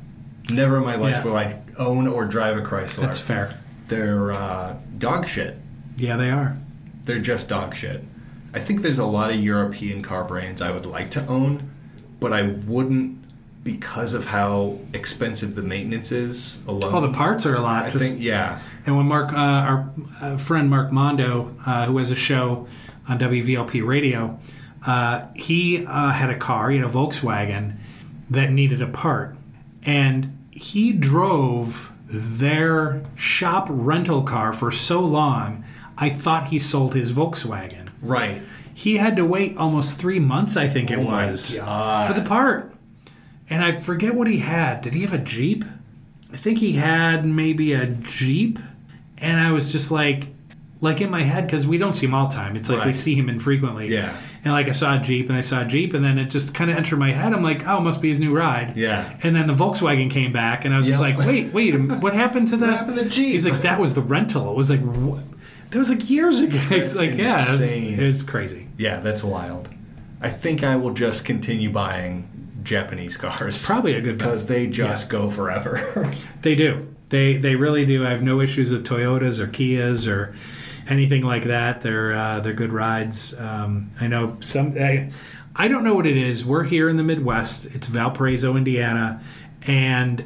Never 0.53 0.77
in 0.79 0.85
my 0.85 0.95
life 0.95 1.17
Yeah. 1.17 1.25
will 1.25 1.37
I 1.37 1.55
own 1.79 2.07
or 2.07 2.25
drive 2.27 2.57
a 2.57 2.63
Chrysler. 2.63 3.01
That's 3.03 3.21
fair. 3.21 3.51
They're 3.89 4.31
uh, 4.33 4.75
dog 4.99 5.27
shit. 5.27 5.59
Yeah, 5.97 6.17
they 6.17 6.31
are. 6.31 6.57
They're 7.05 7.19
just 7.19 7.49
dog 7.49 7.75
shit. 7.75 8.05
I 8.53 8.59
think 8.59 8.83
there's 8.83 8.99
a 8.99 9.07
lot 9.07 9.31
of 9.31 9.37
European 9.37 10.03
car 10.03 10.25
brands 10.25 10.61
I 10.61 10.71
would 10.71 10.87
like 10.87 11.11
to 11.13 11.27
own, 11.27 11.71
but 12.19 12.33
I 12.33 12.43
wouldn't 12.43 13.19
because 13.63 14.15
of 14.15 14.25
how 14.27 14.79
expensive 14.95 15.55
the 15.55 15.63
maintenance 15.63 16.13
is 16.13 16.61
alone. 16.67 16.95
Oh, 16.95 17.01
the 17.01 17.13
parts 17.13 17.45
are 17.47 17.55
a 17.55 17.61
lot. 17.61 17.85
I 17.85 17.91
Just- 17.91 18.05
think 18.05 18.21
yeah, 18.23 18.59
And 18.87 18.97
when 18.97 19.07
Mark, 19.07 19.33
uh, 19.33 19.37
our 19.37 19.91
uh, 20.21 20.37
friend 20.39 20.71
Mark 20.71 20.91
Mondo, 20.91 21.55
uh, 21.67 21.87
who 21.87 21.99
has 21.99 22.11
a 22.11 22.17
show 22.17 22.67
on 23.09 23.19
WVLP 23.19 23.87
radio, 23.87 24.39
uh, 24.87 25.23
he 25.35 25.85
uh, 25.87 26.11
had 26.11 26.31
a 26.31 26.37
car, 26.37 26.71
he 26.71 26.79
had 26.79 26.87
a 26.87 26.91
Volkswagen 26.91 27.77
that 28.31 28.51
needed 28.51 28.81
a 28.81 28.87
part. 28.87 29.37
And 29.85 30.39
he 30.51 30.93
drove 30.93 31.93
their 32.07 33.03
shop 33.15 33.67
rental 33.71 34.23
car 34.23 34.53
for 34.53 34.71
so 34.71 35.01
long, 35.01 35.65
I 35.99 36.09
thought 36.09 36.49
he 36.49 36.59
sold 36.59 36.95
his 36.95 37.13
Volkswagen. 37.13 37.90
Right. 38.03 38.41
He 38.75 38.97
had 38.97 39.17
to 39.17 39.25
wait 39.25 39.57
almost 39.59 39.99
three 40.01 40.21
months, 40.21 40.57
I 40.57 40.67
think 40.69 40.91
it 40.91 40.99
Oh 40.99 41.05
was, 41.05 41.57
God. 41.57 42.07
for 42.07 42.15
the 42.19 42.23
part. 42.27 42.75
And 43.51 43.63
I 43.63 43.73
forget 43.73 44.15
what 44.15 44.27
he 44.29 44.39
had. 44.39 44.81
Did 44.81 44.95
he 44.95 45.03
have 45.03 45.13
a 45.13 45.19
Jeep? 45.19 45.65
I 46.33 46.37
think 46.37 46.59
he 46.59 46.73
had 46.73 47.27
maybe 47.27 47.73
a 47.73 47.87
Jeep. 47.87 48.59
And 49.19 49.39
I 49.41 49.53
was 49.53 49.71
just 49.73 49.91
like, 49.91 50.29
like 50.81 51.03
in 51.03 51.11
my 51.11 51.21
head, 51.23 51.47
because 51.47 51.67
we 51.67 51.77
don't 51.77 51.93
see 51.93 52.07
him 52.07 52.15
all 52.15 52.29
the 52.29 52.35
time. 52.35 52.57
It's 52.57 52.71
like 52.71 52.87
we 52.87 52.95
see 52.95 53.15
him 53.15 53.29
infrequently. 53.29 53.89
Yeah. 53.89 54.17
And 54.45 54.55
like 54.55 54.69
I 54.69 54.71
saw 54.71 54.97
a 54.97 54.99
Jeep 54.99 55.29
and 55.29 55.37
I 55.37 55.43
saw 55.43 55.61
a 55.61 55.65
Jeep 55.67 55.93
and 55.93 56.03
then 56.03 56.17
it 56.17 56.27
just 56.31 56.55
kind 56.55 56.71
of 56.71 56.77
entered 56.79 56.97
my 56.99 57.13
head. 57.13 57.35
I'm 57.35 57.43
like, 57.43 57.67
oh, 57.69 57.79
it 57.79 57.83
must 57.83 58.01
be 58.01 58.09
his 58.09 58.19
new 58.19 58.35
ride. 58.35 58.77
Yeah. 58.79 59.13
And 59.23 59.37
then 59.37 59.47
the 59.47 59.53
Volkswagen 59.53 60.11
came 60.11 60.33
back 60.33 60.65
and 60.65 60.73
I 60.73 60.79
was 60.79 60.87
just 60.87 61.03
like, 61.03 61.19
wait, 61.19 61.53
wait, 61.53 61.73
what 62.01 62.15
happened 62.15 62.49
to 62.49 62.57
that? 62.59 62.71
happened 62.79 62.97
to 62.97 63.09
Jeep? 63.11 63.33
He's 63.33 63.47
like, 63.47 63.61
that 63.63 63.79
was 63.79 63.93
the 63.93 64.01
rental. 64.01 64.51
It 64.53 64.57
was 64.57 64.71
like, 64.71 64.81
what? 64.81 65.23
That 65.71 65.79
was 65.79 65.91
like 65.91 66.09
years 66.11 66.41
ago. 66.41 66.57
It's 66.71 66.95
That's 66.95 66.97
like, 66.97 67.15
yeah, 67.17 67.47
it 67.49 67.51
was, 67.53 67.61
insane. 67.61 68.01
it 68.01 68.05
was 68.05 68.23
crazy. 68.23 68.67
Yeah, 68.77 69.01
that's 69.01 69.23
wild. 69.23 69.69
I 70.21 70.29
think 70.29 70.63
I 70.65 70.77
will 70.77 70.93
just 70.93 71.25
continue 71.25 71.71
buying 71.71 72.29
Japanese 72.63 73.17
cars. 73.17 73.65
Probably 73.65 73.95
a 73.95 74.01
good 74.01 74.19
because 74.19 74.47
they 74.47 74.67
just 74.67 75.09
go 75.11 75.31
forever. 75.31 76.11
They 76.43 76.55
do. 76.55 76.89
They 77.11 77.37
they 77.37 77.55
really 77.57 77.85
do. 77.85 78.07
I 78.07 78.11
have 78.11 78.23
no 78.23 78.41
issues 78.41 78.73
with 78.73 78.87
Toyotas 78.87 79.39
or 79.41 79.47
Kias 79.47 80.09
or 80.11 80.33
anything 80.89 81.23
like 81.23 81.45
that. 81.45 81.81
They're 81.83 82.15
uh, 82.15 82.41
they're 82.41 82.55
good 82.55 82.73
rides. 82.73 83.39
Um, 83.39 83.91
I 84.01 84.07
know 84.07 84.37
some. 84.41 84.75
I, 84.79 85.11
I 85.57 85.69
don't 85.69 85.85
know 85.85 85.95
what 85.95 86.07
it 86.07 86.17
is. 86.17 86.45
We're 86.47 86.65
here 86.65 86.89
in 86.89 86.97
the 86.97 87.03
Midwest. 87.03 87.67
It's 87.75 87.89
Valparaiso, 87.89 88.57
Indiana, 88.57 89.21
and 89.67 90.25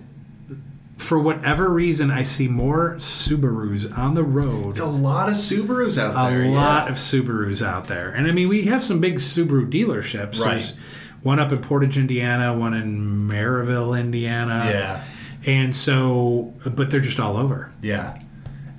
for 0.99 1.19
whatever 1.19 1.71
reason, 1.71 2.11
I 2.11 2.23
see 2.23 2.49
more 2.49 2.97
Subarus 2.97 3.97
on 3.99 4.15
the 4.15 4.23
road. 4.23 4.65
There's 4.75 4.79
a 4.81 4.87
lot 4.87 5.29
of 5.29 5.35
Subarus 5.35 5.99
out 5.99 6.11
A 6.13 6.31
there. 6.35 6.45
A 6.45 6.49
lot 6.51 6.85
yeah. 6.87 6.91
of 6.91 6.97
Subarus 6.97 7.65
out 7.65 7.89
there, 7.89 8.11
and 8.11 8.27
I 8.27 8.33
mean 8.33 8.49
we 8.49 8.65
have 8.67 8.83
some 8.83 9.01
big 9.01 9.17
Subaru 9.17 9.71
dealerships. 9.71 10.41
Right. 10.41 10.51
There's 10.59 10.77
one 11.23 11.39
up 11.39 11.53
in 11.53 11.59
Portage, 11.61 11.97
Indiana, 11.99 12.55
one 12.57 12.75
in 12.75 13.27
Merrillville, 13.29 13.99
Indiana. 13.99 14.65
Yeah, 14.69 15.05
And 15.47 15.75
so, 15.75 16.53
but 16.67 16.91
they're 16.91 17.01
just 17.01 17.19
all 17.19 17.37
over. 17.37 17.73
yeah. 17.83 18.21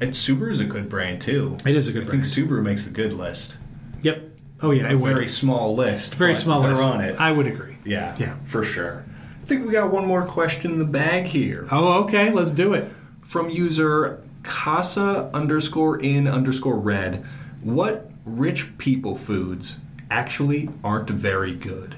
And 0.02 0.12
Subaru's 0.12 0.60
a 0.60 0.66
good 0.66 0.90
brand 0.90 1.22
too. 1.22 1.56
It 1.66 1.74
is 1.74 1.88
a 1.88 1.94
good 1.94 2.06
brand. 2.06 2.22
I 2.22 2.26
think. 2.26 2.50
Subaru 2.50 2.62
makes 2.62 2.86
a 2.86 2.90
good 2.90 3.14
list. 3.14 3.58
Yep. 4.02 4.24
Oh 4.62 4.72
yeah, 4.72 4.88
A 4.88 4.92
it 4.92 4.96
would. 4.96 5.16
very 5.16 5.28
small 5.28 5.74
list. 5.76 6.16
Very 6.16 6.34
small 6.34 6.60
they're 6.62 6.72
list. 6.72 6.84
on 6.84 7.00
it. 7.02 7.20
I 7.20 7.32
would 7.32 7.48
agree. 7.48 7.78
yeah, 7.86 8.14
Yeah. 8.20 8.36
for 8.44 8.62
sure. 8.62 9.05
I 9.46 9.48
think 9.48 9.68
we 9.68 9.72
got 9.72 9.92
one 9.92 10.08
more 10.08 10.26
question 10.26 10.72
in 10.72 10.80
the 10.80 10.86
bag 10.86 11.26
here 11.26 11.68
Oh, 11.72 12.02
okay. 12.06 12.32
Let's 12.32 12.50
do 12.52 12.74
it. 12.74 12.92
from 13.22 13.48
user 13.52 14.24
Casa 14.42 15.30
underscore 15.36 16.00
in 16.02 16.28
underscore 16.28 16.80
red. 16.80 17.24
What 17.62 18.10
rich 18.26 18.76
people 18.80 19.16
foods 19.16 19.78
actually 20.10 20.70
aren't 20.84 21.12
very 21.12 21.54
good. 21.54 21.94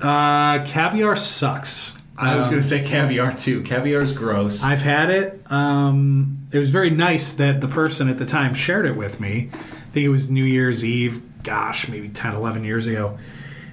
Uh, 0.00 0.64
caviar 0.64 1.16
sucks. 1.16 1.94
I 2.16 2.34
was 2.34 2.46
Um, 2.46 2.52
going 2.52 2.62
to 2.62 2.66
say 2.68 2.82
caviar 2.82 3.34
too. 3.34 3.60
Caviar's 3.62 4.14
gross. 4.14 4.64
I've 4.64 4.80
had 4.80 5.10
it. 5.10 5.40
Um, 5.52 6.38
it 6.50 6.56
was 6.56 6.70
very 6.70 6.88
nice 6.90 7.34
that 7.34 7.60
the 7.60 7.68
person 7.68 8.08
at 8.08 8.16
the 8.16 8.24
time 8.24 8.54
shared 8.54 8.86
it 8.86 8.96
with 8.96 9.20
me. 9.20 9.50
I 9.52 9.56
think 9.90 10.04
it 10.06 10.08
was 10.08 10.30
New 10.30 10.44
Year's 10.44 10.82
Eve. 10.82 11.20
Gosh, 11.42 11.90
maybe 11.90 12.08
10, 12.08 12.34
11 12.34 12.64
years 12.64 12.86
ago. 12.86 13.18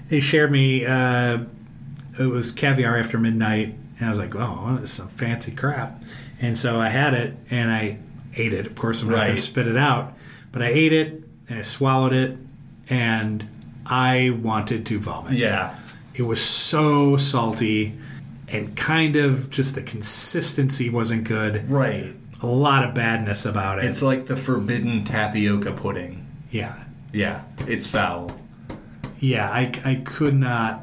They 0.09 0.19
shared 0.19 0.51
me. 0.51 0.85
Uh, 0.85 1.39
it 2.19 2.25
was 2.27 2.51
caviar 2.51 2.97
after 2.97 3.17
midnight, 3.17 3.75
and 3.97 4.05
I 4.05 4.09
was 4.09 4.19
like, 4.19 4.35
"Oh, 4.35 4.77
this 4.79 4.89
is 4.89 4.95
some 4.95 5.07
fancy 5.09 5.51
crap." 5.53 6.01
And 6.41 6.57
so 6.57 6.79
I 6.79 6.89
had 6.89 7.13
it, 7.13 7.35
and 7.49 7.71
I 7.71 7.97
ate 8.35 8.53
it. 8.53 8.67
Of 8.67 8.75
course, 8.75 9.01
I'm 9.01 9.09
not 9.09 9.23
going 9.25 9.35
to 9.35 9.41
spit 9.41 9.67
it 9.67 9.77
out, 9.77 10.13
but 10.51 10.61
I 10.61 10.67
ate 10.67 10.93
it 10.93 11.23
and 11.49 11.59
I 11.59 11.61
swallowed 11.61 12.13
it, 12.13 12.37
and 12.89 13.47
I 13.85 14.29
wanted 14.41 14.85
to 14.87 14.99
vomit. 14.99 15.33
yeah. 15.33 15.77
It 16.15 16.21
was 16.23 16.41
so 16.43 17.17
salty 17.17 17.93
and 18.49 18.77
kind 18.77 19.15
of 19.15 19.49
just 19.49 19.73
the 19.73 19.81
consistency 19.81 20.89
wasn't 20.91 21.23
good. 21.27 21.67
Right. 21.69 22.13
A 22.43 22.45
lot 22.45 22.87
of 22.87 22.93
badness 22.93 23.45
about 23.47 23.79
it. 23.79 23.85
It's 23.85 24.03
like 24.03 24.27
the 24.27 24.35
forbidden 24.35 25.03
tapioca 25.05 25.71
pudding. 25.71 26.25
yeah. 26.51 26.83
Yeah, 27.11 27.43
it's 27.67 27.85
foul. 27.87 28.31
Yeah, 29.19 29.49
I, 29.49 29.71
I 29.85 29.95
could 30.03 30.33
not 30.35 30.81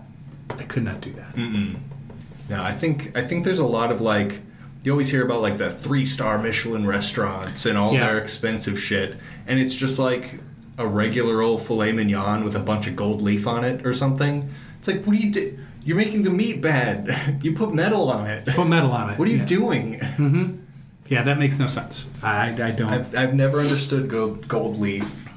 I 0.58 0.64
could 0.64 0.82
not 0.84 1.00
do 1.00 1.12
that. 1.12 1.36
No, 1.36 2.62
I 2.62 2.72
think 2.72 3.16
I 3.16 3.22
think 3.22 3.44
there's 3.44 3.58
a 3.60 3.66
lot 3.66 3.92
of 3.92 4.00
like 4.00 4.40
you 4.82 4.92
always 4.92 5.10
hear 5.10 5.24
about 5.24 5.42
like 5.42 5.58
the 5.58 5.70
three 5.70 6.06
star 6.06 6.38
Michelin 6.38 6.86
restaurants 6.86 7.66
and 7.66 7.76
all 7.78 7.92
Yeah. 7.92 8.06
their 8.06 8.18
expensive 8.18 8.80
shit, 8.80 9.16
and 9.46 9.60
it's 9.60 9.74
just 9.74 9.98
like 9.98 10.40
a 10.78 10.86
regular 10.86 11.42
old 11.42 11.62
filet 11.62 11.92
mignon 11.92 12.42
with 12.42 12.56
a 12.56 12.60
bunch 12.60 12.86
of 12.86 12.96
gold 12.96 13.20
leaf 13.20 13.46
on 13.46 13.64
it 13.64 13.84
or 13.86 13.92
something. 13.92 14.48
It's 14.78 14.88
like, 14.88 15.04
what 15.04 15.14
do 15.14 15.18
you 15.22 15.30
do? 15.30 15.58
You're 15.84 15.96
making 15.96 16.22
the 16.22 16.30
meat 16.30 16.60
bad. 16.62 17.38
you 17.42 17.54
put 17.54 17.72
metal 17.74 18.10
on 18.10 18.26
it. 18.26 18.46
Put 18.46 18.66
metal 18.66 18.90
on 18.92 19.10
it. 19.10 19.18
What 19.18 19.28
are 19.28 19.30
you 19.30 19.38
yeah. 19.38 19.44
doing? 19.44 19.98
Mm-hmm. 19.98 20.56
Yeah, 21.08 21.22
that 21.22 21.38
makes 21.38 21.58
no 21.58 21.66
sense. 21.66 22.08
I, 22.22 22.50
I 22.50 22.70
don't. 22.70 22.88
I've, 22.88 23.14
I've 23.16 23.34
never 23.34 23.60
understood 23.60 24.08
gold, 24.08 24.46
gold 24.48 24.78
leaf, 24.78 25.28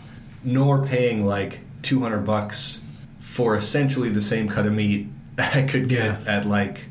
nor 0.44 0.86
paying 0.86 1.26
like 1.26 1.60
200 1.82 2.20
bucks 2.20 2.82
for 3.34 3.56
essentially 3.56 4.10
the 4.10 4.22
same 4.22 4.48
cut 4.48 4.66
of 4.68 4.74
meat 4.74 5.08
I 5.40 5.64
could 5.64 5.90
get 5.90 6.22
Yeah. 6.22 6.32
at 6.38 6.46
like 6.46 6.86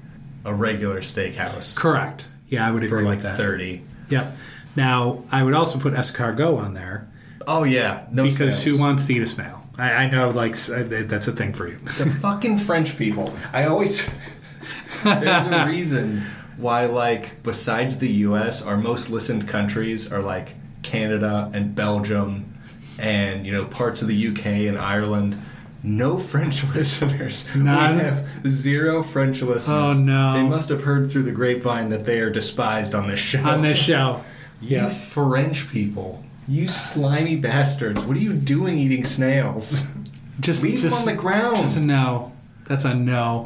a 0.45 0.53
regular 0.53 1.01
steakhouse 1.01 1.77
Correct. 1.77 2.29
Yeah, 2.49 2.67
I 2.67 2.71
would 2.73 2.81
for 2.89 2.97
agree 2.99 3.05
like 3.05 3.19
with 3.19 3.23
that. 3.25 3.37
30. 3.37 3.83
Yep. 4.09 4.37
Now, 4.75 5.23
I 5.31 5.43
would 5.45 5.55
also 5.55 5.79
put 5.79 5.95
escargot 5.95 6.59
on 6.59 6.75
there 6.75 7.09
Oh 7.47 7.63
yeah, 7.65 8.07
no 8.11 8.25
because 8.25 8.59
snails. 8.61 8.65
who 8.79 8.83
wants 8.83 9.07
to 9.07 9.15
eat 9.15 9.23
a 9.23 9.27
snail? 9.27 9.59
I, 9.79 9.93
I 10.05 10.11
know, 10.11 10.31
like, 10.31 10.55
uh, 10.69 10.83
that's 10.87 11.29
a 11.29 11.33
thing 11.33 11.53
for 11.53 11.67
you. 11.69 11.77
the 11.79 12.11
fucking 12.21 12.59
French 12.59 12.97
people. 12.99 13.33
I 13.53 13.65
always 13.67 14.09
there's 15.05 15.47
a 15.47 15.65
reason 15.67 16.23
why 16.57 16.87
like 16.87 17.43
besides 17.43 17.99
the 17.99 18.09
U.S. 18.27 18.63
our 18.63 18.77
most 18.77 19.11
listened 19.11 19.47
countries 19.49 20.13
are 20.13 20.21
like 20.23 20.55
Canada 20.83 21.51
and 21.55 21.75
Belgium 21.75 22.53
and 22.99 23.47
you 23.47 23.53
know 23.53 23.65
parts 23.65 24.03
of 24.03 24.09
the 24.09 24.15
U.K. 24.15 24.67
and 24.69 24.77
Ireland. 24.79 25.37
No 25.83 26.17
French 26.19 26.63
listeners. 26.75 27.49
None? 27.57 27.97
We 27.97 28.03
have 28.03 28.27
zero 28.49 29.03
French 29.03 29.43
listeners. 29.43 29.99
Oh, 29.99 30.01
no. 30.01 30.33
They 30.35 30.43
must 30.43 30.69
have 30.69 30.85
heard 30.85 31.11
through 31.11 31.25
the 31.25 31.33
grapevine 31.33 31.89
that 31.91 32.05
they 32.05 32.21
are 32.21 32.31
despised 32.31 32.95
on 32.95 33.07
this 33.09 33.19
show. 33.21 33.43
on 33.45 33.63
this 33.63 33.79
show. 33.79 34.23
You 34.61 34.77
Yeah. 34.77 34.89
French 34.89 35.69
people. 35.73 36.23
You 36.47 36.69
slimy 36.69 37.35
bastards. 37.35 38.05
What 38.05 38.17
are 38.17 38.21
you 38.21 38.33
doing 38.33 38.79
eating 38.79 39.03
snails? 39.03 39.83
Just 40.41 40.63
Leave 40.63 40.83
them 40.83 40.93
on 40.93 41.05
the 41.07 41.15
ground. 41.15 41.57
Just 41.57 41.77
a 41.79 41.81
no. 41.81 42.31
That's 42.67 42.85
a 42.85 42.95
no. 42.95 43.45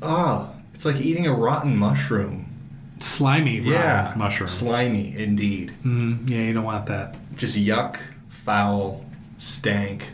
Ah, 0.00 0.50
it's 0.72 0.84
like 0.84 1.00
eating 1.00 1.26
a 1.26 1.34
rotten 1.34 1.76
mushroom. 1.76 2.46
Slimy 2.98 3.58
Yeah, 3.58 4.14
mushroom. 4.16 4.46
Slimy, 4.46 5.16
indeed. 5.16 5.72
Mm, 5.84 6.30
yeah, 6.30 6.42
you 6.42 6.54
don't 6.54 6.62
want 6.64 6.86
that. 6.86 7.16
Just 7.36 7.56
yuck, 7.58 7.96
foul, 8.28 9.04
stank, 9.38 10.08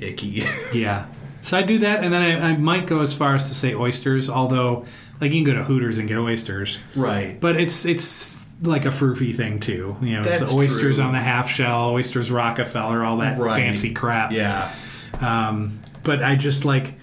icky. 0.00 0.42
Yeah. 0.72 1.06
So 1.40 1.58
I 1.58 1.62
do 1.62 1.78
that, 1.78 2.02
and 2.02 2.12
then 2.12 2.22
I, 2.22 2.52
I 2.52 2.56
might 2.56 2.86
go 2.86 3.02
as 3.02 3.12
far 3.14 3.34
as 3.34 3.48
to 3.48 3.54
say 3.54 3.74
oysters. 3.74 4.30
Although, 4.30 4.86
like 5.20 5.32
you 5.32 5.44
can 5.44 5.52
go 5.52 5.58
to 5.58 5.64
Hooters 5.64 5.98
and 5.98 6.08
get 6.08 6.16
oysters, 6.16 6.78
right. 6.96 7.38
but 7.38 7.56
it's 7.56 7.84
it's 7.84 8.48
like 8.62 8.86
a 8.86 8.88
froofy 8.88 9.34
thing 9.34 9.60
too. 9.60 9.94
You 10.00 10.16
know, 10.16 10.22
That's 10.22 10.54
oysters 10.54 10.96
true. 10.96 11.04
on 11.04 11.12
the 11.12 11.20
half 11.20 11.48
shell, 11.50 11.90
oysters 11.90 12.30
Rockefeller, 12.30 13.04
all 13.04 13.18
that 13.18 13.38
Right. 13.38 13.56
fancy 13.56 13.92
crap. 13.92 14.32
Yeah. 14.32 14.72
Um, 15.20 15.80
but 16.02 16.22
I 16.22 16.34
just 16.34 16.64
like 16.64 16.94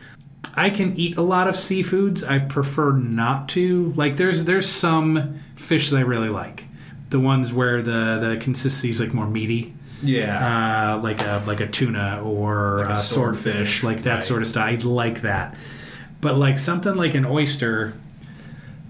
I 0.56 0.70
can 0.70 0.96
eat 0.96 1.18
a 1.18 1.22
lot 1.22 1.48
of 1.48 1.56
seafoods. 1.56 2.28
I 2.28 2.40
prefer 2.40 2.94
not 2.94 3.50
to. 3.50 3.88
Like 3.96 4.16
there's 4.18 4.46
there's 4.46 4.68
some 4.68 5.40
fish 5.56 5.90
that 5.92 5.98
I 5.98 6.02
really 6.02 6.30
like. 6.30 6.66
The 7.10 7.20
ones 7.20 7.54
where 7.54 7.82
the 7.82 8.18
the 8.20 8.38
consistency 8.42 8.90
is 8.90 9.00
like 9.00 9.14
more 9.14 9.28
meaty. 9.28 9.74
Yeah. 10.04 10.96
uh, 10.96 11.02
like 11.02 11.22
a 11.22 11.44
like 11.46 11.60
a 11.62 11.68
tuna 11.68 12.22
or 12.24 12.80
Like 12.80 12.90
a 12.90 12.96
swordfish, 12.96 13.54
swordfish, 13.54 13.84
like 13.84 14.02
that 14.04 14.14
right. 14.16 14.24
sort 14.24 14.42
of 14.42 14.48
stuff. 14.48 14.68
I 14.68 14.76
like 14.76 15.22
that, 15.22 15.56
but 16.22 16.38
like 16.38 16.58
something 16.58 16.96
like 16.96 17.14
an 17.14 17.26
oyster, 17.26 17.94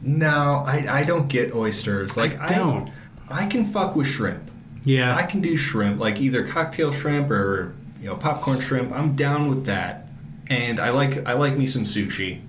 no, 0.01 0.63
I, 0.65 0.99
I 0.99 1.03
don't 1.03 1.27
get 1.27 1.53
oysters. 1.53 2.17
Like 2.17 2.39
I 2.39 2.45
don't. 2.47 2.89
I, 3.29 3.45
can 3.45 3.63
fuck 3.65 3.95
with 3.95 4.07
shrimp. 4.07 4.49
yeah, 4.83 5.15
I 5.15 5.23
can 5.23 5.41
do 5.41 5.55
shrimp, 5.55 5.99
like 5.99 6.19
either 6.19 6.45
cocktail 6.45 6.91
shrimp 6.91 7.29
or 7.29 7.73
you 7.99 8.07
know 8.07 8.15
popcorn 8.15 8.59
shrimp. 8.59 8.91
I'm 8.91 9.15
down 9.15 9.49
with 9.49 9.65
that. 9.65 10.07
And 10.49 10.79
I 10.79 10.89
like 10.89 11.25
I 11.25 11.33
like 11.33 11.55
me 11.55 11.67
some 11.67 11.83
sushi. 11.83 12.41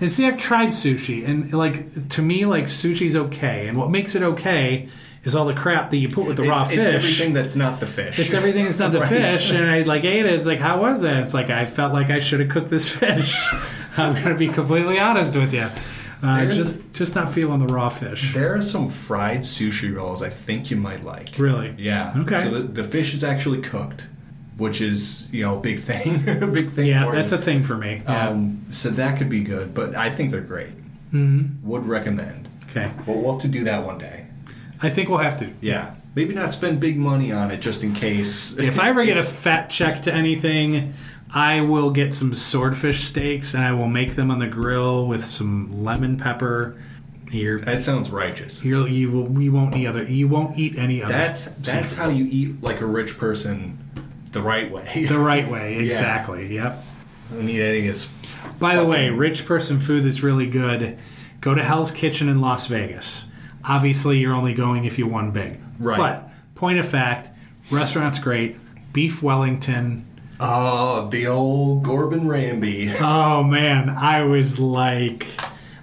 and 0.00 0.10
see, 0.10 0.26
I've 0.26 0.38
tried 0.38 0.68
sushi, 0.68 1.26
and 1.26 1.52
like 1.52 2.08
to 2.10 2.22
me, 2.22 2.46
like 2.46 2.64
sushi's 2.64 3.16
okay, 3.16 3.68
and 3.68 3.76
what 3.76 3.90
makes 3.90 4.14
it 4.14 4.22
okay 4.22 4.88
is 5.24 5.34
all 5.34 5.44
the 5.44 5.54
crap 5.54 5.90
that 5.90 5.98
you 5.98 6.08
put 6.08 6.26
with 6.26 6.36
the 6.36 6.44
raw 6.44 6.62
it's, 6.62 6.70
fish. 6.74 6.78
it's 6.78 7.04
everything 7.20 7.34
that's 7.34 7.56
not 7.56 7.78
the 7.80 7.86
fish. 7.86 8.18
It's 8.18 8.32
everything 8.34 8.64
that's 8.64 8.78
not 8.78 8.92
the 8.92 9.00
Right. 9.00 9.08
fish, 9.08 9.52
and 9.52 9.70
I 9.70 9.82
like 9.82 10.04
ate 10.04 10.24
it. 10.26 10.32
It's 10.34 10.46
like, 10.46 10.58
how 10.60 10.80
was 10.80 11.02
it? 11.02 11.12
It's 11.18 11.34
like 11.34 11.50
I 11.50 11.66
felt 11.66 11.92
like 11.92 12.10
I 12.10 12.18
should 12.20 12.40
have 12.40 12.48
cooked 12.48 12.70
this 12.70 12.88
fish. 12.94 13.34
I'm 13.96 14.14
gonna 14.14 14.34
be 14.36 14.48
completely 14.48 14.98
honest 14.98 15.36
with 15.36 15.52
you. 15.52 15.68
Uh, 16.22 16.44
just 16.50 16.92
just 16.92 17.14
not 17.14 17.32
feeling 17.32 17.58
the 17.66 17.72
raw 17.72 17.88
fish. 17.88 18.34
There 18.34 18.54
are 18.54 18.60
some 18.62 18.90
fried 18.90 19.40
sushi 19.40 19.94
rolls 19.94 20.22
I 20.22 20.28
think 20.28 20.70
you 20.70 20.76
might 20.76 21.02
like. 21.04 21.30
Really? 21.38 21.74
Yeah. 21.78 22.12
Okay. 22.16 22.38
So 22.38 22.50
the, 22.50 22.60
the 22.60 22.84
fish 22.84 23.14
is 23.14 23.24
actually 23.24 23.62
cooked, 23.62 24.06
which 24.58 24.80
is 24.82 25.28
you 25.32 25.42
know 25.44 25.56
a 25.56 25.60
big 25.60 25.78
thing, 25.78 26.16
a 26.42 26.46
big 26.46 26.68
thing. 26.70 26.86
Yeah, 26.86 27.10
that's 27.10 27.32
you. 27.32 27.38
a 27.38 27.40
thing 27.40 27.62
for 27.64 27.76
me. 27.76 28.02
Yeah. 28.04 28.28
Um, 28.28 28.64
so 28.70 28.90
that 28.90 29.16
could 29.18 29.28
be 29.30 29.42
good, 29.42 29.74
but 29.74 29.94
I 29.96 30.10
think 30.10 30.30
they're 30.30 30.40
great. 30.42 30.72
Mhm. 31.12 31.62
Would 31.62 31.86
recommend. 31.86 32.48
Okay. 32.70 32.90
But 33.06 33.16
we'll 33.16 33.32
have 33.32 33.40
to 33.42 33.48
do 33.48 33.64
that 33.64 33.84
one 33.84 33.98
day. 33.98 34.19
I 34.82 34.90
think 34.90 35.08
we'll 35.08 35.18
have 35.18 35.38
to. 35.40 35.50
Yeah. 35.60 35.94
Maybe 36.14 36.34
not 36.34 36.52
spend 36.52 36.80
big 36.80 36.98
money 36.98 37.30
on 37.32 37.50
it 37.50 37.60
just 37.60 37.84
in 37.84 37.94
case. 37.94 38.58
If 38.58 38.80
I 38.80 38.88
ever 38.88 39.04
get 39.04 39.16
a 39.16 39.22
fat 39.22 39.70
check 39.70 40.02
to 40.02 40.14
anything, 40.14 40.92
I 41.32 41.60
will 41.60 41.90
get 41.90 42.12
some 42.12 42.34
swordfish 42.34 43.04
steaks 43.04 43.54
and 43.54 43.62
I 43.62 43.72
will 43.72 43.88
make 43.88 44.16
them 44.16 44.30
on 44.30 44.38
the 44.38 44.48
grill 44.48 45.06
with 45.06 45.24
some 45.24 45.84
lemon 45.84 46.16
pepper. 46.16 46.76
You're, 47.30 47.60
that 47.60 47.84
sounds 47.84 48.10
righteous. 48.10 48.64
you're, 48.64 48.88
you 48.88 49.10
will, 49.12 49.40
you 49.40 49.52
won't 49.52 49.76
eat 49.76 49.86
other. 49.86 50.02
You 50.02 50.26
won't 50.26 50.58
eat 50.58 50.76
any 50.76 51.00
other. 51.00 51.12
That's 51.12 51.44
that's 51.44 51.90
seafood. 51.90 51.98
how 51.98 52.10
you 52.10 52.26
eat 52.28 52.60
like 52.60 52.80
a 52.80 52.86
rich 52.86 53.18
person, 53.18 53.78
the 54.32 54.42
right 54.42 54.68
way. 54.68 55.06
the 55.08 55.18
right 55.18 55.48
way. 55.48 55.78
Exactly. 55.78 56.52
Yep. 56.52 56.82
don't 57.30 57.46
need 57.46 57.60
any 57.60 57.86
of 57.86 57.94
this. 57.94 58.10
By 58.58 58.74
the 58.74 58.84
way, 58.84 59.10
rich 59.10 59.46
person 59.46 59.78
food 59.78 60.02
that's 60.02 60.24
really 60.24 60.46
good. 60.46 60.98
Go 61.40 61.54
to 61.54 61.62
Hell's 61.62 61.92
Kitchen 61.92 62.28
in 62.28 62.40
Las 62.40 62.66
Vegas. 62.66 63.26
Obviously, 63.64 64.18
you're 64.18 64.34
only 64.34 64.54
going 64.54 64.84
if 64.84 64.98
you 64.98 65.06
won 65.06 65.30
big. 65.30 65.60
Right. 65.78 65.98
But 65.98 66.30
point 66.54 66.78
of 66.78 66.88
fact, 66.88 67.30
restaurant's 67.70 68.18
great. 68.18 68.56
Beef 68.92 69.22
Wellington. 69.22 70.06
Oh, 70.40 71.08
the 71.08 71.26
old 71.26 71.82
Gordon 71.82 72.26
Ramsay. 72.26 72.90
Oh 73.00 73.42
man, 73.42 73.90
I 73.90 74.22
was 74.24 74.58
like, 74.58 75.26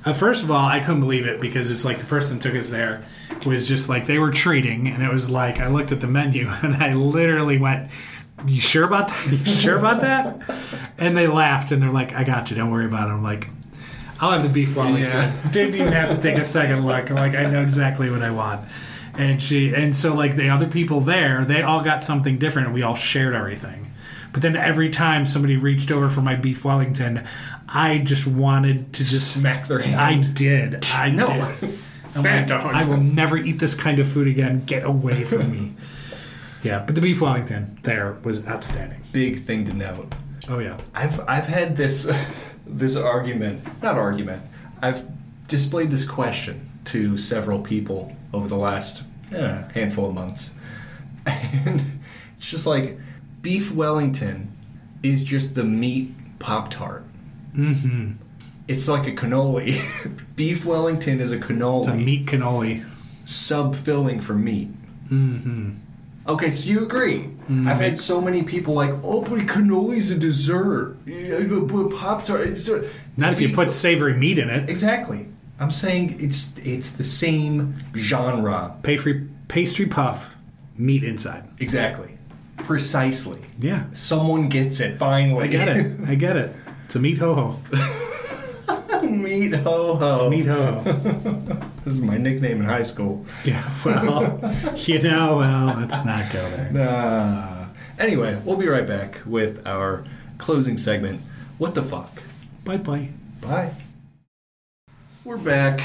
uh, 0.06 0.14
first 0.14 0.44
of 0.44 0.52
all, 0.52 0.66
I 0.66 0.80
couldn't 0.80 1.02
believe 1.02 1.28
it 1.28 1.40
because 1.40 1.70
it's 1.70 1.86
like 1.86 2.00
the 2.00 2.06
person 2.06 2.38
that 2.38 2.44
took 2.44 2.56
us 2.56 2.70
there 2.70 3.04
was 3.46 3.68
just 3.68 3.88
like 3.88 4.06
they 4.08 4.18
were 4.18 4.32
treating, 4.32 4.88
and 4.88 5.04
it 5.04 5.12
was 5.12 5.30
like 5.30 5.60
I 5.60 5.68
looked 5.68 5.92
at 5.92 6.02
the 6.02 6.08
menu 6.08 6.48
and 6.64 6.76
I 6.76 6.94
literally 6.94 7.58
went, 7.58 7.92
"You 8.48 8.60
sure 8.60 8.84
about 8.84 9.10
that? 9.10 9.28
You 9.30 9.46
sure 9.46 9.78
about 9.78 10.02
that?" 10.02 10.40
And 10.98 11.16
they 11.16 11.28
laughed 11.28 11.72
and 11.72 11.82
they're 11.82 11.92
like, 11.92 12.14
"I 12.14 12.24
got 12.24 12.50
you. 12.50 12.56
Don't 12.56 12.72
worry 12.72 12.86
about 12.86 13.10
it." 13.10 13.12
I'm 13.12 13.24
like, 13.24 13.48
"I'll 14.20 14.32
have 14.32 14.44
the 14.44 14.50
beef 14.50 14.76
Wellington." 14.76 15.04
Yeah. 15.04 15.32
Didn't 15.52 15.76
even 15.76 15.94
have 15.94 16.16
to 16.16 16.22
take 16.22 16.38
a 16.38 16.46
second 16.46 16.86
look. 16.86 17.10
I'm 17.10 17.16
like, 17.16 17.36
I 17.36 17.46
know 17.46 17.62
exactly 17.62 18.10
what 18.10 18.22
I 18.22 18.32
want. 18.32 18.62
And 19.18 19.42
she 19.42 19.74
and 19.74 19.96
so 19.96 20.14
like 20.14 20.36
the 20.36 20.50
other 20.50 20.68
people 20.68 21.02
there, 21.02 21.44
they 21.46 21.62
all 21.62 21.84
got 21.84 22.04
something 22.04 22.38
different, 22.38 22.68
and 22.68 22.76
we 22.76 22.84
all 22.84 22.96
shared 22.96 23.34
everything. 23.34 23.92
But 24.34 24.42
then 24.42 24.56
every 24.56 24.90
time 24.90 25.26
somebody 25.26 25.58
reached 25.58 25.90
over 25.90 26.10
for 26.10 26.22
my 26.22 26.36
beef 26.36 26.64
Wellington, 26.64 27.26
I 27.68 28.00
just 28.00 28.28
wanted 28.28 28.94
to 28.94 29.04
just 29.04 29.42
Smack 29.42 29.68
their 29.68 29.80
hand. 29.80 30.00
I 30.00 30.22
did. 30.34 30.86
I 30.94 31.10
know. 31.10 31.28
Bad 32.22 32.50
like, 32.50 32.64
dog. 32.64 32.74
I 32.74 32.84
will 32.84 32.98
never 32.98 33.38
eat 33.38 33.60
this 33.60 33.76
kind 33.76 34.00
of 34.00 34.08
food 34.08 34.28
again. 34.28 34.64
Get 34.66 34.84
away 34.84 35.24
from 35.24 35.52
me. 35.52 35.74
Yeah, 36.64 36.84
but 36.86 36.96
the 36.96 37.02
beef 37.02 37.22
Wellington 37.22 37.80
there 37.84 38.18
was 38.24 38.48
outstanding. 38.48 39.02
Big 39.12 39.40
thing 39.40 39.66
to 39.66 39.74
note. 39.74 40.14
Oh 40.50 40.60
yeah. 40.60 40.78
I've 40.94 41.20
I've 41.28 41.48
had 41.48 41.76
this 41.76 42.12
this 42.70 42.96
argument, 42.96 43.62
not 43.82 43.98
argument. 43.98 44.42
I've 44.82 45.08
displayed 45.48 45.92
this 45.92 46.06
question 46.06 46.70
to 46.86 47.18
several 47.18 47.60
people 47.60 48.16
over 48.34 48.48
the 48.48 48.58
last 48.58 49.04
eh, 49.32 49.64
handful 49.74 50.10
of 50.10 50.16
months, 50.16 50.54
and 51.26 51.84
it's 52.38 52.50
just 52.50 52.68
like 52.68 52.98
beef 53.42 53.72
Wellington 53.72 54.52
is 55.04 55.24
just 55.24 55.56
the 55.56 55.64
meat 55.64 56.12
Pop 56.40 56.70
Tart. 56.70 57.04
Mm-hmm. 57.56 58.14
It's 58.68 58.88
like 58.88 59.08
a 59.08 59.12
cannoli. 59.12 59.80
beef 60.36 60.66
Wellington 60.66 61.20
is 61.20 61.32
a 61.32 61.38
cannoli. 61.38 61.80
It's 61.80 61.88
a 61.88 61.96
meat 61.96 62.26
cannoli. 62.26 62.86
sub 63.26 63.76
filling 63.76 64.20
for 64.20 64.34
meat. 64.34 64.70
Mm-hmm. 65.10 65.72
Okay, 66.28 66.50
so 66.50 66.70
you 66.70 66.84
agree. 66.84 67.20
Mm-hmm. 67.20 67.68
I've 67.68 67.80
had 67.80 67.98
so 67.98 68.20
many 68.20 68.44
people 68.44 68.74
like, 68.74 68.92
oh, 69.04 69.22
but 69.22 69.48
cannoli's 69.48 70.12
a 70.12 70.18
dessert. 70.18 70.98
Pop 71.98 72.26
Tart. 72.26 72.50
Not 73.16 73.34
if 73.34 73.40
you 73.40 73.54
put 73.54 73.72
savory 73.72 74.14
meat 74.14 74.38
in 74.38 74.50
it. 74.50 74.70
Exactly. 74.70 75.28
I'm 75.60 75.72
saying 75.72 76.18
it's 76.20 76.56
it's 76.58 76.92
the 76.92 77.04
same 77.04 77.74
genre. 77.96 78.76
Pastry, 78.84 79.28
pastry 79.48 79.88
puff, 79.88 80.30
meat 80.78 81.04
inside. 81.04 81.44
Exactly. 81.60 82.18
Precisely. 82.58 83.42
Yeah. 83.58 83.86
Someone 83.94 84.50
gets 84.50 84.80
it 84.80 85.00
finally. 85.00 85.46
I 85.46 85.48
get 85.48 85.68
it. 85.68 85.98
I 86.08 86.16
get 86.16 86.36
it. 86.36 86.54
It's 86.86 86.96
a 86.96 87.00
meat 87.00 87.18
ho 87.18 87.34
ho. 87.34 88.04
Meat 89.28 89.54
ho 89.56 89.96
ho. 89.96 90.30
Meat 90.30 90.46
ho 90.46 90.64
ho. 90.64 91.58
This 91.84 91.96
is 91.96 92.02
my 92.02 92.18
nickname 92.18 92.60
in 92.60 92.66
high 92.66 92.84
school. 92.84 93.26
Yeah. 93.44 93.64
Well, 93.84 94.40
you 94.76 95.02
know. 95.02 95.38
Well, 95.38 95.76
let's 95.78 96.04
not 96.06 96.32
go 96.32 96.50
there. 96.50 96.72
Nah. 96.72 97.68
Anyway, 98.00 98.42
we'll 98.46 98.56
be 98.58 98.68
right 98.68 98.88
back 98.88 99.22
with 99.26 99.66
our 99.68 100.06
closing 100.38 100.78
segment. 100.78 101.22
What 101.58 101.76
the 101.76 101.84
fuck? 101.84 102.22
Bye 102.64 102.78
bye. 102.78 103.10
Bye. 103.42 103.72
We're 105.26 105.38
back 105.38 105.82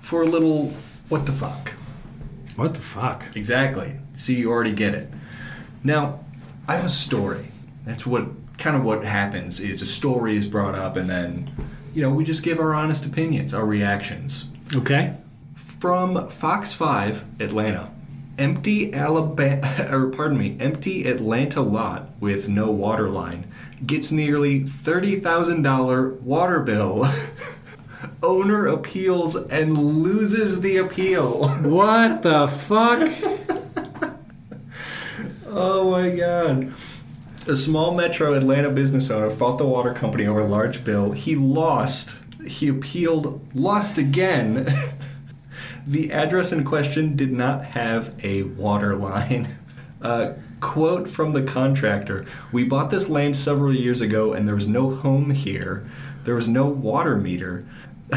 for 0.00 0.22
a 0.22 0.26
little 0.26 0.70
what 1.08 1.26
the 1.26 1.32
fuck. 1.32 1.72
What 2.54 2.74
the 2.74 2.82
fuck? 2.82 3.24
Exactly. 3.34 3.98
See, 4.16 4.36
you 4.36 4.50
already 4.50 4.72
get 4.72 4.94
it. 4.94 5.08
Now, 5.82 6.20
I 6.68 6.76
have 6.76 6.84
a 6.84 6.88
story. 6.88 7.46
That's 7.84 8.06
what 8.06 8.28
kind 8.58 8.76
of 8.76 8.84
what 8.84 9.04
happens 9.04 9.58
is 9.58 9.82
a 9.82 9.86
story 9.86 10.36
is 10.36 10.46
brought 10.46 10.76
up 10.76 10.96
and 10.96 11.10
then 11.10 11.50
you 11.94 12.02
know, 12.02 12.10
we 12.10 12.24
just 12.24 12.42
give 12.42 12.58
our 12.58 12.74
honest 12.74 13.06
opinions, 13.06 13.54
our 13.54 13.64
reactions. 13.64 14.48
Okay. 14.74 15.16
From 15.54 16.28
Fox 16.28 16.72
5 16.74 17.40
Atlanta. 17.40 17.90
Empty 18.36 18.92
Alabama 18.92 19.86
or 19.90 20.08
pardon 20.08 20.36
me, 20.38 20.56
empty 20.58 21.06
Atlanta 21.06 21.60
lot 21.60 22.10
with 22.18 22.48
no 22.48 22.70
water 22.70 23.08
line 23.08 23.46
gets 23.86 24.10
nearly 24.10 24.62
$30,000 24.62 26.20
water 26.22 26.60
bill. 26.60 27.06
Owner 28.22 28.66
appeals 28.66 29.36
and 29.36 29.76
loses 29.76 30.60
the 30.60 30.78
appeal. 30.78 31.48
What 31.62 32.22
the 32.22 32.48
fuck? 32.48 33.10
Oh 35.46 35.90
my 35.90 36.10
god. 36.10 36.72
A 37.46 37.54
small 37.54 37.94
metro 37.94 38.32
Atlanta 38.32 38.70
business 38.70 39.10
owner 39.10 39.28
fought 39.28 39.58
the 39.58 39.66
water 39.66 39.92
company 39.92 40.26
over 40.26 40.40
a 40.40 40.46
large 40.46 40.82
bill. 40.82 41.12
He 41.12 41.36
lost. 41.36 42.22
He 42.46 42.68
appealed, 42.68 43.46
lost 43.54 43.98
again. 43.98 44.66
the 45.86 46.10
address 46.10 46.52
in 46.52 46.64
question 46.64 47.16
did 47.16 47.32
not 47.32 47.66
have 47.66 48.14
a 48.24 48.42
water 48.42 48.96
line. 48.96 49.48
Uh, 50.02 50.34
quote 50.60 51.08
from 51.08 51.32
the 51.32 51.42
contractor 51.42 52.26
We 52.52 52.62
bought 52.62 52.90
this 52.90 53.08
land 53.08 53.38
several 53.38 53.74
years 53.74 54.02
ago 54.02 54.34
and 54.34 54.46
there 54.46 54.54
was 54.54 54.68
no 54.68 54.90
home 54.90 55.30
here. 55.30 55.88
There 56.24 56.34
was 56.34 56.46
no 56.46 56.66
water 56.66 57.16
meter. 57.16 57.66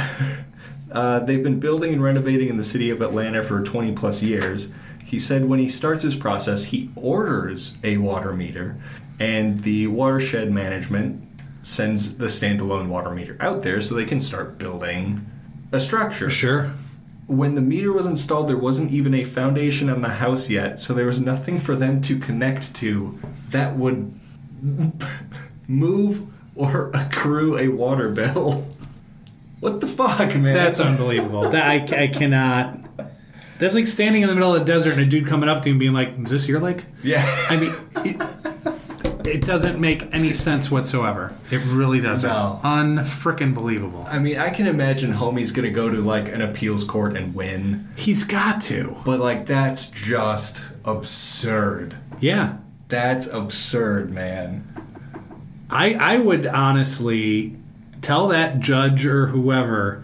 Uh, 0.89 1.19
they've 1.19 1.43
been 1.43 1.59
building 1.59 1.91
and 1.91 2.01
renovating 2.01 2.47
in 2.47 2.55
the 2.55 2.63
city 2.63 2.89
of 2.89 3.01
Atlanta 3.01 3.43
for 3.43 3.61
20 3.61 3.91
plus 3.91 4.23
years. 4.23 4.71
He 5.03 5.19
said 5.19 5.45
when 5.45 5.59
he 5.59 5.67
starts 5.67 6.01
his 6.01 6.15
process, 6.15 6.63
he 6.63 6.89
orders 6.95 7.77
a 7.83 7.97
water 7.97 8.33
meter, 8.33 8.77
and 9.19 9.61
the 9.61 9.87
watershed 9.87 10.51
management 10.51 11.23
sends 11.63 12.17
the 12.17 12.27
standalone 12.27 12.87
water 12.87 13.09
meter 13.09 13.35
out 13.39 13.61
there 13.61 13.81
so 13.81 13.93
they 13.93 14.05
can 14.05 14.21
start 14.21 14.57
building 14.57 15.25
a 15.71 15.79
structure. 15.79 16.29
Sure. 16.29 16.71
When 17.25 17.55
the 17.55 17.61
meter 17.61 17.91
was 17.91 18.05
installed, 18.05 18.47
there 18.47 18.57
wasn't 18.57 18.91
even 18.91 19.13
a 19.13 19.25
foundation 19.25 19.89
on 19.89 20.01
the 20.01 20.07
house 20.07 20.49
yet, 20.49 20.79
so 20.79 20.93
there 20.93 21.05
was 21.05 21.19
nothing 21.19 21.59
for 21.59 21.75
them 21.75 22.01
to 22.03 22.17
connect 22.17 22.73
to 22.75 23.19
that 23.49 23.75
would 23.75 24.17
move 25.67 26.27
or 26.55 26.89
accrue 26.93 27.57
a 27.57 27.67
water 27.67 28.09
bill. 28.09 28.67
What 29.59 29.81
the 29.81 29.87
fuck, 29.87 30.35
man? 30.35 30.53
That's 30.53 30.79
unbelievable. 30.79 31.49
That 31.49 31.67
I, 31.67 32.03
I 32.03 32.07
cannot. 32.07 32.77
That's 33.57 33.73
like 33.73 33.87
standing 33.87 34.21
in 34.21 34.27
the 34.27 34.35
middle 34.35 34.53
of 34.53 34.59
the 34.59 34.71
desert 34.71 34.93
and 34.93 35.01
a 35.01 35.05
dude 35.05 35.25
coming 35.25 35.49
up 35.49 35.63
to 35.63 35.69
you 35.69 35.73
and 35.73 35.79
being 35.79 35.93
like, 35.93 36.13
"Is 36.19 36.29
this 36.29 36.47
your 36.47 36.59
lake?" 36.59 36.85
yeah. 37.03 37.25
I 37.49 37.59
mean, 37.59 37.71
it, 38.05 38.21
it 39.27 39.41
doesn't 39.41 39.79
make 39.79 40.13
any 40.13 40.33
sense 40.33 40.71
whatsoever. 40.71 41.33
It 41.51 41.61
really 41.67 41.99
doesn't. 41.99 42.29
No. 42.29 42.59
Unfrickin' 42.63 43.53
believable. 43.53 44.05
I 44.09 44.19
mean, 44.19 44.37
I 44.37 44.49
can 44.49 44.67
imagine 44.67 45.13
homie's 45.13 45.51
gonna 45.51 45.69
go 45.69 45.89
to 45.89 45.97
like 45.97 46.31
an 46.31 46.41
appeals 46.41 46.83
court 46.83 47.15
and 47.15 47.35
win, 47.35 47.87
He's 47.95 48.23
got 48.23 48.61
to. 48.61 48.95
but 49.05 49.19
like 49.19 49.45
that's 49.45 49.85
just 49.87 50.63
absurd. 50.85 51.95
Yeah. 52.19 52.57
That's 52.89 53.27
absurd, 53.27 54.11
man. 54.13 54.65
I 55.69 55.93
I 55.95 56.17
would 56.19 56.47
honestly 56.47 57.57
tell 58.01 58.27
that 58.29 58.59
judge 58.59 59.05
or 59.05 59.27
whoever, 59.27 60.03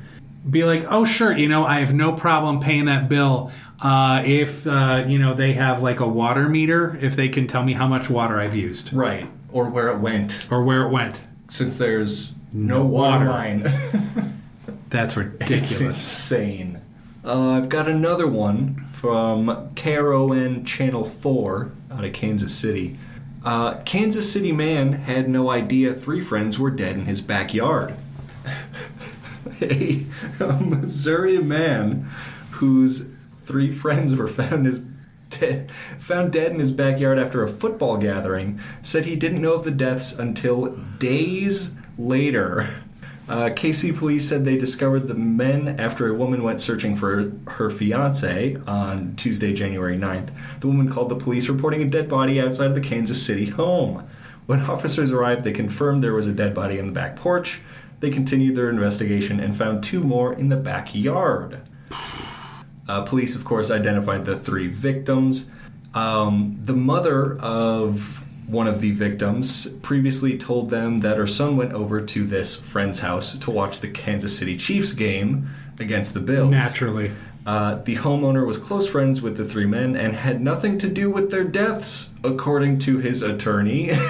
be 0.49 0.63
like, 0.63 0.85
oh 0.89 1.05
sure, 1.05 1.35
you 1.35 1.47
know, 1.47 1.65
I 1.65 1.79
have 1.79 1.93
no 1.93 2.11
problem 2.13 2.59
paying 2.59 2.85
that 2.85 3.07
bill. 3.09 3.51
Uh, 3.81 4.23
if 4.25 4.65
uh, 4.67 5.03
you 5.07 5.19
know 5.19 5.33
they 5.33 5.53
have 5.53 5.81
like 5.81 5.99
a 5.99 6.07
water 6.07 6.47
meter, 6.47 6.97
if 7.01 7.15
they 7.15 7.27
can 7.29 7.47
tell 7.47 7.63
me 7.63 7.73
how 7.73 7.87
much 7.87 8.09
water 8.09 8.39
I've 8.39 8.55
used 8.55 8.93
Right. 8.93 9.27
Or 9.51 9.69
where 9.69 9.89
it 9.89 9.99
went, 9.99 10.47
or 10.49 10.63
where 10.63 10.83
it 10.83 10.89
went, 10.91 11.21
since 11.49 11.77
there's 11.77 12.33
no, 12.53 12.77
No 12.79 12.85
water 12.85 13.25
water. 13.25 13.29
line. 13.29 13.63
that's 14.89 15.15
it's 15.15 15.17
ridiculous. 15.17 15.81
insane. 15.81 16.79
Uh, 17.25 17.51
I've 17.51 17.69
got 17.69 17.87
another 17.87 18.27
one 18.27 18.83
from 18.93 19.47
KRON 19.75 20.65
Channel 20.65 21.03
4 21.05 21.71
out 21.91 22.03
of 22.03 22.13
Kansas 22.13 22.53
City. 22.53 22.97
Uh, 23.45 23.75
Kansas 23.85 24.31
City 24.31 24.51
man 24.51 24.93
had 24.93 25.29
no 25.29 25.49
idea 25.49 25.93
three 25.93 26.19
friends 26.21 26.57
were 26.59 26.71
dead 26.71 26.95
in 26.97 27.05
his 27.05 27.21
backyard. 27.21 27.93
a, 29.61 30.05
Missouri 30.61 31.37
man 31.39 32.09
whose 32.51 33.07
three 33.45 33.71
friends 33.71 34.15
were 34.15 34.27
found 34.27 34.65
his 34.65 34.81
de- 35.29 35.67
found 35.99 36.31
dead 36.31 36.51
in 36.51 36.59
his 36.59 36.71
backyard 36.71 37.17
after 37.17 37.43
a 37.43 37.47
football 37.47 37.97
gathering 37.97 38.59
said 38.81 39.05
he 39.05 39.15
didn't 39.15 39.41
know 39.41 39.53
of 39.53 39.63
the 39.63 39.71
deaths 39.71 40.17
until 40.17 40.67
days 40.99 41.73
later. 41.97 42.69
Uh, 43.29 43.49
KC 43.49 43.97
police 43.97 44.27
said 44.27 44.43
they 44.43 44.57
discovered 44.57 45.07
the 45.07 45.13
men 45.13 45.79
after 45.79 46.07
a 46.07 46.13
woman 46.13 46.43
went 46.43 46.59
searching 46.59 46.93
for 46.93 47.31
her 47.47 47.69
fiance 47.69 48.57
on 48.67 49.15
Tuesday, 49.15 49.53
January 49.53 49.97
9th. 49.97 50.29
The 50.59 50.67
woman 50.67 50.89
called 50.89 51.07
the 51.07 51.15
police 51.15 51.47
reporting 51.47 51.81
a 51.81 51.89
dead 51.89 52.09
body 52.09 52.41
outside 52.41 52.67
of 52.67 52.75
the 52.75 52.81
Kansas 52.81 53.25
City 53.25 53.45
home. 53.45 54.05
When 54.45 54.59
officers 54.61 55.13
arrived, 55.13 55.45
they 55.45 55.53
confirmed 55.53 56.03
there 56.03 56.13
was 56.13 56.27
a 56.27 56.33
dead 56.33 56.53
body 56.53 56.79
in 56.79 56.87
the 56.87 56.93
back 56.93 57.15
porch. 57.15 57.61
They 58.03 58.09
continued 58.09 58.57
their 58.57 58.69
investigation 58.69 59.39
and 59.39 59.55
found 59.55 59.81
two 59.81 60.01
more 60.01 60.33
in 60.33 60.49
the 60.49 60.57
backyard. 60.57 61.61
Uh, 62.85 63.03
police, 63.03 63.33
of 63.33 63.45
course, 63.45 63.71
identified 63.71 64.25
the 64.25 64.37
three 64.37 64.67
victims. 64.67 65.49
Um, 65.93 66.59
the 66.61 66.73
mother 66.73 67.37
of 67.37 68.25
one 68.45 68.67
of 68.67 68.81
the 68.81 68.91
victims 68.91 69.69
previously 69.83 70.37
told 70.37 70.69
them 70.69 70.97
that 70.97 71.15
her 71.15 71.25
son 71.25 71.55
went 71.55 71.71
over 71.71 72.01
to 72.01 72.25
this 72.25 72.59
friend's 72.59 72.99
house 72.99 73.37
to 73.37 73.49
watch 73.49 73.79
the 73.79 73.87
Kansas 73.87 74.37
City 74.37 74.57
Chiefs 74.57 74.91
game 74.91 75.47
against 75.79 76.13
the 76.13 76.19
Bills. 76.19 76.51
Naturally. 76.51 77.09
Uh, 77.45 77.75
the 77.75 77.95
homeowner 77.95 78.45
was 78.45 78.57
close 78.57 78.85
friends 78.85 79.21
with 79.21 79.37
the 79.37 79.45
three 79.45 79.65
men 79.65 79.95
and 79.95 80.13
had 80.13 80.41
nothing 80.41 80.77
to 80.79 80.89
do 80.89 81.09
with 81.09 81.31
their 81.31 81.45
deaths, 81.45 82.13
according 82.21 82.79
to 82.79 82.97
his 82.97 83.21
attorney. 83.21 83.91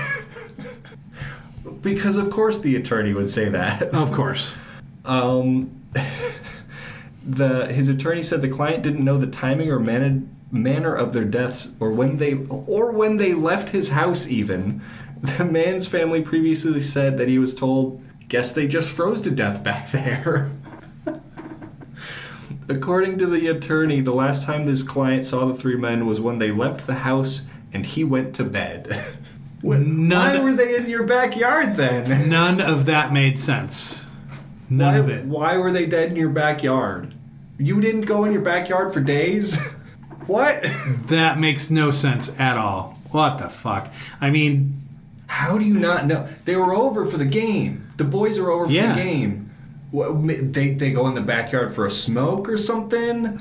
because, 1.83 2.17
of 2.17 2.31
course, 2.31 2.59
the 2.59 2.75
attorney 2.75 3.13
would 3.13 3.29
say 3.29 3.49
that. 3.49 3.93
Of 3.93 4.11
course. 4.11 4.57
Um, 5.05 5.81
the 7.25 7.67
his 7.67 7.89
attorney 7.89 8.23
said 8.23 8.41
the 8.41 8.49
client 8.49 8.83
didn't 8.83 9.03
know 9.03 9.17
the 9.17 9.27
timing 9.27 9.69
or 9.69 9.79
man- 9.79 10.35
manner 10.51 10.93
of 10.95 11.13
their 11.13 11.25
deaths, 11.25 11.73
or 11.79 11.91
when 11.91 12.17
they 12.17 12.33
or 12.47 12.91
when 12.91 13.17
they 13.17 13.33
left 13.33 13.69
his 13.69 13.91
house. 13.91 14.27
Even 14.27 14.81
the 15.21 15.45
man's 15.45 15.87
family 15.87 16.21
previously 16.21 16.81
said 16.81 17.17
that 17.17 17.27
he 17.27 17.37
was 17.37 17.53
told, 17.53 18.01
"Guess 18.29 18.53
they 18.53 18.67
just 18.67 18.89
froze 18.89 19.21
to 19.21 19.31
death 19.31 19.63
back 19.63 19.91
there." 19.91 20.51
According 22.69 23.17
to 23.17 23.27
the 23.27 23.47
attorney, 23.47 23.99
the 23.99 24.13
last 24.13 24.45
time 24.45 24.63
this 24.63 24.83
client 24.83 25.25
saw 25.25 25.45
the 25.45 25.53
three 25.53 25.75
men 25.75 26.05
was 26.05 26.21
when 26.21 26.39
they 26.39 26.51
left 26.51 26.87
the 26.87 26.93
house 26.93 27.45
and 27.73 27.85
he 27.85 28.03
went 28.05 28.33
to 28.35 28.43
bed. 28.45 28.97
None, 29.63 30.09
Why 30.09 30.39
were 30.43 30.53
they 30.53 30.75
in 30.75 30.89
your 30.89 31.03
backyard 31.03 31.77
then? 31.77 32.29
none 32.29 32.59
of 32.59 32.85
that 32.85 33.13
made 33.13 33.39
sense. 33.39 34.05
None 34.69 34.93
why, 34.93 34.99
of 34.99 35.09
it. 35.09 35.25
Why 35.25 35.57
were 35.57 35.71
they 35.71 35.85
dead 35.85 36.09
in 36.11 36.15
your 36.17 36.29
backyard? 36.29 37.13
You 37.57 37.79
didn't 37.79 38.01
go 38.01 38.25
in 38.25 38.33
your 38.33 38.41
backyard 38.41 38.93
for 38.93 38.99
days? 38.99 39.57
what? 40.27 40.65
That 41.07 41.39
makes 41.39 41.69
no 41.71 41.91
sense 41.91 42.37
at 42.39 42.57
all. 42.57 42.97
What 43.11 43.37
the 43.37 43.47
fuck? 43.49 43.87
I 44.19 44.31
mean, 44.31 44.81
How 45.27 45.57
do 45.57 45.63
you 45.65 45.75
not 45.75 46.05
know? 46.07 46.27
They 46.45 46.55
were 46.55 46.73
over 46.73 47.05
for 47.05 47.17
the 47.17 47.25
game. 47.25 47.87
The 47.97 48.03
boys 48.03 48.37
are 48.39 48.49
over 48.49 48.65
for 48.65 48.71
Yeah. 48.71 48.93
the 48.95 49.01
game. 49.01 49.51
What, 49.91 50.27
they, 50.53 50.73
they 50.73 50.91
go 50.91 51.07
in 51.07 51.13
the 51.13 51.21
backyard 51.21 51.73
for 51.73 51.85
a 51.85 51.91
smoke 51.91 52.49
or 52.49 52.57
something? 52.57 53.39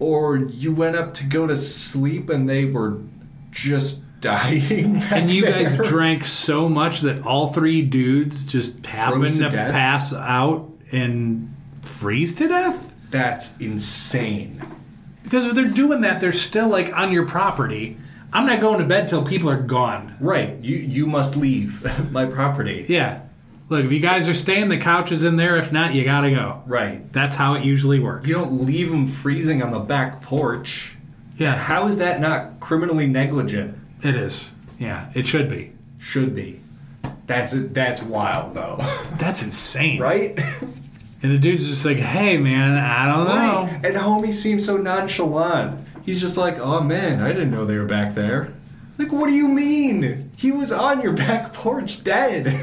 Or 0.00 0.36
you 0.36 0.74
went 0.74 0.96
up 0.96 1.14
to 1.14 1.24
go 1.24 1.46
to 1.46 1.56
sleep 1.56 2.28
and 2.28 2.48
they 2.48 2.64
were 2.66 2.98
just 3.50 4.02
dying 4.20 4.96
and 5.10 5.30
you 5.30 5.42
there? 5.42 5.52
guys 5.64 5.76
drank 5.88 6.24
so 6.24 6.68
much 6.68 7.00
that 7.02 7.22
all 7.24 7.48
three 7.48 7.82
dudes 7.82 8.44
just 8.44 8.84
happened 8.86 9.36
to 9.36 9.44
to, 9.44 9.50
pass 9.50 10.12
out 10.14 10.68
and 10.92 11.54
freeze 11.82 12.34
to 12.36 12.48
death? 12.48 12.92
That's 13.10 13.56
insane. 13.58 14.62
Because 15.22 15.46
if 15.46 15.54
they're 15.54 15.68
doing 15.68 16.00
that, 16.02 16.20
they're 16.20 16.32
still 16.32 16.68
like 16.68 16.92
on 16.96 17.12
your 17.12 17.26
property. 17.26 17.96
I'm 18.32 18.46
not 18.46 18.60
going 18.60 18.78
to 18.80 18.84
bed 18.84 19.08
till 19.08 19.22
people 19.24 19.48
are 19.50 19.60
gone. 19.60 20.16
Right. 20.20 20.58
You 20.62 20.76
you 20.76 21.06
must 21.06 21.36
leave 21.36 22.10
my 22.12 22.26
property. 22.26 22.84
Yeah. 22.88 23.22
Look, 23.70 23.84
if 23.84 23.92
you 23.92 24.00
guys 24.00 24.28
are 24.28 24.34
staying, 24.34 24.68
the 24.70 24.78
couch 24.78 25.12
is 25.12 25.24
in 25.24 25.36
there. 25.36 25.58
If 25.58 25.72
not, 25.72 25.94
you 25.94 26.02
gotta 26.04 26.30
go. 26.30 26.62
Right. 26.66 27.10
That's 27.12 27.36
how 27.36 27.52
it 27.54 27.64
usually 27.64 27.98
works. 28.00 28.26
You 28.28 28.34
don't 28.36 28.64
leave 28.64 28.90
them 28.90 29.06
freezing 29.06 29.62
on 29.62 29.70
the 29.72 29.78
back 29.78 30.22
porch. 30.22 30.94
yeah, 31.36 31.54
How 31.54 31.86
is 31.86 31.98
that 31.98 32.20
not 32.20 32.60
criminally 32.60 33.06
negligent? 33.06 33.77
It 34.02 34.14
is. 34.14 34.52
Yeah, 34.78 35.10
it 35.14 35.26
should 35.26 35.48
be. 35.48 35.72
Should 35.98 36.34
be. 36.34 36.60
That's 37.26 37.52
that's 37.54 38.02
wild 38.02 38.54
though. 38.54 38.76
That's 39.18 39.42
insane. 39.42 40.00
right? 40.00 40.38
And 41.20 41.32
the 41.32 41.38
dude's 41.38 41.66
just 41.66 41.84
like, 41.84 41.96
hey, 41.96 42.38
man, 42.38 42.76
I 42.78 43.06
don't 43.08 43.26
know. 43.26 43.88
And 43.88 43.96
homie 43.96 44.32
seems 44.32 44.64
so 44.64 44.76
nonchalant. 44.76 45.84
He's 46.04 46.20
just 46.20 46.38
like, 46.38 46.60
oh 46.60 46.80
man, 46.80 47.20
I 47.20 47.32
didn't 47.32 47.50
know 47.50 47.64
they 47.64 47.76
were 47.76 47.86
back 47.86 48.14
there. 48.14 48.52
Like, 48.98 49.10
what 49.10 49.26
do 49.26 49.32
you 49.34 49.48
mean? 49.48 50.30
He 50.36 50.52
was 50.52 50.70
on 50.70 51.00
your 51.00 51.12
back 51.14 51.52
porch 51.52 52.04
dead. 52.04 52.56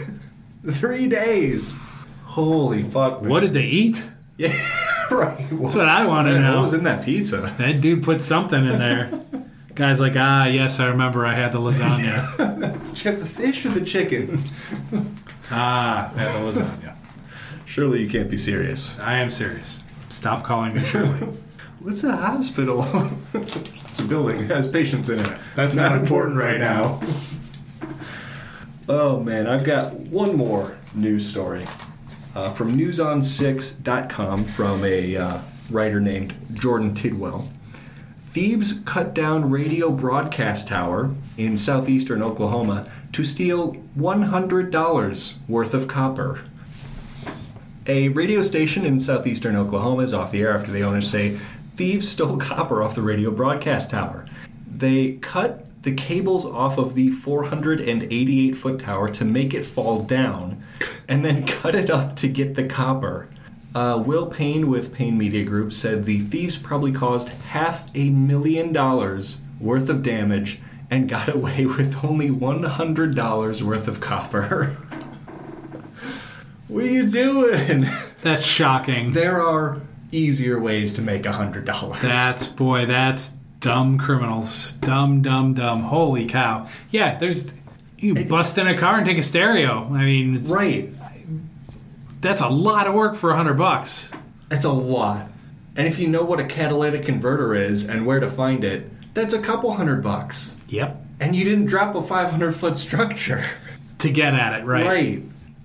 Three 0.70 1.08
days. 1.10 1.78
Holy 2.24 2.82
fuck, 2.82 3.22
man. 3.22 3.30
What 3.30 3.42
did 3.42 3.52
they 3.52 3.66
eat? 3.66 4.10
Yeah, 4.38 4.54
right. 5.12 5.46
That's 5.52 5.76
what 5.76 5.90
I 5.90 6.06
want 6.06 6.30
to 6.30 6.40
know. 6.40 6.54
What 6.56 6.62
was 6.62 6.74
in 6.74 6.84
that 6.86 7.04
pizza? 7.04 7.54
That 7.58 7.82
dude 7.82 8.04
put 8.04 8.22
something 8.22 8.66
in 8.66 8.80
there. 8.80 9.12
Guy's 9.76 10.00
like, 10.00 10.14
ah, 10.16 10.46
yes, 10.46 10.80
I 10.80 10.88
remember 10.88 11.26
I 11.26 11.34
had 11.34 11.52
the 11.52 11.60
lasagna. 11.60 12.38
Did 12.94 13.04
you 13.04 13.12
have 13.12 13.20
the 13.20 13.26
fish 13.26 13.66
or 13.66 13.70
the 13.70 13.84
chicken? 13.84 14.42
ah, 15.52 16.14
I 16.16 16.18
had 16.18 16.42
the 16.42 16.50
lasagna. 16.50 16.96
Surely 17.66 18.02
you 18.02 18.10
can't 18.10 18.30
be 18.30 18.38
serious. 18.38 18.98
I 19.02 19.18
am 19.18 19.30
serious. 19.30 19.84
Stop 20.08 20.46
calling 20.46 20.74
me 20.74 20.80
Shirley. 20.80 21.28
What's 21.80 22.06
a 22.06 22.16
hospital? 22.16 22.86
it's 23.34 24.00
a 24.00 24.06
building 24.06 24.48
that 24.48 24.56
has 24.56 24.68
patients 24.68 25.10
in 25.10 25.24
it. 25.26 25.38
That's 25.56 25.76
not 25.76 25.92
important 25.92 26.38
right 26.38 26.60
now. 26.60 27.02
oh 28.88 29.20
man, 29.20 29.46
I've 29.46 29.66
got 29.66 29.94
one 29.94 30.38
more 30.38 30.78
news 30.94 31.28
story 31.28 31.68
uh, 32.34 32.50
from 32.52 32.78
newson6.com 32.78 34.46
from 34.46 34.86
a 34.86 35.18
uh, 35.18 35.40
writer 35.70 36.00
named 36.00 36.34
Jordan 36.54 36.96
Tidwell. 36.96 37.50
Thieves 38.36 38.82
cut 38.84 39.14
down 39.14 39.50
radio 39.50 39.90
broadcast 39.90 40.68
tower 40.68 41.10
in 41.38 41.56
southeastern 41.56 42.22
Oklahoma 42.22 42.86
to 43.14 43.24
steal 43.24 43.78
$100 43.98 45.38
worth 45.48 45.74
of 45.74 45.88
copper. 45.88 46.42
A 47.88 48.10
radio 48.10 48.42
station 48.42 48.86
in 48.86 49.00
southeastern 49.00 49.56
Oklahoma 49.56 50.04
is 50.04 50.14
off 50.14 50.34
the 50.34 50.42
air 50.42 50.54
after 50.54 50.70
the 50.70 50.84
owners 50.84 51.10
say 51.10 51.40
thieves 51.76 52.10
stole 52.10 52.36
copper 52.36 52.84
off 52.84 52.96
the 52.96 53.02
radio 53.02 53.32
broadcast 53.32 53.92
tower. 53.92 54.26
They 54.70 55.14
cut 55.14 55.84
the 55.84 55.94
cables 55.94 56.46
off 56.46 56.78
of 56.78 56.94
the 56.94 57.12
488 57.12 58.52
foot 58.52 58.80
tower 58.80 59.08
to 59.12 59.24
make 59.24 59.54
it 59.54 59.64
fall 59.64 60.02
down 60.02 60.62
and 61.08 61.24
then 61.24 61.48
cut 61.48 61.74
it 61.74 61.90
up 61.90 62.18
to 62.18 62.28
get 62.28 62.56
the 62.56 62.66
copper. 62.66 63.30
Uh, 63.76 63.98
Will 63.98 64.28
Payne 64.28 64.70
with 64.70 64.94
Payne 64.94 65.18
Media 65.18 65.44
Group 65.44 65.74
said 65.74 66.06
the 66.06 66.20
thieves 66.20 66.58
probably 66.58 66.94
caused 66.94 67.28
half 67.28 67.90
a 67.94 68.10
million 68.10 68.72
dollars 68.72 69.42
worth 69.60 69.90
of 69.90 70.02
damage 70.02 70.62
and 70.90 71.10
got 71.10 71.28
away 71.36 71.66
with 71.66 72.06
only 72.06 72.30
$100 72.30 73.62
worth 73.62 73.88
of 73.90 74.00
copper. 74.00 74.66
what 76.70 76.86
are 76.86 76.88
you 76.88 77.10
doing? 77.10 77.86
That's 78.22 78.46
shocking. 78.46 79.12
There 79.12 79.42
are 79.42 79.82
easier 80.10 80.58
ways 80.58 80.94
to 80.94 81.02
make 81.02 81.24
$100. 81.24 82.00
That's, 82.00 82.48
boy, 82.48 82.86
that's 82.86 83.32
dumb 83.60 83.98
criminals. 83.98 84.72
Dumb, 84.74 85.22
dumb, 85.22 85.54
dumb. 85.54 85.82
Holy 85.82 86.28
cow. 86.28 86.68
Yeah, 86.92 87.18
there's. 87.18 87.54
You 87.98 88.26
bust 88.26 88.58
in 88.58 88.68
a 88.68 88.78
car 88.78 88.98
and 88.98 89.06
take 89.06 89.18
a 89.18 89.24
stereo. 89.24 89.90
I 89.92 90.06
mean, 90.06 90.36
it's, 90.36 90.52
right. 90.52 90.90
That's 92.26 92.42
a 92.42 92.50
lot 92.50 92.88
of 92.88 92.94
work 92.94 93.16
for 93.16 93.32
a 93.32 93.36
hundred 93.38 93.56
bucks. 93.56 94.12
That's 94.50 94.66
a 94.66 94.72
lot. 94.72 95.28
And 95.76 95.88
if 95.88 96.00
you 96.00 96.08
know 96.08 96.24
what 96.24 96.40
a 96.40 96.46
catalytic 96.46 97.06
converter 97.06 97.54
is 97.54 97.90
and 97.90 98.06
where 98.06 98.20
to 98.20 98.30
find 98.30 98.64
it, 98.64 98.90
that's 99.14 99.34
a 99.34 99.42
couple 99.42 99.72
hundred 99.74 100.02
bucks. 100.02 100.56
Yep. 100.70 101.02
And 101.20 101.36
you 101.36 101.44
didn't 101.44 101.66
drop 101.66 101.96
a 101.96 102.02
500 102.02 102.54
foot 102.56 102.78
structure. 102.78 103.44
To 104.00 104.10
get 104.10 104.34
at 104.34 104.60
it, 104.60 104.66
right? 104.66 104.86
Right. 104.86 105.24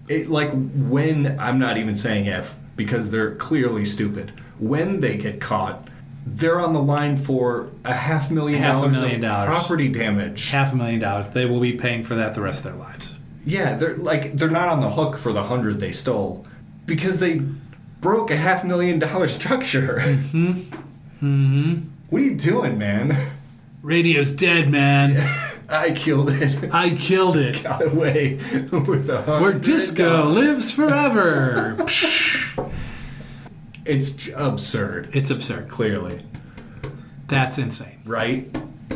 It, 0.09 0.29
like 0.29 0.51
when, 0.53 1.39
I'm 1.39 1.59
not 1.59 1.79
even 1.79 1.97
saying 1.97 2.27
if, 2.27 2.55
because 2.77 3.11
they're 3.11 3.35
clearly 3.35 3.85
stupid. 3.85 4.33
When 4.59 5.01
they 5.01 5.17
get 5.17 5.41
caught, 5.41 5.89
they're 6.25 6.61
on 6.61 6.73
the 6.73 6.83
line 6.83 7.17
for 7.17 7.71
a 7.85 7.93
half 7.93 8.31
million 8.31 8.63
Half 8.63 8.77
a 8.77 8.81
dollars 8.83 9.01
million 9.01 9.25
of 9.25 9.31
dollars. 9.31 9.49
property 9.49 9.89
damage. 9.89 10.49
Half 10.51 10.73
a 10.73 10.77
million 10.77 11.01
dollars. 11.01 11.31
They 11.31 11.47
will 11.47 11.61
be 11.61 11.73
paying 11.73 12.05
for 12.05 12.15
that 12.15 12.35
the 12.35 12.41
rest 12.41 12.65
of 12.65 12.73
their 12.73 12.81
lives. 12.81 13.19
Yeah, 13.45 13.75
they're 13.75 13.97
like 13.97 14.35
they're 14.35 14.51
not 14.51 14.69
on 14.69 14.81
the 14.81 14.91
hook 14.91 15.17
for 15.17 15.33
the 15.33 15.43
hundred 15.43 15.81
they 15.81 15.93
stole 15.93 16.47
because 16.87 17.19
they 17.19 17.41
broke 18.01 18.31
a 18.31 18.37
half 18.37 18.65
million 18.65 18.99
dollar 18.99 19.29
structure. 19.29 19.97
Mm-hmm. 20.01 20.53
Mm-hmm. 21.23 21.75
What 22.09 22.23
are 22.23 22.25
you 22.25 22.37
doing, 22.37 22.79
man? 22.79 23.17
Radio's 23.83 24.33
dead, 24.33 24.71
man. 24.71 25.17
I 25.69 25.93
killed 25.93 26.31
it. 26.31 26.73
I 26.75 26.91
killed 26.97 27.37
it. 27.37 27.63
Got 27.63 27.85
away 27.87 28.35
with 28.73 29.09
a. 29.09 29.23
Where 29.41 29.53
disco 29.53 30.25
lives 30.27 30.71
forever. 30.71 31.77
It's 33.87 34.29
absurd. 34.37 35.09
it's 35.17 35.31
absurd. 35.31 35.69
Clearly, 35.69 36.23
That's 37.27 37.59
insane. 37.59 37.99
right? 38.05 38.47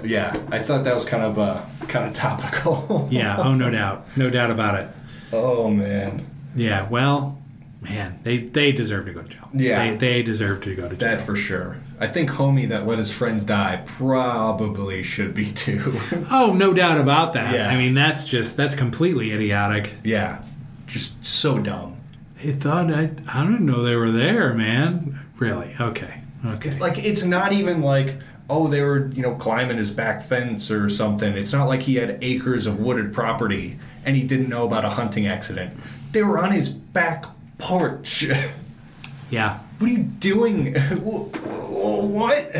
Yeah, 0.05 0.32
I 0.53 0.59
thought 0.59 0.85
that 0.85 0.95
was 0.95 1.07
kind 1.07 1.22
of 1.22 1.39
uh, 1.39 1.62
kind 1.89 2.07
of 2.07 2.14
topical. 2.14 3.09
Yeah, 3.11 3.37
oh, 3.39 3.55
no 3.55 3.70
doubt. 3.80 4.07
No 4.16 4.28
doubt 4.28 4.51
about 4.51 4.78
it. 4.78 4.89
oh 5.32 5.68
man, 5.70 6.24
Yeah, 6.55 6.87
well, 6.91 7.41
man, 7.85 8.18
they, 8.22 8.39
they 8.39 8.72
deserve 8.72 9.07
to 9.07 9.12
go 9.12 9.22
to 9.22 9.28
jail. 9.28 9.49
Yeah. 9.53 9.91
They, 9.91 9.97
they 9.97 10.22
deserve 10.22 10.62
to 10.62 10.74
go 10.74 10.89
to 10.89 10.97
jail. 10.97 11.16
that 11.16 11.20
for 11.24 11.37
sure. 11.37 11.76
I 12.01 12.07
think 12.09 12.30
homie 12.30 12.68
that 12.68 12.87
let 12.87 12.99
his 12.99 13.12
friends 13.12 13.45
die 13.47 13.82
probably 13.87 15.03
should 15.03 15.35
be 15.35 15.53
too. 15.53 15.80
Oh, 16.30 16.53
no 16.53 16.72
doubt 16.74 16.99
about 16.99 17.32
that. 17.35 17.55
Yeah. 17.55 17.68
I 17.68 17.76
mean, 17.76 17.95
that's 17.95 18.24
just, 18.24 18.57
that's 18.57 18.74
completely 18.74 19.32
idiotic. 19.32 19.93
yeah, 20.03 20.43
just 20.87 21.24
so 21.24 21.59
dumb. 21.59 21.97
He 22.37 22.53
thought, 22.53 22.93
I, 22.93 23.11
I 23.28 23.43
didn't 23.47 23.64
know 23.64 23.82
they 23.82 23.97
were 23.97 24.11
there, 24.11 24.53
man. 24.55 25.18
Really? 25.39 25.74
Okay. 25.80 26.20
Okay. 26.47 26.78
like 26.78 26.99
it's 26.99 27.24
not 27.24 27.55
even 27.55 27.80
like 27.80 28.16
oh 28.51 28.68
they 28.68 28.82
were 28.82 29.07
you 29.12 29.22
know 29.22 29.35
climbing 29.37 29.78
his 29.78 29.91
back 29.91 30.20
fence 30.20 30.70
or 30.70 30.91
something 30.91 31.35
it's 31.39 31.55
not 31.55 31.68
like 31.68 31.80
he 31.80 31.95
had 31.95 32.18
acres 32.22 32.66
of 32.66 32.78
wooded 32.78 33.14
property 33.14 33.78
and 34.05 34.14
he 34.14 34.22
didn't 34.22 34.51
know 34.51 34.66
about 34.66 34.85
a 34.85 34.91
hunting 34.91 35.26
accident 35.26 35.72
they 36.12 36.22
were 36.22 36.39
on 36.39 36.51
his 36.53 36.68
back 36.68 37.24
porch 37.65 38.27
Yeah. 39.31 39.59
what 39.79 39.91
are 39.91 39.93
you 39.93 40.03
doing 40.03 40.75
Wh- 40.75 41.33
wh- 41.35 42.11
what 42.11 42.57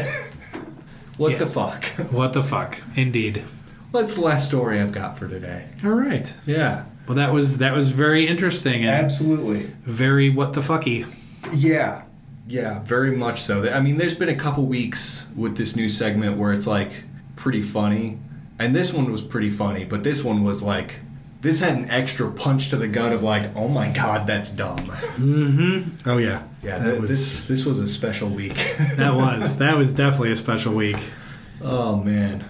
what 1.19 1.33
Yeah. 1.33 1.39
the 1.39 1.47
fuck 1.47 1.85
What 2.11 2.33
the 2.33 2.43
fuck? 2.43 2.81
Indeed. 2.97 3.43
that's 3.93 4.15
the 4.17 4.23
last 4.23 4.49
story 4.49 4.81
i've 4.81 4.93
got 4.93 5.19
for 5.19 5.29
today 5.29 5.67
All 5.85 5.91
right. 5.91 6.35
yeah 6.47 6.85
Well, 7.07 7.17
that 7.17 7.33
was 7.33 7.59
that 7.59 7.75
was 7.75 7.91
very 7.91 8.27
interesting 8.27 8.85
and 8.87 8.91
absolutely 9.05 9.71
very 9.85 10.31
what 10.31 10.55
the 10.55 10.61
fucky. 10.63 11.05
Yeah, 11.53 12.03
yeah, 12.49 12.79
very 12.85 13.15
much 13.15 13.43
so. 13.43 13.71
I 13.71 13.81
mean, 13.81 13.99
there's 13.99 14.15
been 14.15 14.31
a 14.31 14.35
couple 14.35 14.65
weeks 14.65 15.27
with 15.37 15.55
this 15.59 15.77
new 15.77 15.91
segment 15.91 16.39
where 16.39 16.55
it's 16.55 16.67
like 16.67 17.05
pretty 17.37 17.61
funny, 17.61 18.19
and 18.59 18.75
this 18.75 18.95
one 18.95 19.13
was 19.13 19.21
pretty 19.21 19.51
funny, 19.51 19.85
but 19.85 20.03
this 20.03 20.25
one 20.25 20.43
was 20.45 20.63
like, 20.63 21.01
this 21.45 21.61
had 21.61 21.77
an 21.77 21.91
extra 21.91 22.31
punch 22.31 22.71
to 22.71 22.77
the 22.77 22.89
gut 22.89 23.13
of 23.13 23.23
like, 23.23 23.55
oh 23.55 23.69
my 23.69 23.91
god, 23.91 24.27
that's 24.27 24.51
dumb. 24.51 24.79
Mm-hmm. 24.79 26.09
Oh 26.09 26.17
yeah. 26.17 26.43
Yeah, 26.63 26.79
that 26.79 26.91
th- 26.93 27.01
was 27.03 27.11
this 27.11 27.45
this 27.45 27.67
was 27.67 27.81
a 27.81 27.87
special 27.87 28.31
week. 28.31 28.55
that 28.97 29.15
was 29.15 29.59
that 29.59 29.77
was 29.77 29.93
definitely 29.93 30.33
a 30.33 30.37
special 30.37 30.75
week. 30.75 30.97
oh 31.63 31.97
man. 31.97 32.47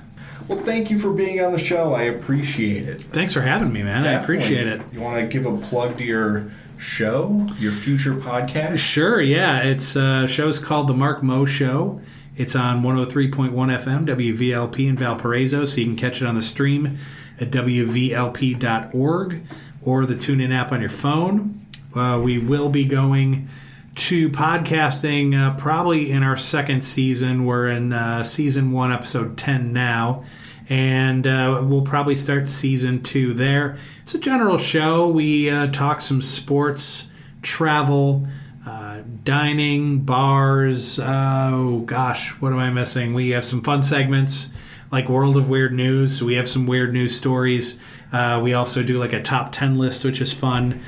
Well, 0.47 0.61
thank 0.61 0.91
you 0.91 0.99
for 0.99 1.13
being 1.13 1.43
on 1.43 1.53
the 1.53 1.59
show. 1.59 1.93
I 1.95 2.03
appreciate 2.03 2.89
it. 2.89 3.03
Thanks 3.03 3.33
for 3.33 3.41
having 3.41 3.73
me, 3.73 3.83
man. 3.83 4.07
I 4.07 4.13
appreciate 4.13 4.67
it. 4.69 4.81
You 4.93 5.01
want 5.01 5.19
to 5.19 5.27
give 5.27 5.45
a 5.47 5.57
plug 5.57 5.99
to 5.99 6.05
your 6.05 6.53
show, 6.79 7.49
your 7.59 7.73
future 7.73 8.15
podcast? 8.15 8.79
Sure, 8.79 9.21
yeah. 9.21 9.63
It's 9.63 9.97
uh 9.97 10.29
show's 10.29 10.61
called 10.61 10.87
The 10.87 10.95
Mark 10.95 11.21
Mo 11.23 11.45
Show. 11.45 12.01
It's 12.37 12.55
on 12.57 12.83
103.1 12.83 13.53
FM, 13.53 14.07
WVLP 14.07 14.89
in 14.89 14.97
Valparaiso, 14.97 15.65
so 15.65 15.81
you 15.81 15.87
can 15.87 15.97
catch 15.97 16.21
it 16.21 16.27
on 16.27 16.35
the 16.35 16.43
stream 16.43 16.99
at 17.41 17.51
WVLP.org 17.51 19.43
or 19.83 20.07
the 20.07 20.15
TuneIn 20.15 20.55
app 20.55 20.73
on 20.73 20.81
your 20.81 20.91
phone. 20.91 21.67
Uh, 21.95 22.21
we 22.23 22.39
will 22.39 22.69
be 22.69 22.85
going 22.85 23.49
to 23.95 24.29
podcasting 24.31 25.39
uh, 25.39 25.55
probably 25.57 26.11
in 26.11 26.23
our 26.23 26.37
second 26.37 26.83
season. 26.83 27.45
We're 27.45 27.69
in 27.69 27.93
uh, 27.93 28.25
season 28.25 28.73
one, 28.73 28.93
episode 28.93 29.37
10 29.39 29.73
now. 29.73 30.25
And 30.69 31.27
uh, 31.27 31.61
we'll 31.63 31.83
probably 31.83 32.17
start 32.17 32.49
season 32.49 33.03
two 33.03 33.35
there. 33.35 33.77
It's 34.03 34.15
a 34.15 34.19
general 34.19 34.59
show. 34.59 35.09
We 35.09 35.51
uh, 35.51 35.67
talk 35.69 36.01
some 36.01 36.23
sports, 36.23 37.09
travel, 37.43 38.27
uh, 38.67 39.03
dining, 39.25 40.01
bars. 40.01 40.99
Oh 40.99 41.81
gosh, 41.81 42.31
what 42.41 42.53
am 42.53 42.59
I 42.59 42.71
missing? 42.71 43.13
We 43.13 43.31
have 43.31 43.45
some 43.45 43.61
fun 43.61 43.83
segments 43.83 44.53
like 44.95 45.09
World 45.09 45.37
of 45.37 45.51
Weird 45.51 45.73
News. 45.73 46.23
We 46.23 46.35
have 46.35 46.47
some 46.49 46.67
weird 46.69 46.93
news 46.93 47.17
stories. 47.17 47.81
Uh, 48.13 48.41
we 48.41 48.55
also 48.55 48.85
do 48.85 49.01
like 49.01 49.13
a 49.13 49.21
top 49.21 49.51
10 49.51 49.77
list, 49.77 50.05
which 50.05 50.21
is 50.21 50.33
fun. 50.33 50.81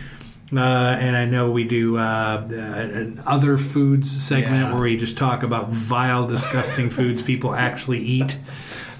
Uh, 0.54 0.60
and 0.60 1.16
I 1.16 1.24
know 1.24 1.50
we 1.50 1.64
do 1.64 1.96
uh, 1.98 2.46
an 2.48 3.20
other 3.26 3.58
foods 3.58 4.08
segment 4.08 4.66
Yeah. 4.66 4.72
where 4.74 4.82
we 4.82 4.96
just 4.96 5.18
talk 5.18 5.42
about 5.42 5.70
vile, 5.70 6.24
disgusting 6.28 6.88
foods 6.98 7.20
people 7.20 7.52
actually 7.52 7.98
eat, 7.98 8.38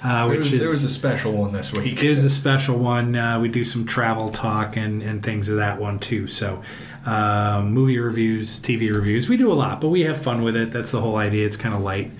uh, 0.02 0.26
There 0.26 0.30
which 0.30 0.38
was, 0.38 0.54
is 0.54 0.60
there 0.60 0.70
was 0.70 0.82
a 0.82 0.90
special 0.90 1.30
one 1.34 1.52
this 1.52 1.72
week. 1.72 1.92
it 1.92 2.02
is 2.02 2.24
a 2.24 2.30
special 2.30 2.76
one. 2.76 3.14
Uh, 3.14 3.38
we 3.38 3.48
do 3.48 3.62
some 3.62 3.86
travel 3.86 4.28
talk 4.28 4.76
and, 4.76 5.02
and 5.02 5.22
things 5.22 5.48
of 5.48 5.58
that 5.58 5.78
one 5.80 6.00
too. 6.00 6.26
So, 6.26 6.62
uh, 7.06 7.62
movie 7.64 8.00
reviews, 8.00 8.58
TV 8.58 8.92
reviews, 8.92 9.28
we 9.28 9.36
do 9.36 9.52
a 9.52 9.54
lot, 9.54 9.80
but 9.80 9.90
we 9.90 10.00
have 10.00 10.20
fun 10.20 10.42
with 10.42 10.56
it. 10.56 10.72
That's 10.72 10.90
the 10.90 11.00
whole 11.00 11.14
idea. 11.14 11.46
It's 11.46 11.54
kind 11.54 11.76
of 11.76 11.80
light. 11.82 12.10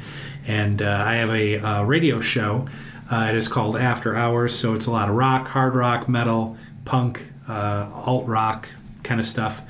And 0.47 0.83
uh, 0.83 1.05
I 1.07 1.15
have 1.15 1.31
a 1.31 1.59
uh, 1.59 1.83
radio 1.85 2.21
show. 2.21 2.67
Uh, 3.11 3.29
it 3.31 3.37
is 3.37 3.49
called 3.49 3.77
After 3.77 4.17
Hours. 4.17 4.59
So 4.59 4.75
it's 4.75 4.87
a 4.87 4.91
lot 4.91 5.09
of 5.09 5.15
rock, 5.15 5.49
hard 5.49 5.75
rock, 5.75 6.09
metal, 6.09 6.57
punk, 6.85 7.33
uh, 7.49 7.91
alt 7.95 8.27
rock 8.27 8.69
kind 9.03 9.21
of 9.21 9.27
stuff. 9.27 9.63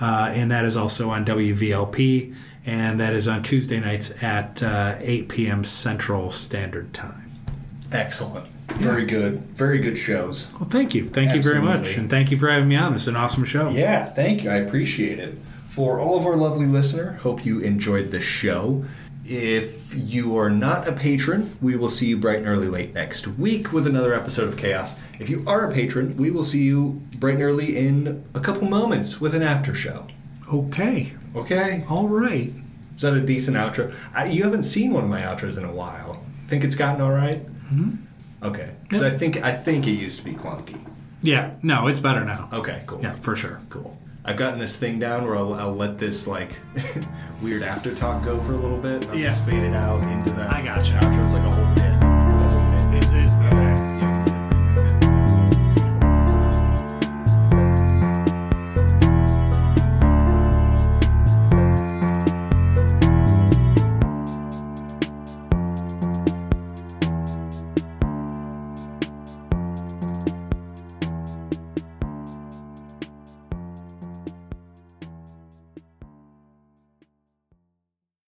Uh, 0.00 0.30
and 0.34 0.50
that 0.50 0.64
is 0.64 0.76
also 0.76 1.10
on 1.10 1.24
WVLP. 1.24 2.34
And 2.64 3.00
that 3.00 3.12
is 3.12 3.26
on 3.28 3.42
Tuesday 3.42 3.80
nights 3.80 4.22
at 4.22 4.62
uh, 4.62 4.96
8 5.00 5.28
p.m. 5.28 5.64
Central 5.64 6.30
Standard 6.30 6.94
Time. 6.94 7.30
Excellent. 7.90 8.46
Very 8.74 9.04
good. 9.04 9.40
Very 9.54 9.78
good 9.78 9.98
shows. 9.98 10.52
Well, 10.54 10.68
thank 10.68 10.94
you. 10.94 11.08
Thank 11.08 11.34
you 11.34 11.42
very 11.42 11.60
much. 11.60 11.96
And 11.96 12.08
thank 12.08 12.30
you 12.30 12.36
for 12.36 12.48
having 12.48 12.68
me 12.68 12.76
on. 12.76 12.92
This 12.92 13.02
is 13.02 13.08
an 13.08 13.16
awesome 13.16 13.44
show. 13.44 13.68
Yeah, 13.68 14.04
thank 14.04 14.44
you. 14.44 14.50
I 14.50 14.56
appreciate 14.56 15.18
it. 15.18 15.36
For 15.68 15.98
all 15.98 16.18
of 16.18 16.26
our 16.26 16.36
lovely 16.36 16.66
listener, 16.66 17.14
hope 17.22 17.44
you 17.44 17.60
enjoyed 17.60 18.10
the 18.10 18.20
show. 18.20 18.84
If 19.24 19.94
you 19.94 20.36
are 20.38 20.50
not 20.50 20.88
a 20.88 20.92
patron, 20.92 21.56
we 21.60 21.76
will 21.76 21.88
see 21.88 22.06
you 22.08 22.16
bright 22.16 22.38
and 22.38 22.48
early 22.48 22.66
late 22.68 22.92
next 22.92 23.28
week 23.28 23.72
with 23.72 23.86
another 23.86 24.12
episode 24.14 24.48
of 24.48 24.56
Chaos. 24.56 24.96
If 25.20 25.30
you 25.30 25.44
are 25.46 25.70
a 25.70 25.72
patron, 25.72 26.16
we 26.16 26.30
will 26.32 26.42
see 26.44 26.62
you 26.62 27.00
bright 27.18 27.34
and 27.34 27.42
early 27.42 27.76
in 27.76 28.24
a 28.34 28.40
couple 28.40 28.66
moments 28.68 29.20
with 29.20 29.34
an 29.34 29.42
after 29.42 29.74
show. 29.74 30.06
Okay. 30.52 31.12
Okay? 31.36 31.84
All 31.88 32.08
right. 32.08 32.52
Is 32.96 33.02
that 33.02 33.14
a 33.14 33.20
decent 33.20 33.56
outro? 33.56 33.94
I, 34.12 34.26
you 34.26 34.42
haven't 34.42 34.64
seen 34.64 34.92
one 34.92 35.04
of 35.04 35.10
my 35.10 35.22
outros 35.22 35.56
in 35.56 35.64
a 35.64 35.72
while. 35.72 36.22
Think 36.48 36.64
it's 36.64 36.76
gotten 36.76 37.00
all 37.00 37.12
right? 37.12 37.46
Mm-hmm. 37.46 38.44
Okay. 38.44 38.70
Because 38.82 39.02
Yep. 39.02 39.12
I 39.12 39.16
think 39.16 39.36
I 39.44 39.52
think 39.52 39.86
it 39.86 39.92
used 39.92 40.18
to 40.18 40.24
be 40.24 40.32
clunky. 40.32 40.78
Yeah. 41.22 41.52
No, 41.62 41.86
it's 41.86 42.00
better 42.00 42.24
now. 42.24 42.48
Okay, 42.52 42.82
cool. 42.86 43.00
Yeah, 43.00 43.12
for 43.14 43.36
sure. 43.36 43.60
Cool. 43.70 43.96
I've 44.24 44.36
gotten 44.36 44.58
this 44.58 44.76
thing 44.76 44.98
down 45.00 45.24
where 45.24 45.36
I'll, 45.36 45.54
I'll 45.54 45.74
let 45.74 45.98
this 45.98 46.26
like 46.28 46.60
weird 47.42 47.62
after 47.62 47.94
talk 47.94 48.24
go 48.24 48.38
for 48.40 48.52
a 48.52 48.56
little 48.56 48.80
bit. 48.80 49.08
I'll 49.08 49.16
Yeah. 49.16 49.28
just 49.28 49.44
fade 49.44 49.62
it 49.64 49.74
out 49.74 50.02
into 50.04 50.30
the 50.30 50.42
I 50.42 50.62
gotcha. 50.62 50.92
outro. 50.94 51.24
It's 51.24 51.34
like 51.34 51.44
a 51.44 51.54
whole 51.54 51.74
bit. 51.74 52.01